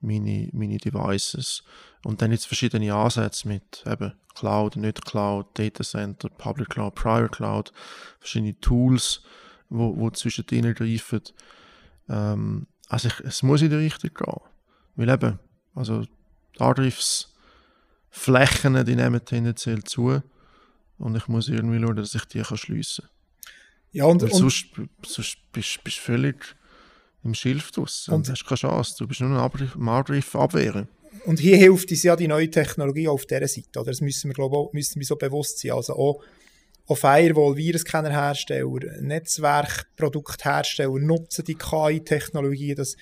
meine, 0.00 0.48
meine 0.52 0.78
Devices. 0.78 1.62
Und 2.04 2.22
dann 2.22 2.32
jetzt 2.32 2.46
verschiedene 2.46 2.94
Ansätze 2.94 3.48
mit 3.48 3.84
eben 3.86 4.12
Cloud, 4.34 4.76
nicht 4.76 5.04
Cloud, 5.04 5.58
Data 5.58 5.82
Center, 5.82 6.28
Public 6.28 6.68
Cloud, 6.70 6.94
Private 6.94 7.30
Cloud, 7.30 7.72
verschiedene 8.20 8.60
Tools, 8.60 9.22
wo, 9.68 9.96
wo 9.96 10.10
zwischen 10.10 10.46
denen 10.46 10.74
greifen. 10.74 11.22
Ähm, 12.08 12.68
also 12.88 13.08
ich, 13.08 13.18
es 13.20 13.42
muss 13.42 13.62
in 13.62 13.70
die 13.70 13.76
Richtung 13.76 14.10
gehen. 14.14 14.40
Weil 14.94 15.08
eben, 15.08 15.38
also 15.74 16.02
die 16.02 16.60
Angriffsflächen, 16.60 18.84
die 18.84 18.96
nehmen 18.96 19.24
tendenziell 19.24 19.82
zu 19.84 20.20
und 20.98 21.16
ich 21.16 21.28
muss 21.28 21.48
irgendwie 21.48 21.80
schauen, 21.80 21.96
dass 21.96 22.14
ich 22.14 22.26
die 22.26 22.44
schliessen 22.44 23.04
kann. 23.04 23.10
Ja, 23.92 24.04
und, 24.04 24.22
und 24.22 24.34
sonst, 24.34 24.66
sonst 25.04 25.38
bist 25.52 25.80
du 25.84 25.90
völlig 25.90 26.54
im 27.26 27.34
Schilf 27.34 27.70
draus 27.72 28.08
und 28.08 28.28
hast 28.28 28.46
keine 28.46 28.58
Chance. 28.58 28.94
Du 28.98 29.06
bist 29.06 29.20
nur 29.20 29.30
ein 29.30 29.88
Angriff 29.88 30.34
abwehren. 30.34 30.88
Und 31.24 31.40
hier 31.40 31.56
hilft 31.56 31.90
uns 31.90 32.02
ja 32.02 32.14
die 32.16 32.28
neue 32.28 32.50
Technologie 32.50 33.08
auf 33.08 33.26
dieser 33.26 33.48
Seite. 33.48 33.80
Oder? 33.80 33.90
Das 33.90 34.00
müssen 34.00 34.30
wir, 34.30 34.34
glaube 34.34 34.68
ich, 34.68 34.74
müssen 34.74 35.00
wir 35.00 35.06
so 35.06 35.16
bewusst 35.16 35.58
sein. 35.58 35.72
Also 35.72 35.94
auch, 35.94 36.22
auch 36.86 36.98
Firewall, 36.98 37.56
Virenscannerhersteller, 37.56 39.00
Netzwerkprodukthersteller 39.00 40.98
nutzen 40.98 41.44
die 41.44 41.56
KI-Technologie, 41.56 42.74
dass 42.74 42.96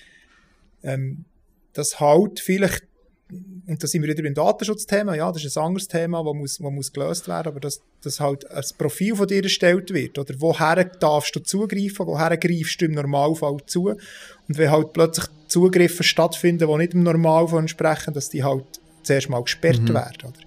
ähm, 0.83 1.25
das 1.73 1.99
halt 1.99 2.39
vielleicht 2.39 2.83
und 3.31 3.81
da 3.81 3.87
sind 3.87 4.03
wir 4.03 4.09
wieder 4.09 4.21
beim 4.21 4.35
Datenschutzthema, 4.35 5.15
ja, 5.15 5.31
das 5.31 5.43
ist 5.43 5.57
ein 5.57 5.63
anderes 5.63 5.87
Thema, 5.87 6.23
das 6.23 6.33
muss, 6.35 6.61
wo 6.61 6.69
muss 6.69 6.93
gelöst 6.93 7.27
werden, 7.27 7.47
aber 7.47 7.59
dass, 7.59 7.81
dass 8.03 8.19
halt 8.19 8.49
ein 8.51 8.63
Profil 8.77 9.15
von 9.15 9.27
dir 9.27 9.43
erstellt 9.43 9.91
wird, 9.91 10.19
oder 10.19 10.35
woher 10.37 10.85
darfst 10.85 11.35
du 11.35 11.39
zugreifen, 11.39 12.05
woher 12.05 12.37
greifst 12.37 12.79
du 12.81 12.85
im 12.85 12.91
Normalfall 12.91 13.57
zu 13.65 13.89
und 13.89 13.97
wenn 14.47 14.69
halt 14.69 14.93
plötzlich 14.93 15.25
Zugriffe 15.47 16.03
stattfinden, 16.03 16.67
die 16.67 16.77
nicht 16.77 16.93
im 16.93 17.03
Normalfall 17.03 17.61
entsprechen, 17.61 18.13
dass 18.13 18.29
die 18.29 18.43
halt 18.43 18.65
zuerst 19.01 19.29
mal 19.29 19.41
gesperrt 19.41 19.81
mhm. 19.81 19.93
werden, 19.93 20.17
oder? 20.23 20.39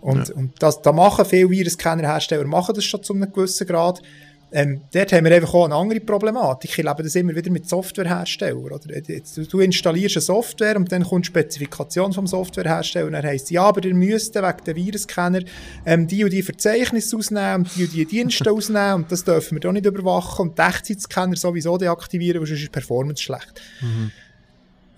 Und, 0.00 0.28
ja. 0.28 0.34
und 0.34 0.62
das, 0.62 0.82
da 0.82 0.92
machen 0.92 1.24
viele 1.24 1.50
Virenscannerhersteller, 1.50 2.44
machen 2.44 2.74
das 2.74 2.84
schon 2.84 3.02
zu 3.02 3.14
einem 3.14 3.32
gewissen 3.32 3.66
Grad, 3.66 4.02
ähm, 4.50 4.80
dort 4.92 5.12
haben 5.12 5.24
wir 5.24 5.34
einfach 5.34 5.52
auch 5.52 5.66
eine 5.66 5.74
andere 5.74 6.00
Problematik. 6.00 6.70
Ich 6.70 6.76
lebe 6.78 7.02
das 7.02 7.14
immer 7.14 7.34
wieder 7.34 7.50
mit 7.50 7.68
Softwareherstellern. 7.68 8.58
Oder? 8.58 8.78
Du 8.78 9.60
installierst 9.60 10.16
eine 10.16 10.22
Software 10.22 10.76
und 10.76 10.90
dann 10.90 11.04
kommt 11.04 11.26
die 11.26 11.28
Spezifikation 11.28 12.12
vom 12.14 12.26
Softwarehersteller 12.26 13.06
und 13.06 13.12
dann 13.12 13.24
heisst 13.24 13.50
ja, 13.50 13.62
aber 13.64 13.84
ihr 13.84 13.94
müsst 13.94 14.34
wegen 14.34 14.64
der 14.64 14.76
Virenscanner 14.76 15.40
ähm, 15.84 16.06
die 16.06 16.24
und 16.24 16.32
die 16.32 16.42
Verzeichnisse 16.42 17.16
ausnehmen 17.16 17.66
und 17.66 17.76
die 17.76 17.84
und 17.84 17.92
die 17.92 18.06
Dienste 18.06 18.50
ausnehmen 18.52 19.02
und 19.02 19.12
das 19.12 19.22
dürfen 19.22 19.56
wir 19.56 19.60
doch 19.60 19.72
nicht 19.72 19.84
überwachen 19.84 20.48
und 20.48 20.58
die 20.58 20.62
Echtzeitscanner 20.62 21.36
sowieso 21.36 21.76
deaktivieren, 21.76 22.40
weil 22.40 22.46
sonst 22.46 22.60
ist 22.60 22.68
die 22.68 22.72
Performance 22.72 23.22
schlecht. 23.22 23.60
Mhm. 23.82 24.12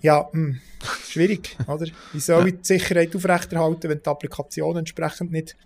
Ja, 0.01 0.29
mh, 0.31 0.31
hm, 0.31 0.61
schwierig, 1.09 1.57
oder? 1.67 1.87
Wie 2.13 2.19
soll 2.19 2.47
ich 2.47 2.55
die 2.55 2.67
Sicherheit 2.79 3.13
aufrechterhalten, 3.15 3.89
wenn 3.89 4.01
die 4.01 4.09
Applikation 4.09 4.77
entsprechend 4.77 5.31
nicht 5.31 5.57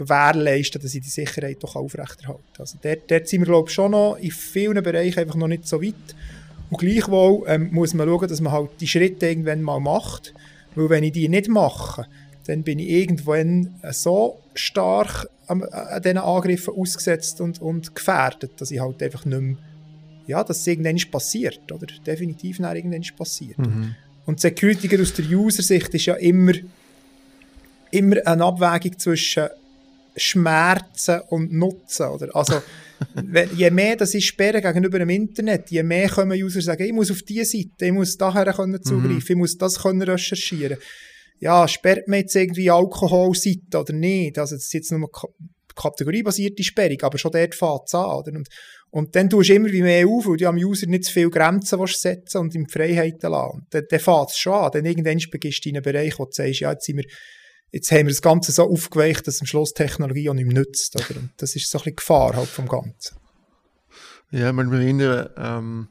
gewährleisten, 0.00 0.80
dass 0.80 0.94
ich 0.94 1.02
die 1.02 1.10
Sicherheit 1.10 1.58
doch 1.62 1.76
aufrechterhalte. 1.76 2.42
Also 2.58 2.78
dort, 2.82 3.10
dort 3.10 3.28
sind 3.28 3.42
wir, 3.42 3.46
glaube 3.46 3.68
ich, 3.68 3.74
schon 3.74 3.92
noch 3.92 4.16
in 4.16 4.30
vielen 4.30 4.82
Bereichen 4.82 5.20
einfach 5.20 5.36
noch 5.36 5.48
nicht 5.48 5.66
so 5.66 5.82
weit. 5.82 5.94
Und 6.70 6.78
gleichwohl 6.78 7.44
ähm, 7.46 7.68
muss 7.72 7.94
man 7.94 8.08
schauen, 8.08 8.28
dass 8.28 8.40
man 8.40 8.52
halt 8.52 8.70
die 8.80 8.88
Schritte 8.88 9.26
irgendwann 9.26 9.62
mal 9.62 9.80
macht. 9.80 10.32
Weil 10.74 10.88
wenn 10.88 11.04
ich 11.04 11.12
die 11.12 11.28
nicht 11.28 11.48
mache, 11.48 12.06
dann 12.46 12.62
bin 12.62 12.78
ich 12.78 12.88
irgendwann 12.88 13.74
so 13.90 14.38
stark 14.54 15.28
an, 15.46 15.62
an 15.64 16.02
diesen 16.02 16.18
Angriffen 16.18 16.74
ausgesetzt 16.74 17.40
und, 17.40 17.60
und 17.60 17.94
gefährdet, 17.94 18.52
dass 18.58 18.70
ich 18.70 18.80
halt 18.80 19.02
einfach 19.02 19.24
nicht 19.24 19.40
mehr, 19.40 19.56
ja, 20.26 20.44
dass 20.44 20.60
es 20.60 20.66
irgendwann 20.66 21.00
passiert, 21.10 21.72
oder? 21.72 21.86
Definitiv 22.06 22.60
nach 22.60 22.74
irgendwann 22.74 23.04
passiert. 23.16 23.58
Mhm. 23.58 23.96
Und 24.26 24.40
Security 24.40 25.00
aus 25.00 25.12
der 25.12 25.24
User-Sicht 25.24 25.92
ist 25.92 26.06
ja 26.06 26.14
immer, 26.14 26.52
immer 27.90 28.16
eine 28.24 28.44
Abwägung 28.44 28.96
zwischen 28.98 29.48
Schmerzen 30.16 31.20
und 31.28 31.52
Nutzen. 31.52 32.06
Oder? 32.06 32.34
Also, 32.34 32.62
je 33.56 33.70
mehr 33.70 33.96
das 33.96 34.14
ist 34.14 34.24
sperren 34.24 34.62
gegenüber 34.62 34.98
dem 34.98 35.10
Internet, 35.10 35.70
je 35.70 35.82
mehr 35.82 36.08
können 36.08 36.32
User 36.32 36.60
sagen, 36.60 36.84
ich 36.84 36.92
muss 36.92 37.10
auf 37.10 37.22
diese 37.22 37.44
Seite, 37.44 37.86
ich 37.86 37.92
muss 37.92 38.16
daher 38.16 38.52
können 38.52 38.82
zugreifen, 38.82 39.14
mhm. 39.14 39.24
ich 39.28 39.36
muss 39.36 39.58
das 39.58 39.80
können 39.80 40.02
recherchieren. 40.02 40.78
Ja, 41.38 41.66
sperrt 41.66 42.06
man 42.06 42.20
jetzt 42.20 42.36
irgendwie 42.36 42.70
Alkoholseite 42.70 43.78
oder 43.78 43.92
nicht? 43.94 44.38
Also, 44.38 44.56
das 44.56 44.64
ist 44.64 44.74
jetzt 44.74 44.92
nur 44.92 45.10
kategoriebasierte 45.74 46.62
Sperrung, 46.62 47.00
aber 47.02 47.18
schon 47.18 47.32
dort 47.32 47.54
fängt 47.54 47.82
es 47.86 47.94
an. 47.94 48.10
Oder? 48.10 48.32
Und, 48.32 48.48
und 48.90 49.16
dann 49.16 49.30
tust 49.30 49.48
du 49.48 49.54
immer 49.54 49.70
wie 49.70 49.82
mehr 49.82 50.06
auf, 50.06 50.26
weil 50.26 50.36
du 50.36 50.48
am 50.48 50.56
User 50.56 50.86
nicht 50.86 51.04
zu 51.04 51.12
viele 51.12 51.30
Grenzen 51.30 51.78
setzen 51.86 52.38
und 52.38 52.54
ihm 52.54 52.68
Freiheiten 52.68 53.30
lassen. 53.30 53.66
Dann, 53.70 53.84
dann 53.88 54.00
fängt 54.00 54.30
es 54.30 54.38
schon 54.38 54.52
an. 54.52 54.70
Dann 54.72 54.84
irgendwann 54.84 55.20
begibst 55.30 55.64
du 55.64 55.68
in 55.68 55.76
einen 55.76 55.82
Bereich, 55.82 56.18
wo 56.18 56.24
du 56.24 56.32
sagst, 56.32 56.60
ja, 56.60 56.72
jetzt 56.72 56.84
sind 56.84 56.98
wir 56.98 57.04
jetzt 57.72 57.90
haben 57.90 58.06
wir 58.06 58.12
das 58.12 58.22
Ganze 58.22 58.52
so 58.52 58.70
aufgeweicht, 58.70 59.26
dass 59.26 59.40
am 59.40 59.46
Schluss 59.46 59.74
Technologie 59.74 60.28
auch 60.30 60.34
nicht 60.34 60.46
mehr 60.46 60.60
nützt. 60.60 60.96
Oder? 60.96 61.20
Und 61.20 61.30
das 61.36 61.56
ist 61.56 61.70
so 61.70 61.78
ein 61.78 61.84
bisschen 61.84 61.96
Gefahr 61.96 62.34
halt 62.34 62.48
vom 62.48 62.68
Ganzen. 62.68 63.16
Ja, 64.30 64.52
man 64.52 64.72
erinnert 64.72 65.32
ähm, 65.36 65.88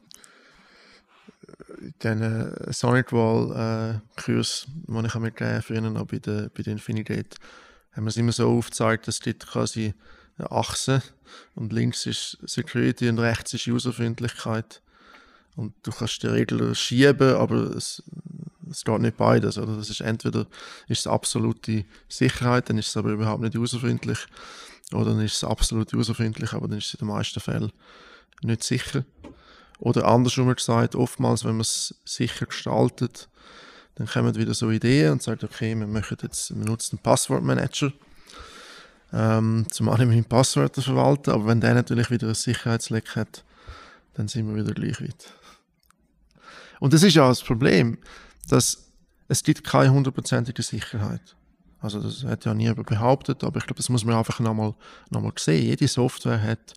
den 2.02 2.72
Sonic 2.72 3.12
Wall 3.12 4.00
äh, 4.16 4.20
Kurs, 4.20 4.66
den 4.86 5.04
ich 5.04 5.14
mit 5.16 5.40
äh, 5.40 5.60
früher 5.62 5.80
noch 5.82 6.06
bei 6.06 6.18
der, 6.18 6.48
bei 6.48 6.62
der 6.62 6.72
Infinigate, 6.72 7.36
haben 7.92 8.04
wir 8.04 8.08
es 8.08 8.16
immer 8.16 8.32
so 8.32 8.48
aufgezeigt, 8.48 9.08
dass 9.08 9.20
dort 9.20 9.46
quasi 9.46 9.94
eine 10.38 10.50
Achse 10.50 11.02
und 11.54 11.72
links 11.72 12.06
ist 12.06 12.38
Security 12.44 13.08
und 13.08 13.18
rechts 13.18 13.52
ist 13.54 13.66
Userfreundlichkeit. 13.66 14.82
Und 15.56 15.74
du 15.82 15.90
kannst 15.90 16.22
die 16.22 16.28
Regler 16.28 16.74
schieben, 16.74 17.34
aber 17.34 17.76
es, 17.76 18.02
es 18.70 18.84
geht 18.84 19.00
nicht 19.00 19.16
beides. 19.16 19.58
Oder? 19.58 19.76
Das 19.76 19.90
ist 19.90 20.00
entweder 20.00 20.46
ist 20.88 21.00
es 21.00 21.06
absolute 21.06 21.84
Sicherheit, 22.08 22.70
dann 22.70 22.78
ist 22.78 22.88
es 22.88 22.96
aber 22.96 23.10
überhaupt 23.10 23.42
nicht 23.42 23.56
userfreundlich, 23.56 24.18
oder 24.92 25.10
dann 25.12 25.20
ist 25.20 25.36
es 25.36 25.44
absolut 25.44 25.92
userfreundlich, 25.92 26.52
aber 26.52 26.68
dann 26.68 26.78
ist 26.78 26.86
es 26.86 26.94
in 26.94 27.06
den 27.06 27.08
meisten 27.08 27.40
Fällen 27.40 27.72
nicht 28.42 28.64
sicher. 28.64 29.04
Oder 29.78 30.06
andersrum 30.06 30.54
gesagt, 30.54 30.94
oftmals, 30.94 31.44
wenn 31.44 31.52
man 31.52 31.62
es 31.62 31.94
sicher 32.04 32.46
gestaltet, 32.46 33.28
dann 33.94 34.06
kommen 34.06 34.34
wieder 34.34 34.54
so 34.54 34.70
Ideen 34.70 35.12
und 35.12 35.22
sagen, 35.22 35.44
okay, 35.44 35.74
wir 35.74 35.86
möchten 35.86 36.18
jetzt, 36.22 36.56
wir 36.56 36.64
nutzen 36.64 36.96
einen 36.96 37.02
Passwortmanager, 37.02 37.92
ähm, 39.12 39.66
zum 39.70 39.88
einen 39.88 40.24
Passwörter 40.24 40.82
verwalten, 40.82 41.30
aber 41.30 41.46
wenn 41.46 41.60
der 41.60 41.74
natürlich 41.74 42.10
wieder 42.10 42.28
ein 42.28 42.34
Sicherheitsleck 42.34 43.16
hat, 43.16 43.44
dann 44.14 44.28
sind 44.28 44.48
wir 44.48 44.62
wieder 44.62 44.74
gleich 44.74 45.00
weit. 45.00 45.32
Und 46.78 46.92
das 46.94 47.02
ist 47.02 47.14
ja 47.14 47.28
das 47.28 47.42
Problem, 47.42 47.98
dass 48.50 48.90
es 49.28 49.42
gibt 49.44 49.64
keine 49.64 49.92
hundertprozentige 49.92 50.62
Sicherheit. 50.62 51.36
Also 51.80 52.00
das 52.00 52.24
hat 52.24 52.44
ja 52.44 52.52
niemand 52.52 52.86
behauptet, 52.86 53.44
aber 53.44 53.58
ich 53.58 53.64
glaube, 53.64 53.78
das 53.78 53.88
muss 53.88 54.04
man 54.04 54.16
einfach 54.16 54.40
nochmal 54.40 54.74
noch 55.10 55.22
mal 55.22 55.32
sehen. 55.38 55.64
Jede 55.64 55.88
Software 55.88 56.42
hat 56.42 56.74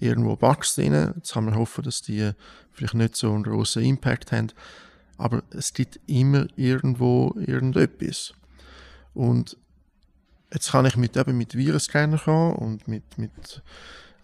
irgendwo 0.00 0.34
Bugs 0.36 0.74
drin. 0.74 1.12
Jetzt 1.16 1.34
kann 1.34 1.44
man 1.44 1.56
hoffen, 1.56 1.84
dass 1.84 2.02
die 2.02 2.32
vielleicht 2.72 2.94
nicht 2.94 3.16
so 3.16 3.32
einen 3.32 3.44
großen 3.44 3.82
Impact 3.82 4.32
haben. 4.32 4.48
Aber 5.18 5.44
es 5.50 5.72
gibt 5.72 6.00
immer 6.06 6.46
irgendwo 6.56 7.34
irgendetwas. 7.38 8.32
Und 9.12 9.56
jetzt 10.52 10.72
kann 10.72 10.86
ich 10.86 10.96
mit, 10.96 11.16
eben 11.16 11.38
mit 11.38 11.54
Virenscanner 11.54 12.18
kommen 12.18 12.56
und 12.56 12.88
mit, 12.88 13.18
mit 13.18 13.62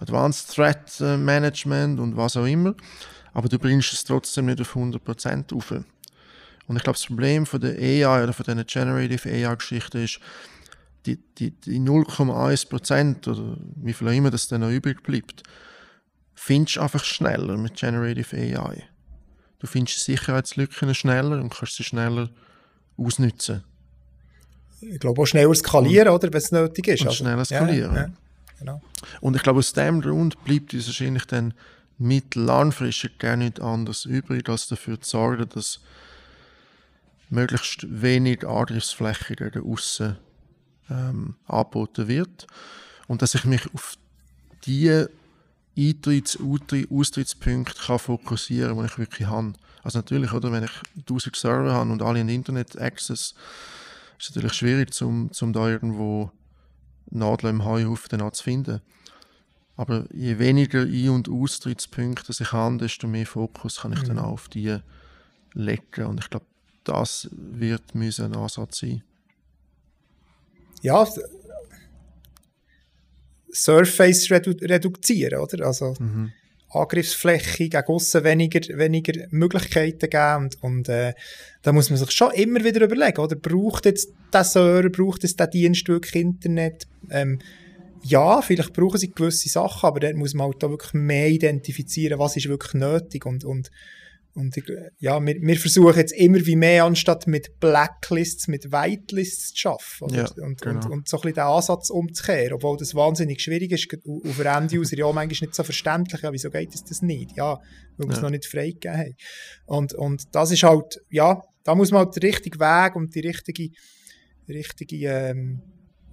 Advanced 0.01 0.55
Threat 0.55 1.01
äh, 1.01 1.17
Management 1.17 2.01
und 2.01 2.17
was 2.17 2.37
auch 2.37 2.47
immer. 2.47 2.75
Aber 3.33 3.49
du 3.49 3.59
bringst 3.59 3.93
es 3.93 4.03
trotzdem 4.03 4.47
nicht 4.47 4.61
auf 4.61 4.75
100% 4.75 5.55
auf. 5.55 5.73
Und 6.67 6.77
ich 6.77 6.83
glaube, 6.83 6.97
das 6.99 7.07
Problem 7.07 7.47
von 7.47 7.61
der 7.61 7.77
AI 7.79 8.23
oder 8.23 8.33
von 8.33 8.45
dieser 8.45 8.65
Generative 8.65 9.29
AI-Geschichte 9.29 9.99
ist, 9.99 10.21
die, 11.07 11.17
die, 11.39 11.51
die 11.51 11.81
0,1% 11.81 13.29
oder 13.29 13.57
wie 13.77 13.93
viel 13.93 14.09
auch 14.09 14.13
immer 14.13 14.31
das 14.31 14.49
dann 14.49 14.61
noch 14.61 14.71
übrig 14.71 15.03
bleibt, 15.03 15.43
findest 16.35 16.77
du 16.77 16.81
einfach 16.81 17.05
schneller 17.05 17.57
mit 17.57 17.77
Generative 17.77 18.37
AI. 18.37 18.85
Du 19.59 19.67
findest 19.67 20.05
Sicherheitslücken 20.05 20.95
schneller 20.95 21.41
und 21.41 21.51
kannst 21.51 21.77
sie 21.77 21.85
schneller 21.85 22.31
ausnutzen. 22.97 23.65
Ich 24.81 24.99
glaube 24.99 25.21
auch 25.21 25.27
schneller 25.27 25.55
skalieren, 25.55 26.09
oder, 26.09 26.33
wenn 26.33 26.39
es 26.39 26.53
nötig 26.53 26.89
ist. 26.89 27.03
Und 27.03 27.09
also, 27.09 27.25
schneller 27.25 27.45
skalieren. 27.45 27.95
Ja, 27.95 28.03
ja, 28.03 28.11
genau. 28.59 28.83
Und 29.21 29.37
ich 29.37 29.43
glaube, 29.43 29.59
aus 29.59 29.73
dem 29.73 30.01
Grund 30.01 30.43
bleibt 30.45 30.73
uns 30.73 30.87
wahrscheinlich 30.87 31.27
dann 31.27 31.53
mittel-langfristig 31.99 33.19
gar 33.19 33.37
nicht 33.37 33.61
anders 33.61 34.07
übrig, 34.07 34.49
als 34.49 34.69
dafür 34.69 34.99
zu 35.01 35.11
sorgen, 35.11 35.47
dass 35.51 35.81
möglichst 37.31 37.87
wenig 37.89 38.47
Angriffsfläche 38.47 39.37
gegen 39.37 39.73
außen 39.73 40.17
ähm, 40.91 41.37
angeboten 41.47 42.09
wird 42.09 42.47
und 43.07 43.23
dass 43.23 43.35
ich 43.35 43.45
mich 43.45 43.63
auf 43.75 43.97
die 44.67 45.07
Eintritts-, 45.77 46.39
Austrittspunkte 46.91 47.81
kann 47.81 47.99
fokussieren 47.99 48.77
kann, 48.77 48.85
die 48.85 48.93
ich 48.93 48.99
wirklich 48.99 49.29
habe. 49.29 49.55
Also 49.83 49.99
natürlich, 49.99 50.33
oder, 50.33 50.53
wenn 50.53 50.65
ich 50.65 50.73
1000 50.99 51.37
Server 51.37 51.73
habe 51.73 51.91
und 51.91 52.03
alle 52.03 52.21
einen 52.21 52.29
Internet-Access, 52.29 53.35
ist 54.19 54.29
es 54.29 54.35
natürlich 54.35 54.55
schwierig, 54.55 54.93
zum, 54.93 55.33
zum 55.33 55.53
da 55.53 55.69
irgendwo 55.69 56.31
Nadeln 57.11 57.57
im 57.57 57.65
Heuhaufen 57.65 58.33
zu 58.33 58.45
finden. 58.45 58.81
Aber 59.77 60.05
je 60.13 60.39
weniger 60.39 60.83
Ein- 60.83 61.09
und 61.09 61.29
Austrittspunkte 61.31 62.33
ich 62.39 62.53
habe, 62.53 62.77
desto 62.77 63.07
mehr 63.07 63.27
Fokus 63.27 63.81
kann 63.81 63.93
ich 63.93 64.03
mhm. 64.03 64.09
dann 64.09 64.19
auch 64.19 64.33
auf 64.33 64.49
die 64.49 64.77
legen. 65.55 66.05
Und 66.05 66.21
ich 66.21 66.29
glaube, 66.29 66.45
das 66.85 67.29
wird 67.33 67.95
ein 67.95 68.35
Ansatz 68.35 68.79
sein. 68.79 69.03
Ja, 70.83 71.07
Surface 73.53 74.31
redu 74.31 74.53
reduzieren, 74.63 75.41
oder? 75.41 75.67
Also 75.67 75.95
mhm. 75.99 76.33
Angriffsfläche 76.71 77.69
gegen 77.69 77.87
aussen 77.87 78.25
weniger, 78.25 78.61
weniger 78.79 79.27
Möglichkeiten 79.31 80.09
geben 80.09 80.37
und, 80.37 80.63
und 80.63 80.89
äh, 80.89 81.15
da 81.63 81.73
muss 81.73 81.91
man 81.91 81.99
sich 81.99 82.13
schon 82.13 82.33
immer 82.33 82.63
wieder 82.63 82.85
überlegen, 82.85 83.21
oder? 83.21 83.37
Braucht 83.37 83.87
jetzt 83.87 84.11
der 84.33 84.45
Server, 84.45 84.89
braucht 84.89 85.25
es 85.25 85.35
der 85.35 85.49
Dienst 85.49 85.89
wirklich 85.89 86.15
Internet? 86.23 86.87
Ähm, 87.11 87.41
ja, 88.03 88.41
vielleicht 88.41 88.73
brauchen 88.73 88.99
sie 88.99 89.11
gewisse 89.11 89.49
Sachen, 89.49 89.87
aber 89.87 90.01
dann 90.01 90.17
muss 90.17 90.33
man 90.33 90.47
halt 90.47 90.63
da 90.63 90.71
wirklich 90.71 90.95
mehr 90.95 91.29
identifizieren, 91.29 92.19
was 92.19 92.37
ist 92.37 92.49
wirklich 92.49 92.75
nötig 92.75 93.27
und, 93.27 93.45
und 93.45 93.71
und 94.35 94.57
ich, 94.57 94.65
ja, 95.01 95.21
wir, 95.21 95.37
wir 95.41 95.57
versuchen 95.57 95.97
jetzt 95.97 96.13
immer 96.13 96.45
wie 96.47 96.55
mehr, 96.55 96.85
anstatt 96.85 97.27
mit 97.27 97.59
Blacklists, 97.59 98.47
mit 98.47 98.71
Whitelists 98.71 99.53
zu 99.55 99.71
arbeiten. 99.71 100.15
Ja, 100.15 100.45
und, 100.45 100.61
genau. 100.61 100.77
und, 100.77 100.91
und, 100.91 101.09
so 101.09 101.17
ein 101.17 101.23
bisschen 101.23 101.35
den 101.35 101.45
Ansatz 101.45 101.91
umzukehren. 101.91 102.53
Obwohl 102.53 102.77
das 102.77 102.95
wahnsinnig 102.95 103.41
schwierig 103.41 103.73
ist, 103.73 103.89
auf 103.93 104.37
der 104.37 104.57
End-User 104.57 104.97
ja 104.97 105.07
manchmal 105.07 105.49
nicht 105.49 105.55
so 105.55 105.65
verständlich. 105.65 106.23
Ja, 106.23 106.33
wieso 106.33 106.51
geht 106.51 106.75
es 106.75 106.85
das 106.85 107.03
nicht? 107.03 107.37
Ja, 107.37 107.59
weil 107.97 108.07
wir 108.07 108.13
ja. 108.13 108.13
es 108.13 108.23
noch 108.23 108.31
nicht 108.31 108.47
freigegeben 108.47 108.99
haben. 108.99 109.17
Und, 109.67 109.95
und 109.95 110.35
das 110.35 110.53
ist 110.53 110.63
halt, 110.63 111.01
ja, 111.11 111.43
da 111.65 111.75
muss 111.75 111.91
man 111.91 112.07
halt 112.07 112.15
den 112.15 112.23
richtigen 112.23 112.61
Weg 112.61 112.95
und 112.95 113.15
die 113.15 113.21
richtige, 113.21 113.71
richtige, 114.49 115.09
ähm, 115.09 115.61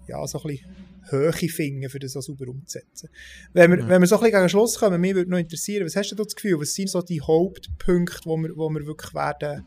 ja, 0.08 0.26
so 0.26 0.42
ein 0.42 0.48
bisschen 0.48 0.97
Höhe 1.10 1.34
finden, 1.34 1.86
um 1.86 2.00
das 2.00 2.14
so 2.14 2.22
sauber 2.22 2.48
umzusetzen. 2.48 3.10
Wenn 3.54 3.72
wir, 3.72 3.80
ja. 3.80 3.88
wenn 3.88 4.02
wir 4.02 4.08
so 4.08 4.16
ein 4.16 4.22
bisschen 4.22 4.32
gegen 4.32 4.44
den 4.44 4.50
Schluss 4.50 4.78
kommen, 4.78 5.02
mich 5.02 5.16
würde 5.16 5.32
noch 5.32 5.38
interessieren, 5.38 5.86
was 5.86 5.96
hast 5.96 6.12
du 6.12 6.16
da 6.16 6.24
das 6.24 6.36
Gefühl, 6.36 6.60
was 6.60 6.74
sind 6.74 6.90
so 6.90 7.02
die 7.02 7.22
Hauptpunkte, 7.22 8.26
wo 8.26 8.38
wir, 8.38 8.56
wo 8.56 8.70
wir 8.70 8.86
wirklich 8.86 9.14
werden 9.14 9.66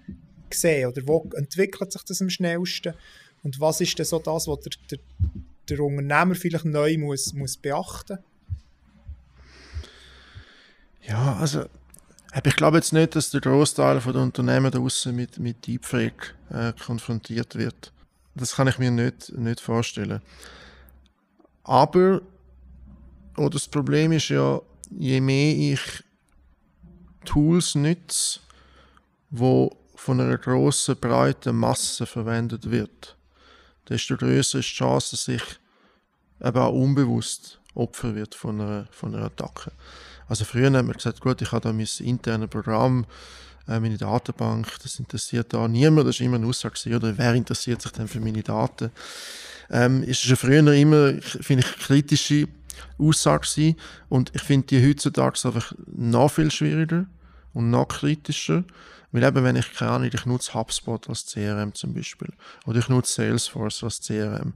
sehen, 0.53 0.88
oder 0.88 1.03
wo 1.07 1.28
entwickelt 1.36 1.93
sich 1.93 2.03
das 2.03 2.20
am 2.20 2.30
schnellsten 2.30 2.95
und 3.43 3.61
was 3.61 3.80
ist 3.80 3.99
denn 3.99 4.07
so 4.07 4.18
das, 4.18 4.47
was 4.47 4.61
der, 4.61 4.72
der, 4.91 4.99
der 5.68 5.80
Unternehmer 5.80 6.34
vielleicht 6.34 6.64
neu 6.64 6.99
muss, 6.99 7.32
muss 7.32 7.57
beachten 7.57 8.18
Ja, 11.03 11.36
also 11.36 11.66
ich 12.45 12.57
glaube 12.57 12.76
jetzt 12.76 12.93
nicht, 12.93 13.16
dass 13.16 13.30
der 13.30 13.41
Großteil 13.41 14.01
der 14.01 14.14
Unternehmen 14.16 14.70
draußen 14.70 15.14
mit, 15.14 15.38
mit 15.38 15.66
Deepfake 15.66 16.34
äh, 16.51 16.72
konfrontiert 16.72 17.57
wird. 17.57 17.93
Das 18.34 18.55
kann 18.55 18.68
ich 18.68 18.78
mir 18.78 18.91
nicht, 18.91 19.32
nicht 19.36 19.61
vorstellen. 19.61 20.20
Aber 21.70 22.20
oder 23.36 23.50
das 23.50 23.68
Problem 23.68 24.10
ist 24.10 24.28
ja, 24.28 24.60
je 24.90 25.20
mehr 25.20 25.54
ich 25.54 26.02
Tools 27.24 27.76
nütze, 27.76 28.40
wo 29.30 29.70
von 29.94 30.20
einer 30.20 30.36
grossen, 30.36 30.96
breiten 30.96 31.54
Masse 31.54 32.06
verwendet 32.06 32.68
wird, 32.72 33.16
desto 33.88 34.16
größer 34.16 34.58
ist 34.58 34.70
die 34.70 34.74
Chance, 34.74 35.12
dass 35.12 35.28
ich 35.28 35.42
eben 36.42 36.58
auch 36.58 36.72
unbewusst 36.72 37.60
Opfer 37.76 38.16
wird 38.16 38.34
von 38.34 38.60
einer, 38.60 38.88
von 38.90 39.14
einer 39.14 39.26
Attacke. 39.26 39.70
Also 40.26 40.44
früher 40.44 40.72
haben 40.72 40.88
wir 40.88 40.94
gesagt, 40.94 41.20
gut, 41.20 41.40
ich 41.40 41.52
habe 41.52 41.68
da 41.68 41.72
mein 41.72 41.86
internes 42.00 42.50
Programm, 42.50 43.06
äh, 43.68 43.78
meine 43.78 43.96
Datenbank, 43.96 44.66
das 44.82 44.98
interessiert 44.98 45.52
da 45.52 45.68
niemand, 45.68 46.08
das 46.08 46.16
ist 46.16 46.22
immer 46.22 46.34
eine 46.34 46.48
Aussage, 46.48 46.96
oder 46.96 47.16
wer 47.16 47.34
interessiert 47.34 47.80
sich 47.80 47.92
denn 47.92 48.08
für 48.08 48.18
meine 48.18 48.42
Daten? 48.42 48.90
Ähm, 49.70 50.02
ist 50.02 50.20
schon 50.20 50.36
früher 50.36 50.72
immer, 50.72 51.14
finde 51.20 51.64
ich, 51.64 51.78
kritische 51.78 52.48
Aussage 52.98 53.46
gewesen. 53.48 53.76
Und 54.08 54.32
ich 54.34 54.42
finde 54.42 54.66
die 54.66 54.86
heutzutage 54.86 55.40
einfach 55.44 55.72
noch 55.86 56.30
viel 56.30 56.50
schwieriger 56.50 57.06
und 57.52 57.70
noch 57.70 57.88
kritischer. 57.88 58.64
Weil 59.12 59.24
eben, 59.24 59.42
wenn 59.42 59.56
ich 59.56 59.72
keine 59.72 59.90
Ahnung, 59.92 60.10
ich 60.12 60.26
nutze 60.26 60.54
HubSpot 60.54 61.08
als 61.08 61.26
CRM 61.26 61.74
zum 61.74 61.94
Beispiel. 61.94 62.28
Oder 62.66 62.78
ich 62.78 62.88
nutze 62.88 63.12
Salesforce 63.14 63.82
als 63.82 64.00
CRM. 64.00 64.54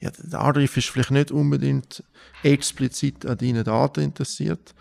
Ja, 0.00 0.10
der 0.10 0.40
Angriff 0.40 0.76
ist 0.76 0.88
vielleicht 0.88 1.10
nicht 1.10 1.30
unbedingt 1.30 2.02
explizit 2.42 3.26
an 3.26 3.36
deinen 3.36 3.64
Daten 3.64 4.00
interessiert, 4.00 4.74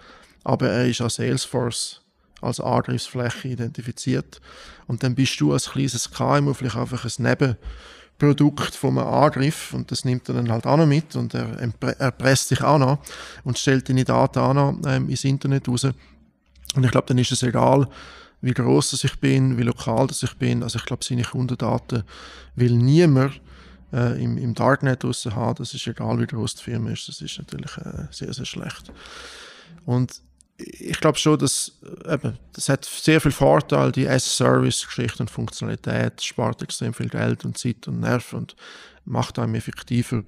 aber 0.46 0.70
er 0.70 0.88
ist 0.88 1.02
an 1.02 1.10
Salesforce 1.10 2.02
als 2.42 2.62
Angriffsfläche 2.62 3.50
identifiziert. 3.50 4.40
Und 4.88 5.04
dann 5.04 5.16
bist 5.16 5.40
du 5.42 5.52
als 5.52 5.72
kleines 5.72 6.10
KMU 6.12 6.54
vielleicht 6.54 6.78
einfach 6.78 7.04
ein 7.04 7.12
Neben- 7.18 7.58
Produkt 8.20 8.76
vom 8.76 8.98
Angriff 8.98 9.74
und 9.74 9.90
das 9.92 10.06
nimmt 10.06 10.28
er 10.30 10.36
dann 10.36 10.52
halt 10.52 10.68
auch 10.68 10.78
noch 10.78 10.86
mit 10.86 11.16
und 11.16 11.34
er, 11.34 11.58
er 11.98 12.12
presst 12.12 12.50
sich 12.50 12.62
auch 12.62 12.78
noch 12.78 13.00
und 13.46 13.58
stellt 13.58 13.88
deine 13.88 14.04
Daten 14.04 14.40
auch 14.40 14.54
noch 14.54 14.78
ähm, 14.86 15.10
ins 15.10 15.24
Internet 15.24 15.68
raus. 15.68 15.86
Und 15.86 16.84
ich 16.84 16.92
glaube, 16.92 17.08
dann 17.08 17.18
ist 17.18 17.32
es 17.32 17.42
egal, 17.42 17.88
wie 18.42 18.54
groß 18.54 19.04
ich 19.04 19.20
bin, 19.20 19.58
wie 19.58 19.64
lokal 19.64 20.08
das 20.08 20.22
ich 20.22 20.36
bin. 20.36 20.64
Also 20.64 20.78
ich 20.78 20.86
glaube, 20.86 21.04
seine 21.04 21.24
Kundendaten 21.24 22.04
will 22.56 22.76
niemand 22.76 23.42
äh, 23.94 24.22
im, 24.22 24.38
im 24.38 24.54
Darknet 24.54 25.04
raus 25.04 25.26
haben. 25.26 25.56
Das 25.56 25.74
ist 25.74 25.88
egal, 25.88 26.20
wie 26.20 26.28
groß 26.28 26.56
die 26.56 26.64
Firma 26.64 26.92
ist. 26.92 27.08
Das 27.08 27.22
ist 27.22 27.38
natürlich 27.38 27.78
äh, 27.78 28.08
sehr, 28.12 28.34
sehr 28.34 28.46
schlecht. 28.46 28.92
Und 29.86 30.22
ich 30.60 31.00
glaube 31.00 31.18
schon, 31.18 31.40
dass 31.40 31.72
eben, 32.06 32.38
das 32.54 32.70
hat 32.70 32.86
sehr 32.86 33.22
viel 33.22 33.32
Vorteil, 33.32 33.92
die 33.92 34.06
S-Service-Geschichte 34.06 35.24
und 35.24 35.32
Funktionalität, 35.32 36.22
spart 36.22 36.62
extrem 36.62 36.94
viel 36.94 37.10
Geld 37.10 37.46
und 37.46 37.58
Zeit 37.58 37.88
und 37.88 38.02
Nerven 38.02 38.40
und 38.40 38.56
macht 39.06 39.40
einem 39.40 39.56
effektiver. 39.56 40.24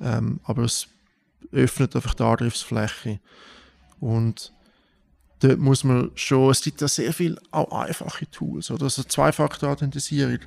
Ähm, 0.00 0.40
aber 0.44 0.62
es 0.62 0.88
öffnet 1.52 1.94
einfach 1.94 2.14
die 2.14 2.22
Angriffsfläche. 2.24 3.20
Und 4.00 4.52
dort 5.40 5.58
muss 5.58 5.84
man 5.84 6.10
schon, 6.14 6.50
es 6.50 6.62
gibt 6.62 6.80
ja 6.80 6.88
sehr 6.88 7.12
viele 7.12 7.40
auch 7.52 7.70
einfache 7.70 8.28
Tools, 8.30 8.70
oder? 8.70 8.84
Also 8.84 9.04
Zwei-Faktor-Authentisierung, 9.04 10.40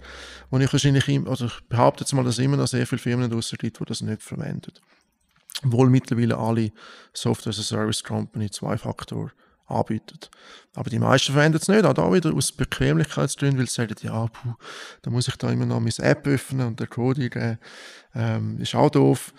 wo 0.49 0.59
ich 0.59 0.71
wahrscheinlich, 0.71 1.07
oder 1.07 1.45
ich 1.45 1.59
behaupte 1.69 2.03
jetzt 2.03 2.13
mal, 2.13 2.25
dass 2.25 2.39
immer 2.39 2.57
noch 2.57 2.67
sehr 2.67 2.85
viele 2.85 2.99
Firmen 2.99 3.29
draussen 3.29 3.57
gibt, 3.57 3.79
die 3.79 3.85
das 3.85 4.01
nicht 4.01 4.21
verwenden. 4.21 4.73
Obwohl 5.63 5.89
mittlerweile 5.89 6.37
alle 6.37 6.71
Software 7.13 7.51
as 7.51 7.59
a 7.59 7.63
Service 7.63 8.03
Company 8.03 8.49
zwei 8.49 8.77
Faktor 8.77 9.31
anbieten. 9.67 10.19
Aber 10.75 10.89
die 10.89 10.99
meisten 10.99 11.33
verwenden 11.33 11.57
es 11.61 11.67
nicht, 11.67 11.85
auch 11.85 11.93
da 11.93 12.11
wieder 12.11 12.33
aus 12.33 12.51
Bequemlichkeitsgründen, 12.51 13.59
weil 13.59 13.67
sie 13.67 13.73
sagen, 13.73 13.95
ja, 14.01 14.27
puh, 14.27 14.53
da 15.01 15.11
muss 15.11 15.27
ich 15.27 15.35
da 15.37 15.49
immer 15.49 15.65
noch 15.65 15.79
meine 15.79 15.93
App 15.99 16.27
öffnen 16.27 16.67
und 16.67 16.79
der 16.79 16.87
Code 16.87 17.21
eingeben, 17.21 17.59
ähm, 18.15 18.59
ist 18.59 18.75
auch 18.75 18.89
doof. 18.89 19.33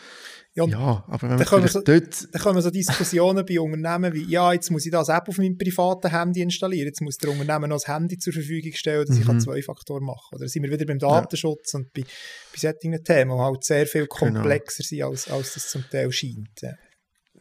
Ja, 0.54 0.66
ja, 0.66 1.04
aber 1.08 1.22
wenn 1.22 1.38
man 1.38 1.46
dann 1.46 1.68
so, 1.68 1.80
dort... 1.80 2.28
Dann 2.30 2.42
kommen 2.42 2.60
so 2.60 2.70
Diskussionen 2.70 3.44
bei 3.46 3.58
Unternehmen 3.58 4.12
wie, 4.12 4.24
ja, 4.24 4.52
jetzt 4.52 4.70
muss 4.70 4.84
ich 4.84 4.92
das 4.92 5.08
App 5.08 5.26
auf 5.28 5.38
meinem 5.38 5.56
privaten 5.56 6.10
Handy 6.10 6.42
installieren, 6.42 6.88
jetzt 6.88 7.00
muss 7.00 7.16
der 7.16 7.30
Unternehmen 7.30 7.70
noch 7.70 7.76
das 7.76 7.88
Handy 7.88 8.18
zur 8.18 8.34
Verfügung 8.34 8.72
stellen, 8.74 9.06
dass 9.06 9.16
mhm. 9.16 9.22
ich 9.22 9.26
kann 9.26 9.40
zwei 9.40 9.62
Faktoren 9.62 10.04
machen. 10.04 10.34
Oder 10.34 10.48
sind 10.48 10.62
wir 10.62 10.70
wieder 10.70 10.84
beim 10.84 10.98
Datenschutz 10.98 11.72
ja. 11.72 11.78
und 11.78 11.92
bei, 11.94 12.02
bei 12.02 12.58
solchen 12.58 13.02
Themen, 13.02 13.30
die 13.30 13.42
halt 13.42 13.64
sehr 13.64 13.86
viel 13.86 14.06
genau. 14.06 14.14
komplexer 14.14 14.84
genau. 14.86 15.14
sind, 15.14 15.30
als, 15.30 15.30
als 15.30 15.54
das 15.54 15.70
zum 15.70 15.84
Teil 15.90 16.12
scheint. 16.12 16.60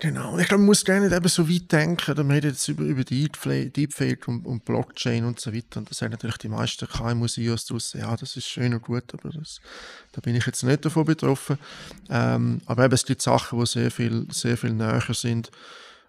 Genau, 0.01 0.35
ich 0.39 0.47
glaube, 0.47 0.61
man 0.61 0.65
muss 0.65 0.87
nicht 0.87 1.13
eben 1.13 1.27
so 1.27 1.47
weit 1.47 1.71
denken. 1.71 2.17
Wir 2.17 2.35
reden 2.35 2.49
jetzt 2.49 2.67
über, 2.67 2.81
über 2.81 3.03
Deepfake 3.03 4.27
und, 4.27 4.47
und 4.47 4.65
Blockchain 4.65 5.23
und 5.25 5.39
so 5.39 5.53
weiter. 5.53 5.77
Und 5.77 5.91
das 5.91 5.99
sagen 5.99 6.13
natürlich 6.13 6.39
die 6.39 6.49
meisten 6.49 6.87
KMU-CEOs 6.87 7.65
draussen, 7.65 8.01
ja, 8.01 8.15
das 8.15 8.35
ist 8.35 8.47
schön 8.47 8.73
und 8.73 8.81
gut, 8.81 9.13
aber 9.13 9.29
das, 9.29 9.61
da 10.11 10.21
bin 10.21 10.35
ich 10.35 10.47
jetzt 10.47 10.63
nicht 10.63 10.83
davon 10.83 11.05
betroffen. 11.05 11.59
Ähm, 12.09 12.61
aber 12.65 12.85
eben, 12.85 12.95
es 12.95 13.05
gibt 13.05 13.21
Sachen, 13.21 13.59
die 13.59 13.65
sehr 13.67 13.91
viel, 13.91 14.25
sehr 14.31 14.57
viel 14.57 14.73
näher 14.73 15.03
sind 15.11 15.51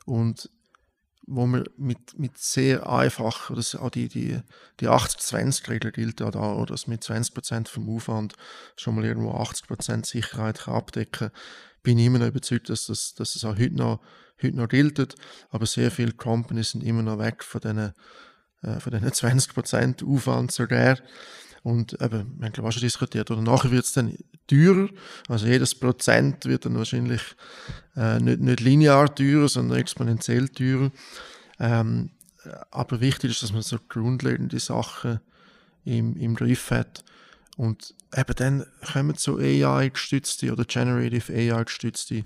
und 0.07 0.49
wo 1.27 1.47
man 1.47 1.65
mit, 1.77 2.19
mit 2.19 2.39
sehr 2.39 2.89
einfach, 2.89 3.51
oder 3.51 3.63
auch 3.79 3.91
die, 3.91 4.09
die, 4.09 4.41
die 4.81 4.89
80-20-Regel 4.89 5.93
gilt 5.93 6.21
ja 6.21 6.31
da, 6.31 6.55
oder 6.55 6.73
dass 6.73 6.87
mit 6.87 7.03
20% 7.03 7.69
vom 7.69 7.95
Aufwand 7.95 8.37
schon 8.75 8.95
mal 8.95 9.05
irgendwo 9.05 9.33
80% 9.33 10.07
Sicherheit 10.07 10.61
kann 10.61 10.75
abdecken 10.77 11.29
kann 11.29 11.39
bin 11.83 11.99
ich 11.99 12.07
immer 12.07 12.19
noch 12.19 12.29
überzeugt, 12.29 12.69
dass 12.69 12.87
das, 12.87 13.15
dass 13.15 13.35
das 13.35 13.45
auch 13.45 13.59
heute 13.59 13.75
noch, 13.75 14.01
heute 14.43 14.57
noch 14.57 14.69
gilt. 14.69 15.15
Aber 15.51 15.67
sehr 15.67 15.91
viele 15.91 16.13
Companies 16.13 16.71
sind 16.71 16.83
immer 16.85 17.03
noch 17.03 17.19
weg 17.19 17.43
von 17.43 17.61
diesen, 17.61 17.93
äh, 18.63 18.81
von 18.81 18.93
diesen 18.93 19.09
20% 19.09 20.05
Aufwand 20.05 20.53
sogar. 20.53 20.99
Und 21.63 21.93
eben, 21.95 22.39
wir 22.39 22.47
haben 22.47 22.53
glaube 22.53 22.69
auch 22.69 22.73
schon 22.73 22.83
diskutiert, 22.83 23.31
oder 23.31 23.41
nachher 23.41 23.71
wird 23.71 23.85
es 23.85 23.93
dann 23.93 24.17
teurer. 24.49 24.89
Also 25.29 25.47
jedes 25.47 25.75
Prozent 25.75 26.45
wird 26.45 26.67
dann 26.67 26.77
wahrscheinlich 26.77 27.23
äh, 27.97 28.19
nicht, 28.19 28.41
nicht 28.41 28.61
linear 28.61 29.15
teurer, 29.15 29.49
sondern 29.49 29.79
exponentiell 29.79 30.49
teurer. 30.49 30.91
Ähm, 31.61 32.11
aber 32.73 33.01
wichtig 33.01 33.31
ist, 33.31 33.43
dass 33.43 33.53
man 33.53 33.63
so 33.63 33.79
grundlegende 33.89 34.59
Sachen 34.59 35.21
im, 35.85 36.17
im 36.17 36.35
Griff 36.35 36.71
hat. 36.73 37.05
Und 37.57 37.95
eben 38.15 38.35
dann 38.37 38.67
kommen 38.93 39.17
so 39.17 39.37
AI-gestützte 39.37 40.53
oder 40.53 40.65
Generative 40.65 41.33
AI-gestützte 41.33 42.23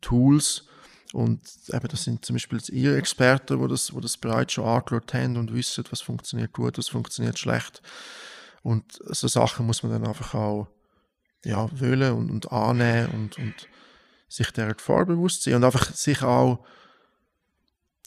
Tools. 0.00 0.66
Und 1.12 1.40
eben, 1.72 1.88
das 1.88 2.04
sind 2.04 2.24
zum 2.24 2.36
Beispiel 2.36 2.60
ihr 2.70 2.96
Experten, 2.96 3.60
die 3.60 3.68
das, 3.68 3.92
das 4.00 4.16
bereits 4.16 4.52
schon 4.52 4.64
angeschaut 4.64 5.12
haben 5.12 5.36
und 5.36 5.52
wissen, 5.52 5.84
was 5.90 6.00
funktioniert 6.00 6.52
gut, 6.52 6.78
was 6.78 6.88
funktioniert 6.88 7.38
schlecht. 7.38 7.82
Und 8.62 8.84
so 9.06 9.26
Sachen 9.26 9.66
muss 9.66 9.82
man 9.82 9.92
dann 9.92 10.06
einfach 10.06 10.34
auch 10.34 10.68
ja, 11.44 11.68
wollen 11.80 12.12
und, 12.12 12.30
und 12.30 12.52
annehmen 12.52 13.10
und, 13.12 13.38
und 13.38 13.68
sich 14.28 14.52
der 14.52 14.74
Gefahr 14.74 15.06
bewusst 15.06 15.42
sein 15.42 15.54
und 15.54 15.64
einfach 15.64 15.92
sich 15.92 16.22
auch 16.22 16.64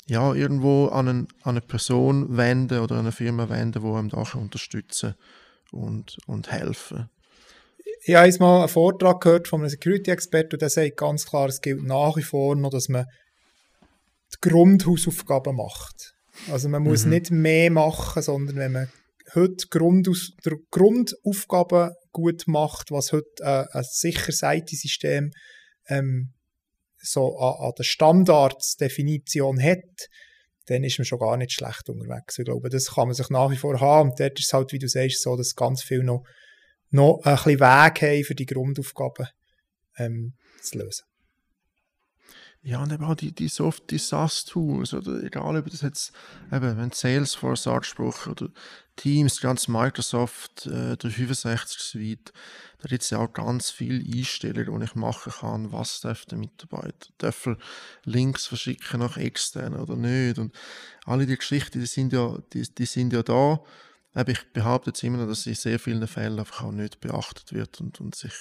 ja, 0.05 0.33
irgendwo 0.33 0.87
an, 0.87 1.07
einen, 1.07 1.27
an 1.41 1.51
eine 1.51 1.61
Person 1.61 2.37
wenden 2.37 2.79
oder 2.79 2.95
an 2.95 3.01
eine 3.01 3.11
Firma 3.11 3.49
wenden, 3.49 3.81
die 3.81 3.87
einem 3.87 4.09
da 4.09 4.23
unterstützen 4.33 5.13
kann 5.13 5.42
und, 5.73 6.17
und 6.27 6.51
helfen. 6.51 7.09
Ich 8.05 8.15
habe 8.15 8.27
einmal 8.27 8.59
einen 8.59 8.69
Vortrag 8.69 9.21
gehört 9.21 9.47
von 9.47 9.61
einem 9.61 9.69
Security-Experten, 9.69 10.59
der 10.59 10.69
sagt 10.69 10.97
ganz 10.97 11.25
klar, 11.25 11.47
es 11.47 11.61
gilt 11.61 11.83
nach 11.83 12.17
wie 12.17 12.23
vor 12.23 12.55
noch, 12.55 12.69
dass 12.69 12.89
man 12.89 13.05
die 14.33 14.49
Grundhausaufgaben 14.49 15.55
macht. 15.55 16.13
Also 16.51 16.67
man 16.67 16.83
muss 16.83 17.05
mhm. 17.05 17.11
nicht 17.11 17.31
mehr 17.31 17.71
machen, 17.71 18.21
sondern 18.21 18.55
wenn 18.57 18.71
man 18.71 18.91
heute 19.35 19.67
Grundaus 19.69 20.33
Grundaufgaben 20.71 21.91
gut 22.11 22.43
macht, 22.47 22.91
was 22.91 23.11
heute 23.11 23.29
äh, 23.39 23.65
ein 23.71 23.83
sicheres 23.83 24.41
IT-System 24.43 25.31
ähm, 25.87 26.33
so 26.99 27.37
an, 27.37 27.67
an 27.67 27.73
der 27.77 27.83
Standardsdefinition 27.83 29.61
hat, 29.61 30.09
dann 30.65 30.83
ist 30.83 30.97
man 30.97 31.05
schon 31.05 31.19
gar 31.19 31.37
nicht 31.37 31.51
schlecht 31.51 31.89
unterwegs. 31.89 32.37
Ich 32.37 32.45
glaube, 32.45 32.69
das 32.69 32.93
kann 32.93 33.07
man 33.07 33.15
sich 33.15 33.29
nach 33.29 33.51
wie 33.51 33.57
vor 33.57 33.79
haben. 33.79 34.11
Und 34.11 34.19
dort 34.19 34.39
ist 34.39 34.45
es 34.45 34.53
halt, 34.53 34.71
wie 34.71 34.79
du 34.79 34.87
sagst, 34.87 35.21
so, 35.21 35.35
dass 35.35 35.55
ganz 35.55 35.83
viel 35.83 36.03
noch, 36.03 36.23
noch 36.89 37.21
ein 37.23 37.35
bisschen 37.35 37.59
Weg 37.59 38.01
haben, 38.01 38.23
für 38.23 38.35
die 38.35 38.45
Grundaufgaben 38.45 39.27
ähm, 39.97 40.33
zu 40.61 40.79
lösen. 40.79 41.05
Ja, 42.65 42.81
und 42.81 42.93
eben 42.93 43.03
auch 43.03 43.15
die, 43.15 43.33
die 43.33 43.49
Soft, 43.49 43.91
die 43.91 43.97
SaaS-Tools, 43.97 44.93
oder 44.93 45.21
egal, 45.21 45.57
ob 45.57 45.69
das 45.69 45.81
jetzt, 45.81 46.13
eben, 46.49 46.77
wenn 46.77 46.91
Salesforce 46.91 47.67
angesprochen 47.67 48.31
oder 48.31 48.47
Teams, 48.95 49.41
ganz 49.41 49.67
Microsoft, 49.67 50.67
äh, 50.67 50.95
der 50.95 51.11
65 51.11 51.79
Suite, 51.81 52.31
da 52.81 52.87
gibt 52.87 53.03
es 53.03 53.09
ja 53.09 53.17
auch 53.17 53.33
ganz 53.33 53.69
viele 53.69 53.99
Einstellungen, 53.99 54.79
die 54.79 54.85
ich 54.85 54.95
machen 54.95 55.33
kann, 55.33 55.73
was 55.73 55.99
darf 55.99 56.25
der 56.25 56.37
Mitarbeiter, 56.37 57.09
darf 57.17 57.45
er 57.47 57.57
Links 58.05 58.45
verschicken 58.47 59.01
nach 59.01 59.17
extern 59.17 59.75
oder 59.75 59.97
nicht? 59.97 60.39
Und 60.39 60.55
alle 61.05 61.25
die 61.25 61.35
Geschichten, 61.35 61.81
die 61.81 61.85
sind 61.85 62.13
ja, 62.13 62.37
die, 62.53 62.61
die 62.61 62.85
sind 62.85 63.11
ja 63.11 63.23
da, 63.23 63.59
ich 64.31 64.53
behaupte 64.53 64.91
jetzt 64.91 65.03
immer 65.03 65.17
noch, 65.17 65.27
dass 65.27 65.47
in 65.47 65.55
sehr 65.55 65.79
vielen 65.79 66.07
Fällen 66.07 66.39
einfach 66.39 66.63
auch 66.63 66.71
nicht 66.71 66.99
beachtet 66.99 67.51
wird 67.51 67.81
und, 67.81 67.99
und 67.99 68.15
sich 68.15 68.33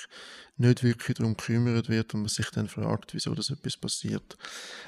nicht 0.56 0.82
wirklich 0.82 1.16
darum 1.16 1.36
gekümmert 1.36 1.88
wird 1.88 2.12
und 2.14 2.20
man 2.20 2.28
sich 2.28 2.50
dann 2.50 2.68
fragt, 2.68 3.14
wieso 3.14 3.34
das 3.34 3.50
etwas 3.50 3.76
passiert. 3.76 4.36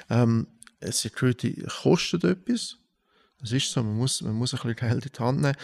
Ähm, 0.09 0.47
Security 0.81 1.65
kostet 1.81 2.23
etwas. 2.23 2.77
Das 3.39 3.51
ist 3.51 3.71
so, 3.71 3.83
man 3.83 3.97
muss, 3.97 4.21
man 4.21 4.33
muss 4.33 4.53
ein 4.53 4.57
bisschen 4.57 4.75
Geld 4.75 5.05
in 5.05 5.11
die 5.11 5.19
Hand 5.19 5.41
nehmen. 5.41 5.57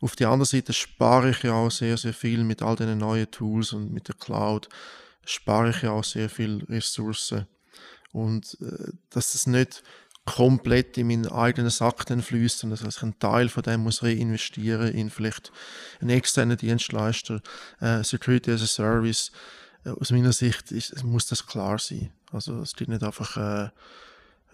Auf 0.00 0.16
der 0.16 0.28
anderen 0.28 0.46
Seite 0.46 0.72
spare 0.72 1.30
ich 1.30 1.42
ja 1.42 1.52
auch 1.52 1.70
sehr, 1.70 1.96
sehr 1.96 2.14
viel 2.14 2.44
mit 2.44 2.62
all 2.62 2.76
diesen 2.76 2.98
neuen 2.98 3.30
Tools 3.30 3.72
und 3.72 3.92
mit 3.92 4.08
der 4.08 4.16
Cloud, 4.16 4.68
spare 5.24 5.70
ich 5.70 5.82
ja 5.82 5.92
auch 5.92 6.04
sehr 6.04 6.28
viel 6.28 6.64
Ressourcen. 6.68 7.46
Und 8.12 8.58
äh, 8.60 8.92
dass 9.10 9.34
es 9.34 9.46
nicht 9.46 9.82
komplett 10.24 10.96
in 10.96 11.08
meinen 11.08 11.26
eigenen 11.26 11.70
Sack 11.70 12.06
fließt, 12.08 12.60
sondern 12.60 12.82
dass 12.82 12.96
ich 12.96 13.02
einen 13.02 13.18
Teil 13.18 13.48
von 13.48 13.62
dem 13.62 13.82
muss 13.82 14.02
reinvestieren 14.02 14.88
in 14.92 15.10
vielleicht 15.10 15.52
einen 16.00 16.10
externen 16.10 16.56
Dienstleister, 16.56 17.42
äh, 17.80 18.02
Security 18.02 18.50
as 18.50 18.62
a 18.62 18.66
Service. 18.66 19.32
Äh, 19.84 19.90
aus 19.90 20.10
meiner 20.10 20.32
Sicht 20.32 20.72
ist, 20.72 21.04
muss 21.04 21.26
das 21.26 21.46
klar 21.46 21.78
sein. 21.78 22.10
Also 22.32 22.60
es 22.60 22.74
gibt 22.74 22.90
nicht 22.90 23.02
einfach, 23.02 23.36
äh, 23.36 23.64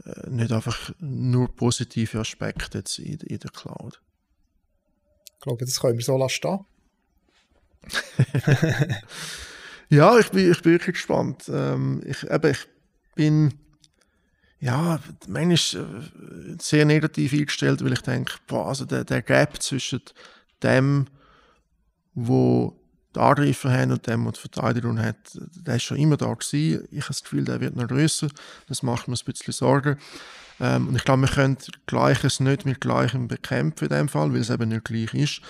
äh, 0.04 0.30
nicht 0.30 0.52
einfach 0.52 0.92
nur 0.98 1.54
positive 1.54 2.18
Aspekte 2.18 2.78
jetzt 2.78 2.98
in, 2.98 3.18
in, 3.20 3.38
der 3.38 3.50
Cloud. 3.50 4.00
Ich 5.34 5.40
glaube, 5.40 5.64
das 5.64 5.80
können 5.80 5.98
wir 5.98 6.04
so 6.04 6.18
lassen 6.18 6.66
ja, 9.88 10.18
ich 10.18 10.28
bin, 10.30 10.50
ich 10.50 10.60
bin 10.60 10.72
wirklich 10.72 10.96
gespannt. 10.96 11.44
Ähm, 11.48 12.02
ich, 12.04 12.24
eben, 12.24 12.50
ich 12.50 12.68
bin 13.14 13.54
ja, 14.60 15.00
manchmal 15.26 15.84
äh, 15.84 16.56
sehr 16.60 16.84
negativ 16.84 17.32
eingestellt, 17.32 17.82
weil 17.82 17.94
ich 17.94 18.02
denke, 18.02 18.34
boah, 18.46 18.68
also 18.68 18.84
der, 18.84 19.04
der 19.04 19.22
Gap 19.22 19.62
zwischen 19.62 20.02
dem, 20.62 21.06
wo 22.14 22.76
die 23.14 23.20
Angreifer 23.20 23.72
haben 23.72 23.92
und 23.92 24.06
dem, 24.06 24.26
was 24.26 24.34
die 24.34 24.40
Verteidigung 24.40 25.00
hat, 25.00 25.16
der 25.34 25.76
ist 25.76 25.84
schon 25.84 25.96
immer 25.96 26.16
da 26.16 26.32
gewesen. 26.32 26.86
Ich 26.90 27.00
habe 27.00 27.08
das 27.08 27.22
Gefühl, 27.22 27.44
der 27.44 27.60
wird 27.60 27.74
noch 27.74 27.88
grösser. 27.88 28.28
Das 28.68 28.82
macht 28.82 29.08
mir 29.08 29.14
ein 29.14 29.24
bisschen 29.24 29.52
Sorgen. 29.52 29.98
Ähm, 30.60 30.88
und 30.88 30.96
ich 30.96 31.04
glaube, 31.04 31.22
wir 31.22 31.28
können 31.28 31.56
Gleiches 31.86 32.38
nicht 32.38 32.66
mit 32.66 32.80
Gleichem 32.80 33.28
bekämpfen 33.28 33.84
in 33.84 33.96
dem 33.96 34.08
Fall, 34.08 34.32
weil 34.32 34.40
es 34.40 34.50
eben 34.50 34.68
nicht 34.68 34.84
gleich 34.84 35.14
ist. 35.14 35.40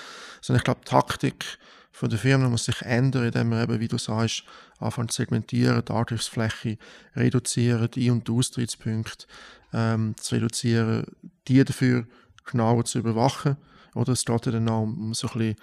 Sondern 0.40 0.60
ich 0.60 0.64
glaube, 0.64 0.84
Taktik 0.84 1.58
von 1.92 2.08
der 2.08 2.18
Firma 2.18 2.48
muss 2.48 2.64
sich 2.64 2.82
ändern, 2.82 3.24
indem 3.24 3.48
man 3.48 3.62
eben, 3.62 3.80
wie 3.80 3.88
du 3.88 3.98
sagst, 3.98 4.44
anfangen 4.78 5.08
zu 5.08 5.16
segmentieren, 5.16 5.84
die 5.84 5.92
Angriffsfläche 5.92 6.78
reduzieren, 7.16 7.90
die 7.90 8.08
Ein- 8.08 8.18
und 8.18 8.30
Austrittspunkte 8.30 9.26
ähm, 9.72 10.14
zu 10.16 10.36
reduzieren, 10.36 11.04
die 11.48 11.64
dafür 11.64 12.06
genauer 12.44 12.84
zu 12.84 12.98
überwachen. 12.98 13.56
Oder 13.94 14.12
es 14.12 14.24
geht 14.24 14.46
dann 14.46 14.68
auch 14.68 14.82
um 14.82 15.14
so 15.14 15.28
ein 15.28 15.38
bisschen, 15.38 15.56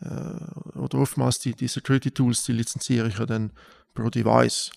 äh, 0.00 0.78
oder 0.78 0.98
oftmals 0.98 1.40
die, 1.40 1.54
die 1.54 1.68
Security-Tools, 1.68 2.44
die 2.44 2.52
lizenziere 2.52 3.08
ich 3.08 3.18
ja 3.18 3.26
dann 3.26 3.50
pro 3.94 4.08
Device. 4.08 4.70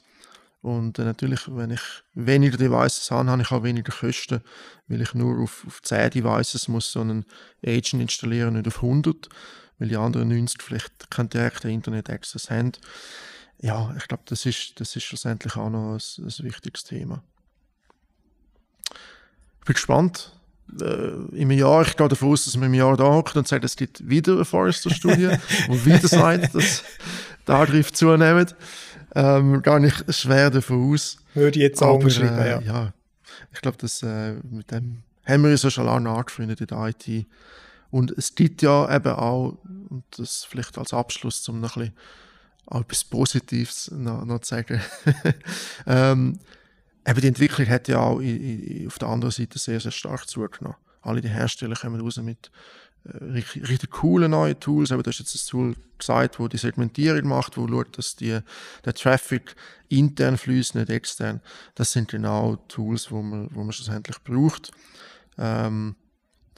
Und 0.62 1.00
äh, 1.00 1.06
natürlich, 1.06 1.42
wenn 1.48 1.72
ich 1.72 1.82
weniger 2.14 2.58
Devices 2.58 3.12
habe, 3.12 3.30
habe 3.30 3.42
ich 3.42 3.52
auch 3.52 3.64
weniger 3.64 3.94
Kosten, 3.94 4.42
weil 4.88 5.02
ich 5.02 5.14
nur 5.14 5.42
auf, 5.42 5.64
auf 5.66 5.82
10 5.82 6.10
Devices 6.10 6.68
muss 6.68 6.92
so 6.92 7.02
einen 7.02 7.26
Agent 7.66 8.02
installieren, 8.02 8.56
nicht 8.56 8.68
auf 8.68 8.84
100 8.84 9.30
weil 9.80 9.88
die 9.88 9.98
anderen 9.98 10.30
90 10.30 10.62
vielleicht 10.62 11.10
keinen 11.10 11.30
direkten 11.30 11.70
Internet-Access 11.70 12.50
haben. 12.50 12.74
Ja, 13.62 13.94
ich 13.98 14.08
glaube, 14.08 14.24
das 14.26 14.46
ist, 14.46 14.80
das 14.80 14.96
ist 14.96 15.04
schlussendlich 15.04 15.56
auch 15.56 15.70
noch 15.70 15.94
ein, 15.96 16.26
ein 16.26 16.46
wichtiges 16.46 16.84
Thema. 16.84 17.24
Ich 19.60 19.66
bin 19.66 19.74
gespannt. 19.74 20.34
Äh, 20.80 21.36
Im 21.36 21.52
Jahr, 21.52 21.82
ich 21.82 21.98
gehe 21.98 22.08
davon 22.08 22.32
aus, 22.32 22.46
dass 22.46 22.56
man 22.56 22.68
im 22.68 22.76
Jahr 22.76 22.96
da 22.96 23.06
hockt 23.06 23.36
und 23.36 23.48
sagt, 23.48 23.64
es 23.64 23.76
gibt 23.76 24.08
wieder 24.08 24.34
eine 24.34 24.46
Forrester-Studie 24.46 25.30
und 25.68 25.86
wieder 25.86 26.08
sagt, 26.08 26.54
dass 26.54 26.84
der 27.48 27.56
Angriff 27.56 27.92
zunimmt. 27.92 28.56
Ähm, 29.16 29.62
gar 29.64 29.80
nicht 29.80 30.14
schwer 30.14 30.52
davon 30.52 30.94
aus. 30.94 31.18
Würde 31.34 31.58
ich 31.58 31.64
jetzt 31.64 31.82
auch 31.82 32.00
beschreiben, 32.00 32.38
äh, 32.38 32.50
ja. 32.50 32.62
ja. 32.62 32.94
Ich 33.52 33.62
glaube, 33.62 33.78
dass 33.78 34.04
äh, 34.04 34.34
mit 34.52 34.70
dem 34.70 35.04
haben 35.26 35.44
wir 35.44 35.52
uns 35.52 35.64
ja 35.64 35.70
schon 35.70 35.86
lange 35.86 36.10
angefreundet 36.10 36.62
in 36.62 36.68
der 36.68 36.88
IT. 36.88 37.28
Und 37.92 38.12
es 38.12 38.36
gibt 38.36 38.62
ja 38.62 38.94
eben 38.96 39.14
auch, 39.14 39.58
und 39.90 40.04
das 40.18 40.46
vielleicht 40.46 40.78
als 40.78 40.94
Abschluss, 40.94 41.48
um 41.50 41.60
noch 41.60 41.76
ein 41.76 41.92
bisschen 41.92 41.98
etwas 42.72 43.04
Positives 43.04 43.92
noch, 43.92 44.26
noch 44.26 44.40
zu 44.40 44.56
sagen. 44.56 44.82
ähm, 45.88 46.40
eben 47.08 47.22
die 47.22 47.28
Entwicklung 47.28 47.68
hat 47.68 47.88
ja 47.88 48.00
auch 48.00 48.20
in, 48.20 48.64
in, 48.64 48.88
auf 48.88 49.00
der 49.00 49.08
anderen 49.08 49.32
Seite 49.32 49.58
sehr, 49.58 49.80
sehr 49.80 49.92
stark 49.92 50.28
zugenommen. 50.30 50.78
Alle 51.02 51.22
die 51.22 51.30
Hersteller 51.30 51.76
kommen 51.76 52.00
raus 52.00 52.18
mit 52.18 52.52
äh, 53.06 53.24
richtig, 53.24 53.68
richtig 53.70 53.90
coole 53.90 54.30
neue 54.30 54.60
Tools. 54.60 54.92
Aber 54.92 55.02
du 55.02 55.10
hast 55.10 55.20
jetzt 55.20 55.36
ein 55.36 55.50
Tool 55.50 55.76
gesagt, 55.98 56.40
wo 56.40 56.48
die 56.48 56.58
Segmentierung 56.58 57.28
macht, 57.28 57.58
wo 57.58 57.68
schaut, 57.68 57.98
dass 57.98 58.16
die, 58.16 58.40
der 58.86 58.94
Traffic 58.94 59.56
intern 59.88 60.38
fließt, 60.38 60.76
nicht 60.76 60.90
extern. 60.90 61.42
Das 61.76 61.92
sind 61.92 62.10
genau 62.10 62.58
Tools, 62.68 63.12
wo 63.12 63.22
man, 63.22 63.50
wo 63.54 63.64
man 63.64 63.72
schlussendlich 63.72 64.18
braucht, 64.24 64.72
ähm, 65.38 65.96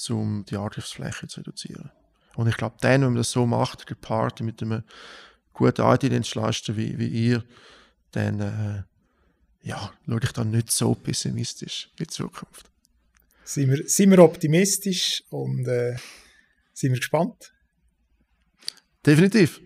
um 0.09 0.45
die 0.45 0.57
Angriffsfläche 0.57 1.27
zu 1.27 1.41
reduzieren. 1.41 1.91
Und 2.35 2.47
ich 2.47 2.57
glaube, 2.57 2.77
dann, 2.81 3.01
wenn 3.01 3.09
man 3.09 3.15
das 3.15 3.31
so 3.31 3.45
macht, 3.45 3.85
gepaart 3.85 4.41
mit 4.41 4.61
einem 4.61 4.83
guten 5.53 5.81
IT-Dienstleister 5.81 6.77
wie, 6.77 6.97
wie 6.97 7.07
ihr, 7.07 7.43
dann 8.11 8.39
äh, 8.39 8.83
ja, 9.67 9.93
schaue 10.05 10.19
ich 10.23 10.31
da 10.31 10.43
nicht 10.43 10.71
so 10.71 10.95
pessimistisch 10.95 11.89
in 11.91 12.05
die 12.05 12.07
Zukunft. 12.07 12.69
Sind 13.43 13.69
wir, 13.69 13.87
sind 13.87 14.11
wir 14.11 14.19
optimistisch 14.19 15.23
und 15.29 15.67
äh, 15.67 15.97
sind 16.73 16.91
wir 16.91 16.99
gespannt? 16.99 17.53
Definitiv. 19.05 19.61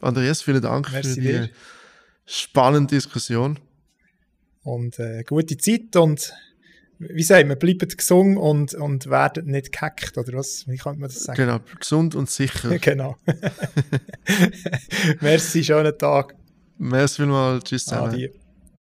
Andreas, 0.00 0.42
vielen 0.42 0.62
Dank 0.62 0.90
Merci 0.90 1.14
für 1.14 1.20
die 1.20 1.26
dir. 1.26 1.50
spannende 2.26 2.94
Diskussion. 2.96 3.60
Und 4.62 4.98
äh, 4.98 5.22
gute 5.24 5.56
Zeit 5.56 5.94
und 5.96 6.32
wie 7.10 7.22
sagen 7.22 7.48
wir, 7.48 7.56
bleibt 7.56 7.96
gesund 7.96 8.36
und, 8.36 8.74
und 8.74 9.08
werdet 9.08 9.46
nicht 9.46 9.72
gehackt, 9.72 10.16
oder 10.18 10.32
was? 10.34 10.66
Wie 10.66 10.76
kann 10.76 10.98
man 10.98 11.08
das 11.08 11.24
sagen? 11.24 11.36
Genau, 11.36 11.60
gesund 11.78 12.14
und 12.14 12.30
sicher. 12.30 12.78
genau. 12.80 13.16
Merci, 15.20 15.64
schönen 15.64 15.96
Tag. 15.96 16.34
Merci 16.78 17.22
vielmals, 17.22 17.64
tschüss 17.64 17.84
zusammen. 17.84 18.12
Adieu. 18.12 18.43